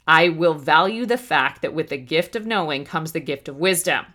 I 0.06 0.30
will 0.30 0.54
value 0.54 1.06
the 1.06 1.18
fact 1.18 1.62
that 1.62 1.74
with 1.74 1.88
the 1.88 1.98
gift 1.98 2.34
of 2.34 2.46
knowing 2.46 2.84
comes 2.84 3.12
the 3.12 3.20
gift 3.20 3.48
of 3.48 3.56
wisdom. 3.56 4.06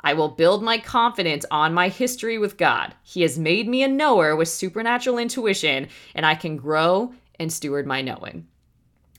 I 0.00 0.14
will 0.14 0.28
build 0.28 0.62
my 0.62 0.78
confidence 0.78 1.44
on 1.50 1.74
my 1.74 1.88
history 1.88 2.38
with 2.38 2.56
God. 2.56 2.94
He 3.02 3.22
has 3.22 3.38
made 3.38 3.66
me 3.68 3.82
a 3.82 3.88
knower 3.88 4.36
with 4.36 4.48
supernatural 4.48 5.18
intuition, 5.18 5.88
and 6.14 6.24
I 6.24 6.36
can 6.36 6.56
grow 6.56 7.12
and 7.40 7.52
steward 7.52 7.86
my 7.86 8.02
knowing. 8.02 8.46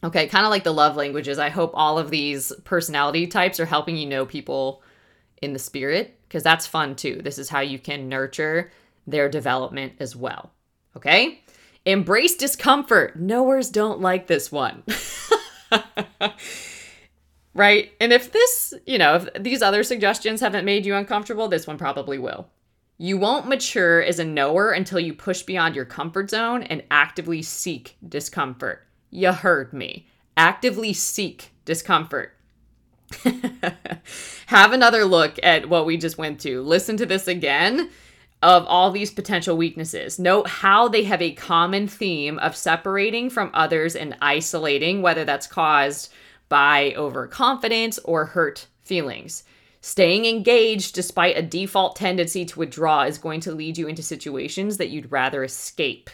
Okay, 0.07 0.27
kind 0.27 0.45
of 0.45 0.51
like 0.51 0.63
the 0.63 0.73
love 0.73 0.95
languages. 0.95 1.37
I 1.37 1.49
hope 1.49 1.71
all 1.73 1.99
of 1.99 2.09
these 2.09 2.53
personality 2.63 3.27
types 3.27 3.59
are 3.59 3.65
helping 3.65 3.97
you 3.97 4.05
know 4.05 4.25
people 4.25 4.81
in 5.41 5.51
the 5.51 5.59
spirit 5.59 6.17
because 6.29 6.43
that's 6.43 6.65
fun 6.65 6.95
too. 6.95 7.19
This 7.21 7.37
is 7.37 7.49
how 7.49 7.59
you 7.59 7.77
can 7.77 8.07
nurture 8.07 8.71
their 9.05 9.27
development 9.27 9.95
as 9.99 10.15
well. 10.15 10.53
Okay? 10.95 11.41
Embrace 11.83 12.37
discomfort. 12.37 13.19
Knowers 13.19 13.69
don't 13.69 13.99
like 13.99 14.27
this 14.27 14.49
one. 14.49 14.83
right? 17.53 17.91
And 17.99 18.13
if 18.13 18.31
this, 18.31 18.73
you 18.85 18.97
know, 18.97 19.15
if 19.15 19.43
these 19.43 19.61
other 19.61 19.83
suggestions 19.83 20.39
haven't 20.39 20.63
made 20.63 20.85
you 20.85 20.95
uncomfortable, 20.95 21.49
this 21.49 21.67
one 21.67 21.77
probably 21.77 22.17
will. 22.17 22.47
You 22.97 23.17
won't 23.17 23.49
mature 23.49 24.01
as 24.01 24.19
a 24.19 24.25
knower 24.25 24.71
until 24.71 25.01
you 25.01 25.13
push 25.13 25.41
beyond 25.41 25.75
your 25.75 25.83
comfort 25.83 26.29
zone 26.29 26.63
and 26.63 26.81
actively 26.89 27.41
seek 27.41 27.97
discomfort. 28.07 28.86
You 29.09 29.31
heard 29.31 29.73
me. 29.73 30.07
Actively 30.35 30.93
seek 30.93 31.51
discomfort. 31.65 32.33
Have 34.47 34.73
another 34.73 35.05
look 35.05 35.39
at 35.41 35.69
what 35.69 35.85
we 35.85 35.97
just 35.97 36.17
went 36.17 36.39
to. 36.41 36.61
Listen 36.61 36.97
to 36.97 37.05
this 37.05 37.27
again 37.27 37.89
of 38.43 38.65
all 38.67 38.91
these 38.91 39.11
potential 39.11 39.57
weaknesses. 39.57 40.19
Note 40.19 40.47
how 40.47 40.87
they 40.87 41.03
have 41.03 41.21
a 41.21 41.33
common 41.33 41.87
theme 41.87 42.37
of 42.39 42.55
separating 42.55 43.29
from 43.29 43.49
others 43.53 43.95
and 43.95 44.15
isolating, 44.21 45.01
whether 45.01 45.25
that's 45.25 45.47
caused 45.47 46.11
by 46.49 46.93
overconfidence 46.95 47.97
or 47.99 48.25
hurt 48.25 48.67
feelings. 48.83 49.43
Staying 49.81 50.25
engaged 50.25 50.95
despite 50.95 51.37
a 51.37 51.41
default 51.41 51.95
tendency 51.95 52.45
to 52.45 52.59
withdraw 52.59 53.03
is 53.03 53.17
going 53.17 53.39
to 53.41 53.53
lead 53.53 53.77
you 53.77 53.87
into 53.87 54.03
situations 54.03 54.77
that 54.77 54.89
you'd 54.89 55.11
rather 55.11 55.43
escape. 55.43 56.09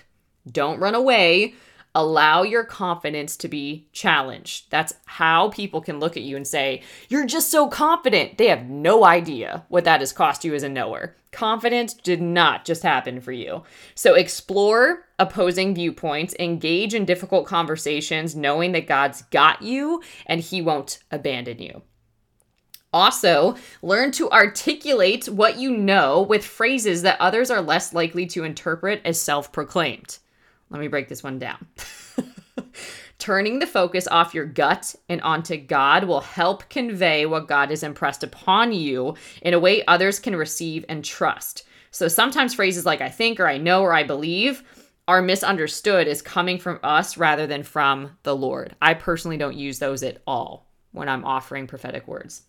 Don't 0.50 0.80
run 0.80 0.96
away. 0.96 1.56
Allow 1.96 2.42
your 2.42 2.64
confidence 2.64 3.38
to 3.38 3.48
be 3.48 3.88
challenged. 3.92 4.72
That's 4.72 4.96
how 5.06 5.50
people 5.50 5.80
can 5.80 6.00
look 6.00 6.18
at 6.18 6.24
you 6.24 6.36
and 6.36 6.48
say, 6.48 6.82
You're 7.08 7.28
just 7.28 7.52
so 7.52 7.68
confident. 7.68 8.40
They 8.40 8.48
have 8.48 8.66
no 8.66 9.06
idea 9.06 9.66
what 9.70 9.84
that 9.84 10.00
has 10.00 10.12
cost 10.12 10.44
you 10.44 10.56
as 10.56 10.64
a 10.64 10.70
knower. 10.70 11.16
Confidence 11.32 11.94
did 11.94 12.22
not 12.22 12.66
just 12.66 12.82
happen 12.82 13.22
for 13.22 13.32
you. 13.32 13.64
So 13.94 14.16
explore 14.16 15.06
opposing 15.20 15.76
viewpoints, 15.76 16.36
engage 16.40 16.96
in 16.96 17.06
difficult 17.06 17.46
conversations, 17.46 18.36
knowing 18.36 18.72
that 18.72 18.88
God's 18.88 19.22
got 19.24 19.62
you 19.62 20.02
and 20.26 20.42
He 20.42 20.62
won't 20.62 20.98
abandon 21.12 21.60
you. 21.60 21.84
Also, 22.92 23.56
learn 23.82 24.12
to 24.12 24.30
articulate 24.32 25.28
what 25.28 25.58
you 25.58 25.76
know 25.76 26.22
with 26.22 26.46
phrases 26.46 27.02
that 27.02 27.20
others 27.20 27.50
are 27.50 27.62
less 27.62 27.94
likely 27.94 28.26
to 28.28 28.44
interpret 28.44 29.02
as 29.04 29.20
self 29.20 29.52
proclaimed. 29.52 30.20
Let 30.74 30.80
me 30.80 30.88
break 30.88 31.08
this 31.08 31.24
one 31.24 31.38
down. 31.38 31.66
Turning 33.20 33.60
the 33.60 33.68
focus 33.68 34.08
off 34.08 34.34
your 34.34 34.46
gut 34.46 34.96
and 35.08 35.22
onto 35.22 35.56
God 35.56 36.06
will 36.06 36.20
help 36.20 36.68
convey 36.68 37.28
what 37.28 37.48
God 37.48 37.70
has 37.70 37.84
impressed 37.84 38.24
upon 38.24 38.74
you 38.74 39.16
in 39.44 39.54
a 39.54 39.60
way 39.60 39.86
others 39.86 40.20
can 40.20 40.36
receive 40.36 40.84
and 40.90 41.06
trust. 41.06 41.64
So 41.92 42.08
sometimes 42.08 42.56
phrases 42.56 42.88
like 42.88 43.02
I 43.02 43.10
think 43.10 43.40
or 43.40 43.48
I 43.48 43.60
know 43.60 43.84
or 43.84 43.94
I 43.94 44.04
believe 44.04 44.64
are 45.08 45.22
misunderstood 45.22 46.08
as 46.08 46.24
coming 46.24 46.58
from 46.58 46.80
us 46.82 47.18
rather 47.18 47.46
than 47.46 47.62
from 47.62 48.18
the 48.24 48.36
Lord. 48.36 48.76
I 48.82 48.96
personally 48.96 49.38
don't 49.38 49.56
use 49.56 49.78
those 49.78 50.02
at 50.02 50.24
all 50.26 50.68
when 50.92 51.08
I'm 51.08 51.24
offering 51.24 51.68
prophetic 51.68 52.08
words. 52.08 52.42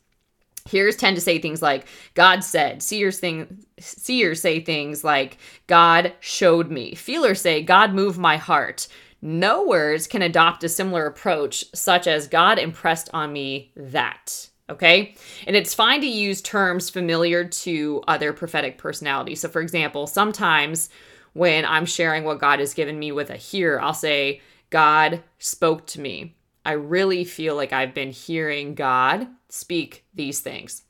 Hearers 0.67 0.97
tend 0.97 1.17
to 1.17 1.21
say 1.21 1.39
things 1.39 1.61
like 1.61 1.87
God 2.15 2.43
said. 2.43 2.83
Seers 2.83 3.19
thing 3.19 3.65
seers 3.79 4.41
say 4.41 4.61
things 4.61 5.05
like 5.05 5.37
God 5.67 6.15
showed 6.21 6.71
me. 6.71 6.95
Feelers 6.95 7.43
say 7.43 7.63
God 7.63 7.93
moved 7.93 8.19
my 8.19 8.39
heart. 8.39 8.89
Knowers 9.21 10.07
can 10.07 10.23
adopt 10.23 10.65
a 10.65 10.69
similar 10.69 11.07
approach, 11.07 11.65
such 11.75 12.07
as 12.07 12.29
God 12.29 12.59
impressed 12.59 13.11
on 13.13 13.33
me 13.33 13.73
that. 13.77 14.49
Okay. 14.71 15.15
And 15.47 15.55
it's 15.55 15.75
fine 15.75 16.01
to 16.01 16.07
use 16.07 16.41
terms 16.41 16.89
familiar 16.89 17.45
to 17.45 18.03
other 18.09 18.33
prophetic 18.33 18.79
personalities. 18.79 19.41
So, 19.41 19.49
for 19.51 19.61
example, 19.61 20.07
sometimes 20.07 20.89
when 21.35 21.67
I'm 21.67 21.85
sharing 21.85 22.25
what 22.25 22.39
God 22.39 22.61
has 22.61 22.73
given 22.73 22.99
me 22.99 23.13
with 23.13 23.29
a 23.29 23.37
hear, 23.37 23.79
I'll 23.81 23.93
say, 23.93 24.41
God 24.71 25.23
spoke 25.39 25.87
to 25.89 26.01
me. 26.01 26.35
I 26.65 26.73
really 26.73 27.25
feel 27.25 27.57
like 27.57 27.73
I've 27.73 27.95
been 27.95 28.11
hearing 28.11 28.75
God 28.75 29.29
speak 29.49 30.05
these 30.15 30.41
things. 30.41 30.83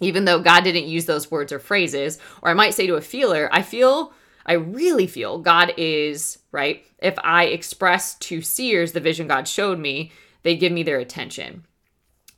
Even 0.00 0.24
though 0.24 0.40
God 0.40 0.64
didn't 0.64 0.88
use 0.88 1.06
those 1.06 1.30
words 1.30 1.52
or 1.52 1.58
phrases, 1.58 2.18
or 2.42 2.50
I 2.50 2.54
might 2.54 2.74
say 2.74 2.86
to 2.86 2.96
a 2.96 3.00
feeler, 3.00 3.48
I 3.52 3.62
feel, 3.62 4.12
I 4.44 4.54
really 4.54 5.06
feel 5.06 5.38
God 5.38 5.72
is, 5.76 6.38
right? 6.52 6.84
If 6.98 7.14
I 7.22 7.44
express 7.46 8.14
to 8.16 8.42
seers 8.42 8.92
the 8.92 9.00
vision 9.00 9.28
God 9.28 9.46
showed 9.46 9.78
me, 9.78 10.10
they 10.42 10.56
give 10.56 10.72
me 10.72 10.82
their 10.82 10.98
attention. 10.98 11.64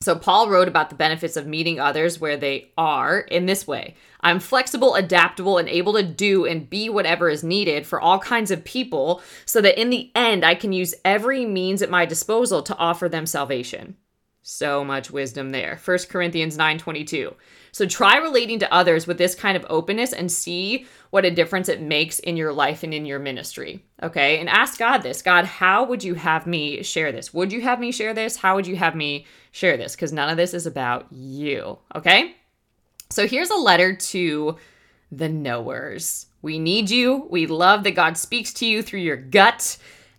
So, 0.06 0.14
Paul 0.14 0.48
wrote 0.48 0.68
about 0.68 0.88
the 0.88 0.94
benefits 0.94 1.36
of 1.36 1.48
meeting 1.48 1.80
others 1.80 2.20
where 2.20 2.36
they 2.36 2.70
are 2.78 3.18
in 3.18 3.46
this 3.46 3.66
way 3.66 3.96
I'm 4.20 4.38
flexible, 4.38 4.94
adaptable, 4.94 5.58
and 5.58 5.68
able 5.68 5.94
to 5.94 6.04
do 6.04 6.46
and 6.46 6.70
be 6.70 6.88
whatever 6.88 7.28
is 7.28 7.42
needed 7.42 7.88
for 7.88 8.00
all 8.00 8.20
kinds 8.20 8.52
of 8.52 8.62
people 8.62 9.20
so 9.46 9.60
that 9.60 9.80
in 9.80 9.90
the 9.90 10.12
end, 10.14 10.44
I 10.44 10.54
can 10.54 10.72
use 10.72 10.94
every 11.04 11.44
means 11.44 11.82
at 11.82 11.90
my 11.90 12.06
disposal 12.06 12.62
to 12.62 12.76
offer 12.76 13.08
them 13.08 13.26
salvation. 13.26 13.96
So 14.48 14.84
much 14.84 15.10
wisdom 15.10 15.50
there. 15.50 15.76
1 15.84 16.08
Corinthians 16.08 16.56
9:22. 16.56 17.34
So 17.72 17.84
try 17.84 18.16
relating 18.18 18.60
to 18.60 18.72
others 18.72 19.04
with 19.04 19.18
this 19.18 19.34
kind 19.34 19.56
of 19.56 19.66
openness 19.68 20.12
and 20.12 20.30
see 20.30 20.86
what 21.10 21.24
a 21.24 21.32
difference 21.32 21.68
it 21.68 21.80
makes 21.80 22.20
in 22.20 22.36
your 22.36 22.52
life 22.52 22.84
and 22.84 22.94
in 22.94 23.06
your 23.06 23.18
ministry. 23.18 23.84
Okay? 24.04 24.38
And 24.38 24.48
ask 24.48 24.78
God 24.78 24.98
this. 24.98 25.20
God, 25.20 25.46
how 25.46 25.82
would 25.82 26.04
you 26.04 26.14
have 26.14 26.46
me 26.46 26.84
share 26.84 27.10
this? 27.10 27.34
Would 27.34 27.52
you 27.52 27.60
have 27.62 27.80
me 27.80 27.90
share 27.90 28.14
this? 28.14 28.36
How 28.36 28.54
would 28.54 28.68
you 28.68 28.76
have 28.76 28.94
me 28.94 29.26
share 29.50 29.76
this? 29.76 29.96
Cuz 29.96 30.12
none 30.12 30.28
of 30.28 30.36
this 30.36 30.54
is 30.54 30.64
about 30.64 31.08
you. 31.10 31.78
Okay? 31.96 32.36
So 33.10 33.26
here's 33.26 33.50
a 33.50 33.56
letter 33.56 33.96
to 33.96 34.58
the 35.10 35.28
knowers. 35.28 36.26
We 36.40 36.60
need 36.60 36.88
you. 36.88 37.26
We 37.30 37.46
love 37.46 37.82
that 37.82 37.96
God 37.96 38.16
speaks 38.16 38.52
to 38.54 38.66
you 38.66 38.80
through 38.80 39.00
your 39.00 39.16
gut 39.16 39.76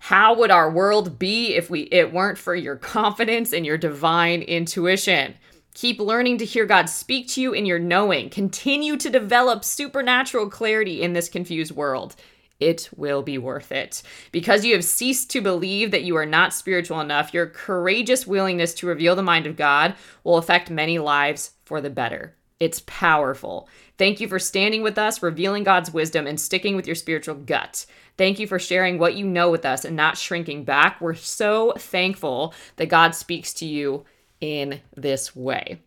how 0.07 0.33
would 0.33 0.51
our 0.51 0.71
world 0.71 1.19
be 1.19 1.53
if 1.53 1.69
we 1.69 1.81
it 1.91 2.13
weren't 2.13 2.37
for 2.37 2.55
your 2.55 2.77
confidence 2.77 3.51
and 3.51 3.65
your 3.65 3.77
divine 3.77 4.41
intuition? 4.41 5.35
Keep 5.73 5.99
learning 5.99 6.37
to 6.37 6.45
hear 6.45 6.65
God 6.65 6.85
speak 6.85 7.27
to 7.31 7.41
you 7.41 7.51
in 7.51 7.65
your 7.65 7.77
knowing. 7.77 8.29
Continue 8.29 8.95
to 8.95 9.09
develop 9.09 9.65
supernatural 9.65 10.49
clarity 10.49 11.01
in 11.01 11.11
this 11.11 11.27
confused 11.27 11.73
world. 11.73 12.15
It 12.57 12.89
will 12.95 13.21
be 13.21 13.37
worth 13.37 13.69
it. 13.73 14.01
Because 14.31 14.63
you 14.63 14.75
have 14.75 14.85
ceased 14.85 15.29
to 15.31 15.41
believe 15.41 15.91
that 15.91 16.05
you 16.05 16.15
are 16.15 16.25
not 16.25 16.53
spiritual 16.53 17.01
enough, 17.01 17.33
your 17.33 17.47
courageous 17.47 18.25
willingness 18.25 18.73
to 18.75 18.87
reveal 18.87 19.13
the 19.13 19.23
mind 19.23 19.45
of 19.45 19.57
God 19.57 19.93
will 20.23 20.37
affect 20.37 20.69
many 20.69 20.99
lives 20.99 21.51
for 21.65 21.81
the 21.81 21.89
better. 21.89 22.33
It's 22.59 22.81
powerful. 22.85 23.69
Thank 23.97 24.19
you 24.19 24.27
for 24.27 24.39
standing 24.39 24.81
with 24.81 24.97
us, 24.97 25.21
revealing 25.21 25.63
God's 25.63 25.93
wisdom, 25.93 26.25
and 26.25 26.39
sticking 26.39 26.75
with 26.75 26.87
your 26.87 26.95
spiritual 26.95 27.35
gut. 27.35 27.85
Thank 28.17 28.39
you 28.39 28.47
for 28.47 28.57
sharing 28.57 28.97
what 28.97 29.15
you 29.15 29.25
know 29.25 29.51
with 29.51 29.65
us 29.65 29.85
and 29.85 29.95
not 29.95 30.17
shrinking 30.17 30.63
back. 30.63 30.99
We're 30.99 31.13
so 31.13 31.73
thankful 31.77 32.53
that 32.77 32.87
God 32.87 33.13
speaks 33.13 33.53
to 33.55 33.65
you 33.65 34.05
in 34.41 34.81
this 34.95 35.35
way. 35.35 35.81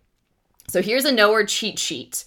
So 0.69 0.81
here's 0.81 1.05
a 1.05 1.13
knower 1.13 1.45
cheat 1.45 1.79
sheet. 1.79 2.25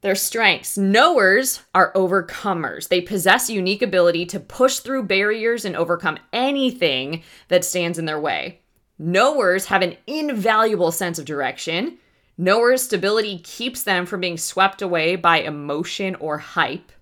Their 0.00 0.14
strengths. 0.14 0.78
Knowers 0.78 1.62
are 1.74 1.92
overcomers. 1.94 2.86
They 2.86 3.00
possess 3.00 3.50
unique 3.50 3.82
ability 3.82 4.26
to 4.26 4.38
push 4.38 4.78
through 4.78 5.04
barriers 5.04 5.64
and 5.64 5.74
overcome 5.74 6.20
anything 6.32 7.24
that 7.48 7.64
stands 7.64 7.98
in 7.98 8.04
their 8.04 8.20
way. 8.20 8.60
Knowers 8.96 9.66
have 9.66 9.82
an 9.82 9.96
invaluable 10.06 10.92
sense 10.92 11.18
of 11.18 11.24
direction. 11.24 11.98
Knowers' 12.40 12.82
stability 12.82 13.40
keeps 13.40 13.82
them 13.82 14.06
from 14.06 14.20
being 14.20 14.38
swept 14.38 14.80
away 14.80 15.16
by 15.16 15.40
emotion 15.40 16.14
or 16.14 16.38
hype. 16.38 16.92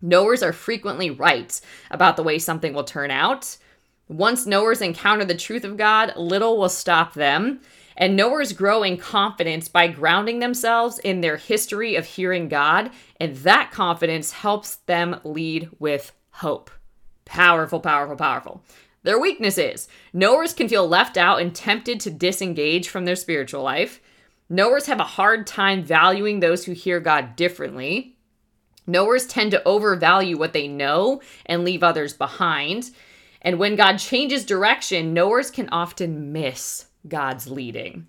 Knowers 0.00 0.40
are 0.40 0.52
frequently 0.52 1.10
right 1.10 1.60
about 1.90 2.16
the 2.16 2.22
way 2.22 2.38
something 2.38 2.72
will 2.72 2.84
turn 2.84 3.10
out. 3.10 3.56
Once 4.06 4.46
knowers 4.46 4.80
encounter 4.80 5.24
the 5.24 5.34
truth 5.34 5.64
of 5.64 5.76
God, 5.76 6.12
little 6.16 6.58
will 6.58 6.68
stop 6.68 7.14
them. 7.14 7.60
And 7.96 8.16
knowers 8.16 8.52
grow 8.52 8.84
in 8.84 8.96
confidence 8.96 9.68
by 9.68 9.88
grounding 9.88 10.38
themselves 10.38 10.98
in 11.00 11.20
their 11.20 11.36
history 11.36 11.96
of 11.96 12.06
hearing 12.06 12.48
God, 12.48 12.90
and 13.20 13.36
that 13.38 13.70
confidence 13.72 14.30
helps 14.30 14.76
them 14.86 15.20
lead 15.24 15.70
with 15.78 16.12
hope. 16.30 16.70
Powerful, 17.24 17.80
powerful, 17.80 18.16
powerful. 18.16 18.64
Their 19.02 19.18
weaknesses 19.18 19.88
knowers 20.12 20.54
can 20.54 20.68
feel 20.68 20.88
left 20.88 21.16
out 21.16 21.40
and 21.40 21.54
tempted 21.54 21.98
to 22.00 22.10
disengage 22.10 22.88
from 22.88 23.04
their 23.04 23.16
spiritual 23.16 23.62
life. 23.62 24.00
Knowers 24.52 24.84
have 24.84 25.00
a 25.00 25.04
hard 25.04 25.46
time 25.46 25.82
valuing 25.82 26.40
those 26.40 26.66
who 26.66 26.72
hear 26.72 27.00
God 27.00 27.36
differently. 27.36 28.18
Knowers 28.86 29.26
tend 29.26 29.50
to 29.52 29.66
overvalue 29.66 30.36
what 30.36 30.52
they 30.52 30.68
know 30.68 31.22
and 31.46 31.64
leave 31.64 31.82
others 31.82 32.12
behind. 32.12 32.90
And 33.40 33.58
when 33.58 33.76
God 33.76 33.96
changes 33.96 34.44
direction, 34.44 35.14
knowers 35.14 35.50
can 35.50 35.70
often 35.70 36.32
miss 36.32 36.84
God's 37.08 37.48
leading. 37.48 38.08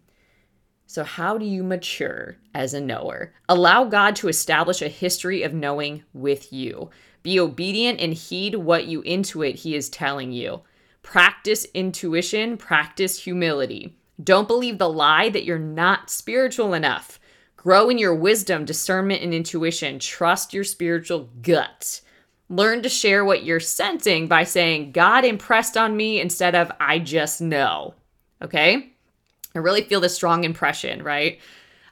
So, 0.86 1.06
how 1.06 1.38
do 1.38 1.46
you 1.46 1.64
mature 1.64 2.36
as 2.54 2.74
a 2.74 2.82
knower? 2.82 3.34
Allow 3.48 3.86
God 3.86 4.18
to 4.18 4.28
establish 4.28 4.82
a 4.82 4.90
history 4.90 5.44
of 5.44 5.54
knowing 5.54 6.04
with 6.12 6.52
you. 6.52 6.90
Be 7.24 7.40
obedient 7.40 8.02
and 8.02 8.14
heed 8.14 8.56
what 8.56 8.86
you 8.86 9.02
intuit 9.04 9.56
He 9.56 9.76
is 9.76 9.88
telling 9.88 10.34
you. 10.34 10.60
Practice 11.04 11.66
intuition, 11.74 12.58
practice 12.58 13.24
humility. 13.24 13.96
Don't 14.22 14.48
believe 14.48 14.78
the 14.78 14.90
lie 14.90 15.30
that 15.30 15.44
you're 15.44 15.58
not 15.58 16.10
spiritual 16.10 16.74
enough. 16.74 17.20
Grow 17.56 17.90
in 17.90 17.98
your 17.98 18.14
wisdom, 18.14 18.66
discernment, 18.66 19.24
and 19.24 19.34
intuition. 19.34 19.98
Trust 19.98 20.54
your 20.54 20.64
spiritual 20.64 21.30
gut. 21.42 22.02
Learn 22.50 22.84
to 22.84 22.90
share 22.90 23.24
what 23.24 23.44
you're 23.44 23.60
sensing 23.60 24.28
by 24.28 24.44
saying, 24.44 24.92
God 24.92 25.26
impressed 25.26 25.78
on 25.78 25.96
me 25.96 26.20
instead 26.20 26.56
of 26.56 26.72
I 26.80 27.00
just 27.00 27.42
know. 27.42 27.96
Okay? 28.42 28.92
I 29.56 29.60
really 29.60 29.84
feel 29.84 30.02
this 30.02 30.16
strong 30.16 30.44
impression, 30.44 31.04
right? 31.04 31.40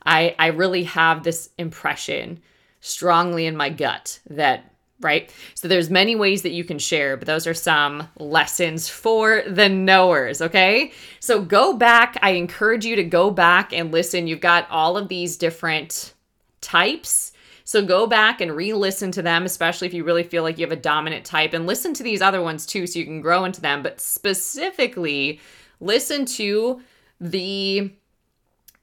I, 0.06 0.36
I 0.38 0.48
really 0.48 0.84
have 0.84 1.24
this 1.24 1.50
impression 1.58 2.42
strongly 2.82 3.46
in 3.46 3.56
my 3.56 3.70
gut 3.70 4.20
that 4.30 4.71
right? 5.04 5.34
So 5.56 5.68
there's 5.68 5.90
many 5.90 6.16
ways 6.16 6.42
that 6.44 6.52
you 6.52 6.64
can 6.64 6.80
share, 6.80 7.18
but 7.18 7.28
those 7.28 7.48
are 7.48 7.54
some 7.54 8.08
lessons 8.18 8.88
for 8.90 9.44
the 9.48 9.70
knowers, 9.70 10.42
okay? 10.42 10.92
So 11.20 11.42
go 11.42 11.74
back, 11.74 12.18
I 12.22 12.32
encourage 12.32 12.86
you 12.86 12.96
to 12.96 13.04
go 13.04 13.32
back 13.32 13.74
and 13.74 13.92
listen. 13.92 14.28
You've 14.28 14.42
got 14.42 14.70
all 14.70 14.98
of 14.98 15.08
these 15.08 15.38
different 15.38 16.14
types. 16.62 17.34
So 17.64 17.86
go 17.86 18.08
back 18.08 18.42
and 18.42 18.56
re-listen 18.56 19.12
to 19.14 19.22
them, 19.22 19.46
especially 19.46 19.88
if 19.88 19.94
you 19.94 20.04
really 20.04 20.24
feel 20.24 20.44
like 20.44 20.58
you 20.58 20.66
have 20.66 20.78
a 20.78 20.82
dominant 20.82 21.26
type 21.26 21.54
and 21.54 21.66
listen 21.66 21.94
to 21.96 22.04
these 22.04 22.22
other 22.22 22.42
ones 22.42 22.66
too 22.66 22.86
so 22.86 23.00
you 23.00 23.06
can 23.06 23.22
grow 23.22 23.46
into 23.46 23.62
them, 23.62 23.82
but 23.82 24.02
specifically 24.02 25.40
listen 25.80 26.26
to 26.26 26.82
the 27.20 27.92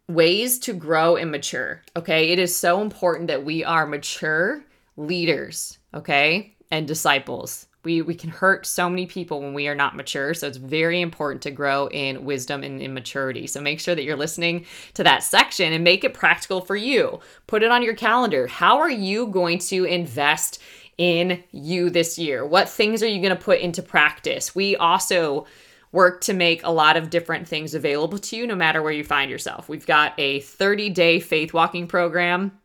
ways 0.09 0.59
to 0.61 0.73
grow 0.73 1.17
and 1.17 1.31
mature. 1.31 1.83
Okay? 1.97 2.31
It 2.31 2.39
is 2.39 2.57
so 2.57 2.81
important 2.81 3.29
that 3.29 3.45
we 3.45 3.63
are 3.63 3.87
mature 3.87 4.65
leaders, 4.97 5.78
okay, 5.95 6.57
and 6.71 6.87
disciples. 6.87 7.67
We, 7.85 8.03
we 8.03 8.15
can 8.15 8.31
hurt 8.31 8.67
so 8.67 8.91
many 8.91 9.07
people 9.07 9.41
when 9.41 9.55
we 9.55 9.69
are 9.69 9.75
not 9.75 9.97
mature. 9.97 10.35
So 10.35 10.47
it's 10.47 10.59
very 10.59 11.01
important 11.01 11.43
to 11.43 11.51
grow 11.51 11.89
in 11.89 12.25
wisdom 12.25 12.63
and 12.63 12.83
in 12.83 12.93
maturity. 12.93 13.47
So 13.47 13.61
make 13.61 13.81
sure 13.81 13.95
that 13.95 14.03
you're 14.03 14.17
listening 14.17 14.67
to 14.95 15.05
that 15.05 15.23
section 15.23 15.73
and 15.73 15.85
make 15.85 16.05
it 16.05 16.13
practical 16.13 16.61
for 16.61 16.77
you. 16.77 17.21
Put 17.47 17.63
it 17.63 17.71
on 17.71 17.83
your 17.83 17.95
calendar. 17.95 18.47
How 18.47 18.79
are 18.79 18.91
you 18.91 19.29
going 19.29 19.59
to 19.61 19.85
invest 19.85 20.61
in 20.99 21.43
you 21.53 21.89
this 21.89 22.19
year? 22.19 22.45
What 22.45 22.69
things 22.69 23.03
are 23.03 23.09
you 23.09 23.23
going 23.23 23.37
to 23.37 23.43
put 23.43 23.61
into 23.61 23.83
practice? 23.83 24.55
We 24.55 24.77
also 24.77 25.47
work 25.93 26.21
to 26.23 26.35
make 26.35 26.63
a 26.65 26.71
lot 26.71 26.97
of 26.97 27.11
different 27.11 27.49
things 27.49 27.75
available 27.75 28.19
to 28.19 28.37
you 28.37 28.47
no 28.47 28.55
matter 28.55 28.83
where 28.83 28.93
you 28.93 29.05
find 29.05 29.31
yourself. 29.31 29.69
We've 29.69 29.87
got 29.87 30.13
a 30.19 30.41
30 30.41 30.91
day 30.91 31.21
faith 31.21 31.55
walking 31.55 31.87
program 31.87 32.59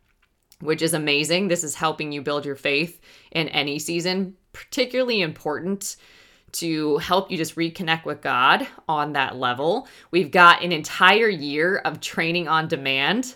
which 0.64 0.82
is 0.82 0.94
amazing. 0.94 1.48
This 1.48 1.62
is 1.62 1.74
helping 1.74 2.10
you 2.10 2.22
build 2.22 2.44
your 2.44 2.56
faith 2.56 3.00
in 3.30 3.48
any 3.48 3.78
season, 3.78 4.34
particularly 4.52 5.20
important 5.20 5.96
to 6.52 6.98
help 6.98 7.30
you 7.30 7.36
just 7.36 7.56
reconnect 7.56 8.04
with 8.04 8.20
God 8.22 8.66
on 8.88 9.12
that 9.12 9.36
level. 9.36 9.88
We've 10.10 10.30
got 10.30 10.62
an 10.62 10.72
entire 10.72 11.28
year 11.28 11.78
of 11.78 12.00
training 12.00 12.48
on 12.48 12.68
demand. 12.68 13.34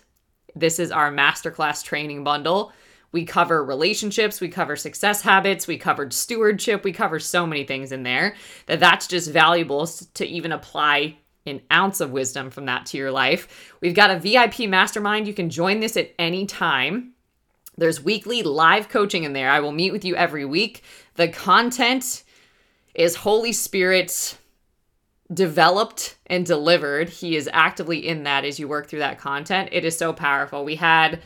This 0.54 0.78
is 0.78 0.92
our 0.92 1.12
masterclass 1.12 1.84
training 1.84 2.24
bundle, 2.24 2.72
We 3.10 3.24
cover 3.24 3.64
relationships, 3.64 4.40
we 4.40 4.48
cover 4.48 4.76
success 4.76 5.22
habits, 5.22 5.66
we 5.66 5.78
covered 5.78 6.12
stewardship, 6.12 6.84
we 6.84 6.92
cover 6.92 7.18
so 7.18 7.46
many 7.46 7.64
things 7.64 7.90
in 7.90 8.02
there 8.02 8.34
that 8.66 8.80
that's 8.80 9.06
just 9.06 9.30
valuable 9.30 9.86
to 9.86 10.26
even 10.26 10.52
apply 10.52 11.18
an 11.46 11.62
ounce 11.72 12.00
of 12.00 12.10
wisdom 12.10 12.50
from 12.50 12.66
that 12.66 12.84
to 12.86 12.98
your 12.98 13.10
life. 13.10 13.74
We've 13.80 13.94
got 13.94 14.10
a 14.10 14.18
VIP 14.18 14.68
mastermind. 14.68 15.26
You 15.26 15.32
can 15.32 15.48
join 15.48 15.80
this 15.80 15.96
at 15.96 16.10
any 16.18 16.44
time. 16.44 17.14
There's 17.78 18.02
weekly 18.02 18.42
live 18.42 18.88
coaching 18.88 19.24
in 19.24 19.32
there. 19.32 19.50
I 19.50 19.60
will 19.60 19.72
meet 19.72 19.92
with 19.92 20.04
you 20.04 20.16
every 20.16 20.44
week. 20.44 20.82
The 21.14 21.28
content 21.28 22.24
is 22.94 23.14
Holy 23.14 23.52
Spirit 23.52 24.36
developed 25.32 26.16
and 26.26 26.44
delivered. 26.44 27.08
He 27.08 27.36
is 27.36 27.48
actively 27.52 28.06
in 28.06 28.24
that 28.24 28.44
as 28.44 28.58
you 28.58 28.66
work 28.66 28.88
through 28.88 28.98
that 29.00 29.18
content. 29.18 29.68
It 29.72 29.84
is 29.84 29.96
so 29.96 30.12
powerful. 30.12 30.64
We 30.64 30.76
had 30.76 31.20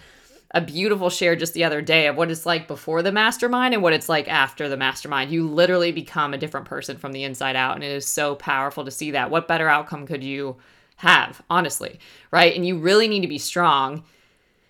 a 0.55 0.61
beautiful 0.61 1.09
share 1.09 1.34
just 1.34 1.55
the 1.55 1.64
other 1.64 1.80
day 1.80 2.07
of 2.09 2.16
what 2.16 2.30
it's 2.30 2.44
like 2.44 2.68
before 2.68 3.03
the 3.03 3.12
mastermind 3.12 3.72
and 3.72 3.82
what 3.82 3.94
it's 3.94 4.11
like 4.11 4.28
after 4.28 4.68
the 4.68 4.76
mastermind. 4.76 5.30
You 5.30 5.48
literally 5.48 5.92
become 5.92 6.34
a 6.34 6.38
different 6.38 6.66
person 6.66 6.98
from 6.98 7.12
the 7.12 7.24
inside 7.24 7.57
out. 7.57 7.76
And 7.76 7.82
it 7.82 7.92
is 7.92 8.07
so 8.07 8.34
powerful 8.34 8.84
to 8.84 8.90
see 8.90 9.12
that. 9.12 9.30
What 9.30 9.48
better 9.48 9.68
outcome 9.68 10.07
could 10.07 10.22
you 10.22 10.57
have, 10.96 11.40
honestly? 11.48 11.98
Right. 12.30 12.55
And 12.55 12.66
you 12.66 12.78
really 12.78 13.09
need 13.09 13.22
to 13.22 13.28
be 13.28 13.38
strong 13.38 14.05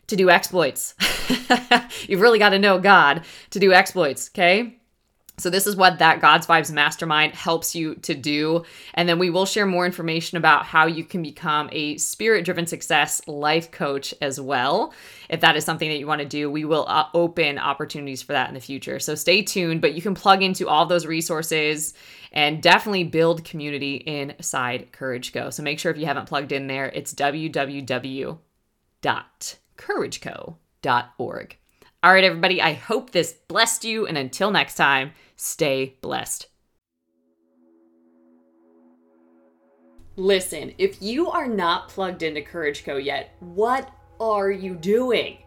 to 0.09 0.17
do 0.17 0.31
exploits. 0.31 0.95
You've 2.09 2.21
really 2.21 2.39
got 2.39 2.51
to 2.51 2.59
know 2.59 2.79
God 2.79 3.25
to 3.51 3.59
do 3.59 3.73
exploits. 3.73 4.31
Okay. 4.31 4.79
So, 5.39 5.49
this 5.49 5.67
is 5.67 5.77
what 5.77 5.99
that 5.99 6.21
God's 6.21 6.47
Vibes 6.47 6.71
Mastermind 6.71 7.35
helps 7.35 7.75
you 7.75 7.95
to 7.97 8.15
do. 8.15 8.65
And 8.95 9.09
then 9.09 9.19
we 9.19 9.31
will 9.31 9.47
share 9.47 9.65
more 9.65 9.87
information 9.87 10.37
about 10.37 10.67
how 10.67 10.87
you 10.87 11.05
can 11.05 11.23
become 11.23 11.71
a 11.73 11.97
spirit 11.97 12.45
driven 12.45 12.67
success 12.67 13.27
life 13.27 13.71
coach 13.71 14.13
as 14.21 14.39
well. 14.39 14.93
If 15.31 15.41
that 15.41 15.57
is 15.57 15.65
something 15.65 15.89
that 15.89 15.99
you 15.99 16.07
want 16.07 16.21
to 16.21 16.29
do, 16.29 16.51
we 16.51 16.67
will 16.67 16.85
uh, 16.87 17.07
open 17.15 17.59
opportunities 17.59 18.21
for 18.21 18.35
that 18.35 18.49
in 18.49 18.55
the 18.55 18.61
future. 18.61 19.01
So, 19.01 19.15
stay 19.15 19.41
tuned, 19.41 19.81
but 19.81 19.95
you 19.95 20.03
can 20.03 20.15
plug 20.15 20.43
into 20.43 20.69
all 20.69 20.85
those 20.85 21.07
resources 21.07 21.95
and 22.31 22.63
definitely 22.63 23.05
build 23.05 23.43
community 23.45 23.97
inside 23.97 24.93
Courage 24.93 25.33
Co. 25.33 25.49
So, 25.49 25.63
make 25.63 25.79
sure 25.79 25.91
if 25.91 25.99
you 25.99 26.07
haven't 26.07 26.29
plugged 26.29 26.53
in 26.53 26.67
there, 26.67 26.87
it's 26.87 27.15
www.courageco.org. 29.83 31.59
All 32.05 32.13
right, 32.13 32.25
everybody, 32.25 32.61
I 32.61 32.73
hope 32.73 33.11
this 33.11 33.35
blessed 33.49 33.85
you. 33.85 34.07
And 34.07 34.19
until 34.19 34.51
next 34.51 34.75
time, 34.75 35.13
stay 35.37 35.99
blessed. 36.01 36.49
Listen, 40.17 40.75
if 40.79 41.01
you 41.01 41.31
are 41.31 41.49
not 41.49 41.89
plugged 41.89 42.23
into 42.23 42.43
Courage 42.43 42.85
Co 42.85 42.97
yet, 42.97 43.35
what 43.41 43.91
are 44.21 44.51
you 44.51 44.75
doing? 44.75 45.39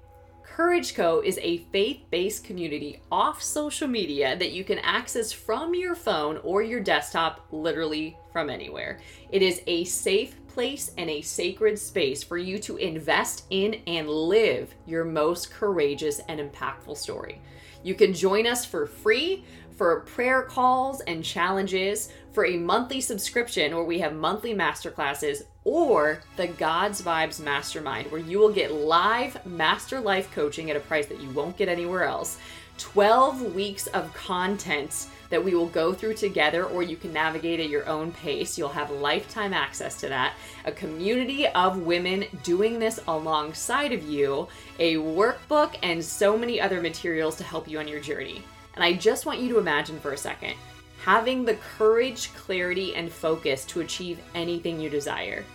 Courage 0.56 0.95
Co 0.95 1.20
is 1.20 1.38
a 1.41 1.58
faith 1.74 2.06
based 2.12 2.45
community 2.45 3.01
off 3.12 3.43
social 3.43 3.89
media 3.89 4.38
that 4.38 4.53
you 4.53 4.64
can 4.64 4.80
access 4.80 5.34
from 5.34 5.76
your 5.76 5.95
phone 5.95 6.38
or 6.45 6.62
your 6.62 6.80
desktop, 6.80 7.45
literally 7.51 8.16
from 8.32 8.49
anywhere. 8.49 9.01
It 9.34 9.41
is 9.41 9.62
a 9.68 9.84
safe 9.84 10.38
place 10.47 10.91
and 10.97 11.10
a 11.10 11.20
sacred 11.20 11.78
space 11.78 12.24
for 12.24 12.38
you 12.38 12.58
to 12.60 12.78
invest 12.78 13.43
in 13.49 13.82
and 13.86 14.08
live 14.08 14.74
your 14.86 15.03
most 15.03 15.51
courageous 15.51 16.22
and 16.30 16.39
impactful 16.39 16.95
story. 16.95 17.41
You 17.84 17.93
can 17.93 18.14
join 18.14 18.47
us 18.47 18.64
for 18.64 18.88
free 18.88 19.43
for 19.76 20.01
prayer 20.01 20.43
calls 20.43 21.01
and 21.01 21.23
challenges, 21.23 22.09
for 22.32 22.45
a 22.45 22.57
monthly 22.57 23.01
subscription 23.01 23.76
where 23.76 23.84
we 23.84 23.99
have 23.99 24.13
monthly 24.13 24.53
masterclasses, 24.53 25.43
or 25.63 26.21
the 26.38 26.47
God's 26.47 27.01
Vibes 27.01 27.39
Mastermind, 27.39 28.11
where 28.11 28.21
you 28.21 28.39
will 28.39 28.51
get 28.51 28.71
live 28.71 29.45
master 29.45 29.99
life 29.99 30.32
coaching 30.32 30.69
at 30.69 30.78
a 30.78 30.82
price 30.82 31.07
that 31.07 31.21
you 31.21 31.30
won't 31.32 31.57
get 31.57 31.69
anywhere 31.69 32.03
else. 32.03 32.38
12 32.78 33.55
weeks 33.55 33.88
of 33.88 34.13
content 34.13 35.07
that 35.30 35.43
we 35.43 35.55
will 35.55 35.67
go 35.67 35.93
through 35.93 36.13
together, 36.13 36.65
or 36.65 36.84
you 36.84 36.97
can 36.97 37.13
navigate 37.13 37.59
at 37.59 37.69
your 37.69 37.88
own 37.88 38.11
pace. 38.11 38.57
You'll 38.57 38.69
have 38.69 38.91
lifetime 38.91 39.53
access 39.53 39.99
to 40.01 40.09
that. 40.09 40.34
A 40.65 40.71
community 40.71 41.47
of 41.47 41.80
women 41.80 42.26
doing 42.43 42.78
this 42.78 42.99
alongside 43.07 43.91
of 43.91 44.03
you, 44.03 44.47
a 44.78 44.95
workbook, 44.95 45.76
and 45.84 46.03
so 46.03 46.38
many 46.38 46.59
other 46.59 46.82
materials 46.82 47.38
to 47.38 47.43
help 47.43 47.67
you 47.67 47.80
on 47.80 47.88
your 47.88 48.01
journey. 48.01 48.43
And 48.76 48.84
I 48.84 48.93
just 48.93 49.26
want 49.26 49.39
you 49.39 49.49
to 49.49 49.57
imagine 49.59 49.99
for 49.99 50.13
a 50.13 50.17
second 50.17 50.55
having 51.05 51.45
the 51.45 51.55
courage, 51.78 52.34
clarity, 52.34 52.95
and 52.95 53.11
focus 53.11 53.63
to 53.65 53.82
achieve 53.82 54.19
anything 54.34 54.80
you 54.80 54.89
desire. 54.89 55.45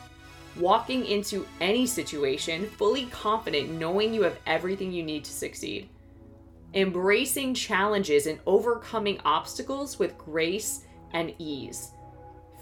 Walking 0.56 1.04
into 1.06 1.44
any 1.60 1.86
situation 1.86 2.66
fully 2.66 3.06
confident, 3.06 3.70
knowing 3.70 4.14
you 4.14 4.22
have 4.22 4.38
everything 4.46 4.92
you 4.92 5.02
need 5.02 5.24
to 5.24 5.32
succeed. 5.32 5.88
Embracing 6.74 7.52
challenges 7.54 8.28
and 8.28 8.38
overcoming 8.46 9.18
obstacles 9.24 9.98
with 9.98 10.16
grace 10.16 10.84
and 11.12 11.34
ease, 11.38 11.90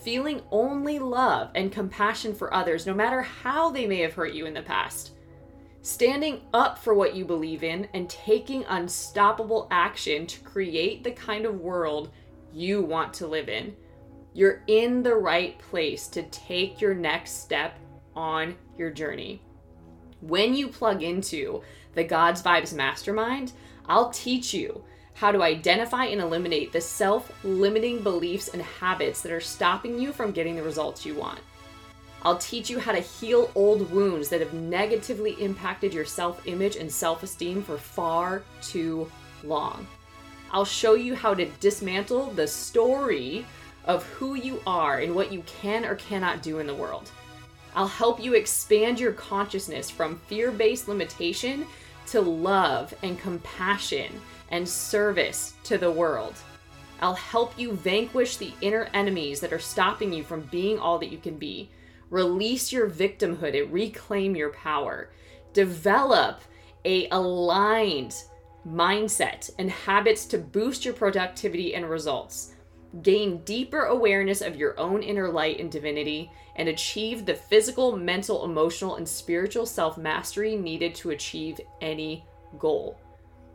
feeling 0.02 0.40
only 0.50 0.98
love 0.98 1.50
and 1.54 1.70
compassion 1.70 2.34
for 2.34 2.54
others, 2.54 2.86
no 2.86 2.94
matter 2.94 3.20
how 3.20 3.70
they 3.70 3.86
may 3.86 4.00
have 4.00 4.14
hurt 4.14 4.32
you 4.32 4.46
in 4.46 4.54
the 4.54 4.62
past, 4.62 5.12
standing 5.89 6.43
up 6.53 6.76
for 6.76 6.93
what 6.93 7.14
you 7.14 7.24
believe 7.24 7.64
in, 7.64 7.89
and 7.95 8.11
taking 8.11 8.62
unstoppable 8.68 9.66
action 9.70 10.26
to 10.26 10.39
create 10.41 11.03
the 11.03 11.11
kind 11.11 11.47
of 11.47 11.62
world 11.62 12.11
you 12.53 12.82
want 12.82 13.14
to 13.14 13.26
live 13.26 13.49
in. 13.49 13.74
You're 14.34 14.62
in 14.66 15.03
the 15.03 15.14
right 15.14 15.59
place 15.59 16.07
to 16.09 16.24
take 16.24 16.82
your 16.82 16.93
next 16.93 17.43
step 17.43 17.78
on 18.14 18.55
your 18.76 18.91
journey. 18.91 19.41
When 20.20 20.55
you 20.55 20.68
plug 20.68 21.03
into 21.03 21.62
the 21.95 22.05
God's 22.05 22.43
Vibes 22.43 22.74
Mastermind, 22.74 23.53
I'll 23.86 24.11
teach 24.11 24.53
you 24.53 24.84
how 25.14 25.32
to 25.32 25.43
identify 25.43 26.05
and 26.05 26.20
eliminate 26.20 26.70
the 26.70 26.82
self 26.82 27.32
limiting 27.43 28.03
beliefs 28.03 28.49
and 28.49 28.61
habits 28.61 29.22
that 29.22 29.32
are 29.32 29.41
stopping 29.41 29.99
you 29.99 30.12
from 30.12 30.32
getting 30.32 30.55
the 30.55 30.62
results 30.62 31.07
you 31.07 31.14
want. 31.14 31.41
I'll 32.22 32.38
teach 32.38 32.68
you 32.68 32.78
how 32.80 32.92
to 32.92 33.00
heal 33.00 33.50
old 33.54 33.90
wounds 33.90 34.28
that 34.28 34.40
have 34.40 34.52
negatively 34.52 35.32
impacted 35.42 35.94
your 35.94 36.04
self 36.04 36.46
image 36.46 36.76
and 36.76 36.90
self 36.90 37.22
esteem 37.22 37.62
for 37.62 37.78
far 37.78 38.42
too 38.60 39.10
long. 39.44 39.86
I'll 40.50 40.64
show 40.64 40.94
you 40.94 41.14
how 41.14 41.34
to 41.34 41.46
dismantle 41.60 42.32
the 42.32 42.46
story 42.46 43.44
of 43.84 44.04
who 44.06 44.34
you 44.34 44.60
are 44.66 44.98
and 44.98 45.14
what 45.14 45.32
you 45.32 45.42
can 45.46 45.84
or 45.84 45.94
cannot 45.96 46.42
do 46.42 46.58
in 46.58 46.66
the 46.66 46.74
world. 46.74 47.10
I'll 47.74 47.86
help 47.86 48.22
you 48.22 48.34
expand 48.34 48.98
your 48.98 49.12
consciousness 49.12 49.90
from 49.90 50.18
fear 50.26 50.50
based 50.50 50.88
limitation 50.88 51.66
to 52.08 52.20
love 52.20 52.94
and 53.02 53.18
compassion 53.18 54.20
and 54.50 54.68
service 54.68 55.54
to 55.64 55.78
the 55.78 55.90
world. 55.90 56.34
I'll 57.00 57.14
help 57.14 57.56
you 57.58 57.72
vanquish 57.72 58.36
the 58.38 58.52
inner 58.60 58.88
enemies 58.94 59.40
that 59.40 59.52
are 59.52 59.58
stopping 59.58 60.12
you 60.12 60.24
from 60.24 60.42
being 60.50 60.78
all 60.78 60.98
that 60.98 61.12
you 61.12 61.18
can 61.18 61.36
be. 61.36 61.68
Release 62.11 62.72
your 62.72 62.88
victimhood 62.88 63.61
and 63.61 63.72
reclaim 63.72 64.34
your 64.34 64.50
power. 64.50 65.11
Develop 65.52 66.40
a 66.84 67.09
aligned 67.11 68.14
mindset 68.66 69.50
and 69.59 69.70
habits 69.70 70.26
to 70.26 70.38
boost 70.38 70.84
your 70.84 70.94
productivity 70.94 71.74
and 71.74 71.88
results. 71.88 72.54
Gain 73.02 73.42
deeper 73.44 73.84
awareness 73.84 74.40
of 74.40 74.56
your 74.56 74.78
own 74.80 75.02
inner 75.02 75.28
light 75.28 75.61
and 75.61 75.70
divinity 75.70 76.30
and 76.56 76.68
achieve 76.68 77.26
the 77.26 77.34
physical, 77.34 77.96
mental, 77.96 78.44
emotional, 78.44 78.96
and 78.96 79.06
spiritual 79.06 79.66
self 79.66 79.98
mastery 79.98 80.56
needed 80.56 80.94
to 80.96 81.11
achieve 81.11 81.61
any 81.80 82.24
goal. 82.59 82.98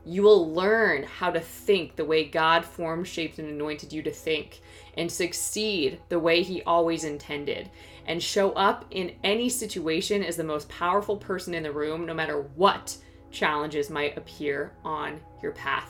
You 0.05 0.21
will 0.21 0.53
learn 0.53 1.03
how 1.03 1.31
to 1.31 1.39
think 1.39 1.95
the 1.95 2.05
way 2.05 2.25
God 2.25 2.65
formed, 2.65 3.07
shaped, 3.07 3.39
and 3.39 3.49
anointed 3.49 3.93
you 3.93 4.01
to 4.03 4.11
think, 4.11 4.61
and 4.97 5.11
succeed 5.11 5.99
the 6.09 6.19
way 6.19 6.43
He 6.43 6.61
always 6.63 7.03
intended, 7.05 7.69
and 8.05 8.21
show 8.21 8.51
up 8.51 8.85
in 8.91 9.15
any 9.23 9.49
situation 9.49 10.23
as 10.23 10.35
the 10.35 10.43
most 10.43 10.69
powerful 10.69 11.17
person 11.17 11.53
in 11.53 11.63
the 11.63 11.71
room, 11.71 12.05
no 12.05 12.13
matter 12.13 12.41
what 12.55 12.95
challenges 13.31 13.89
might 13.89 14.17
appear 14.17 14.73
on 14.83 15.19
your 15.41 15.53
path. 15.53 15.89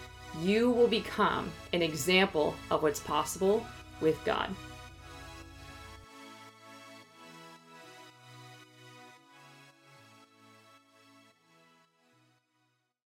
You 0.41 0.71
will 0.71 0.87
become 0.87 1.51
an 1.73 1.83
example 1.83 2.55
of 2.71 2.83
what's 2.83 3.01
possible 3.01 3.67
with 4.01 4.23
God. 4.25 4.49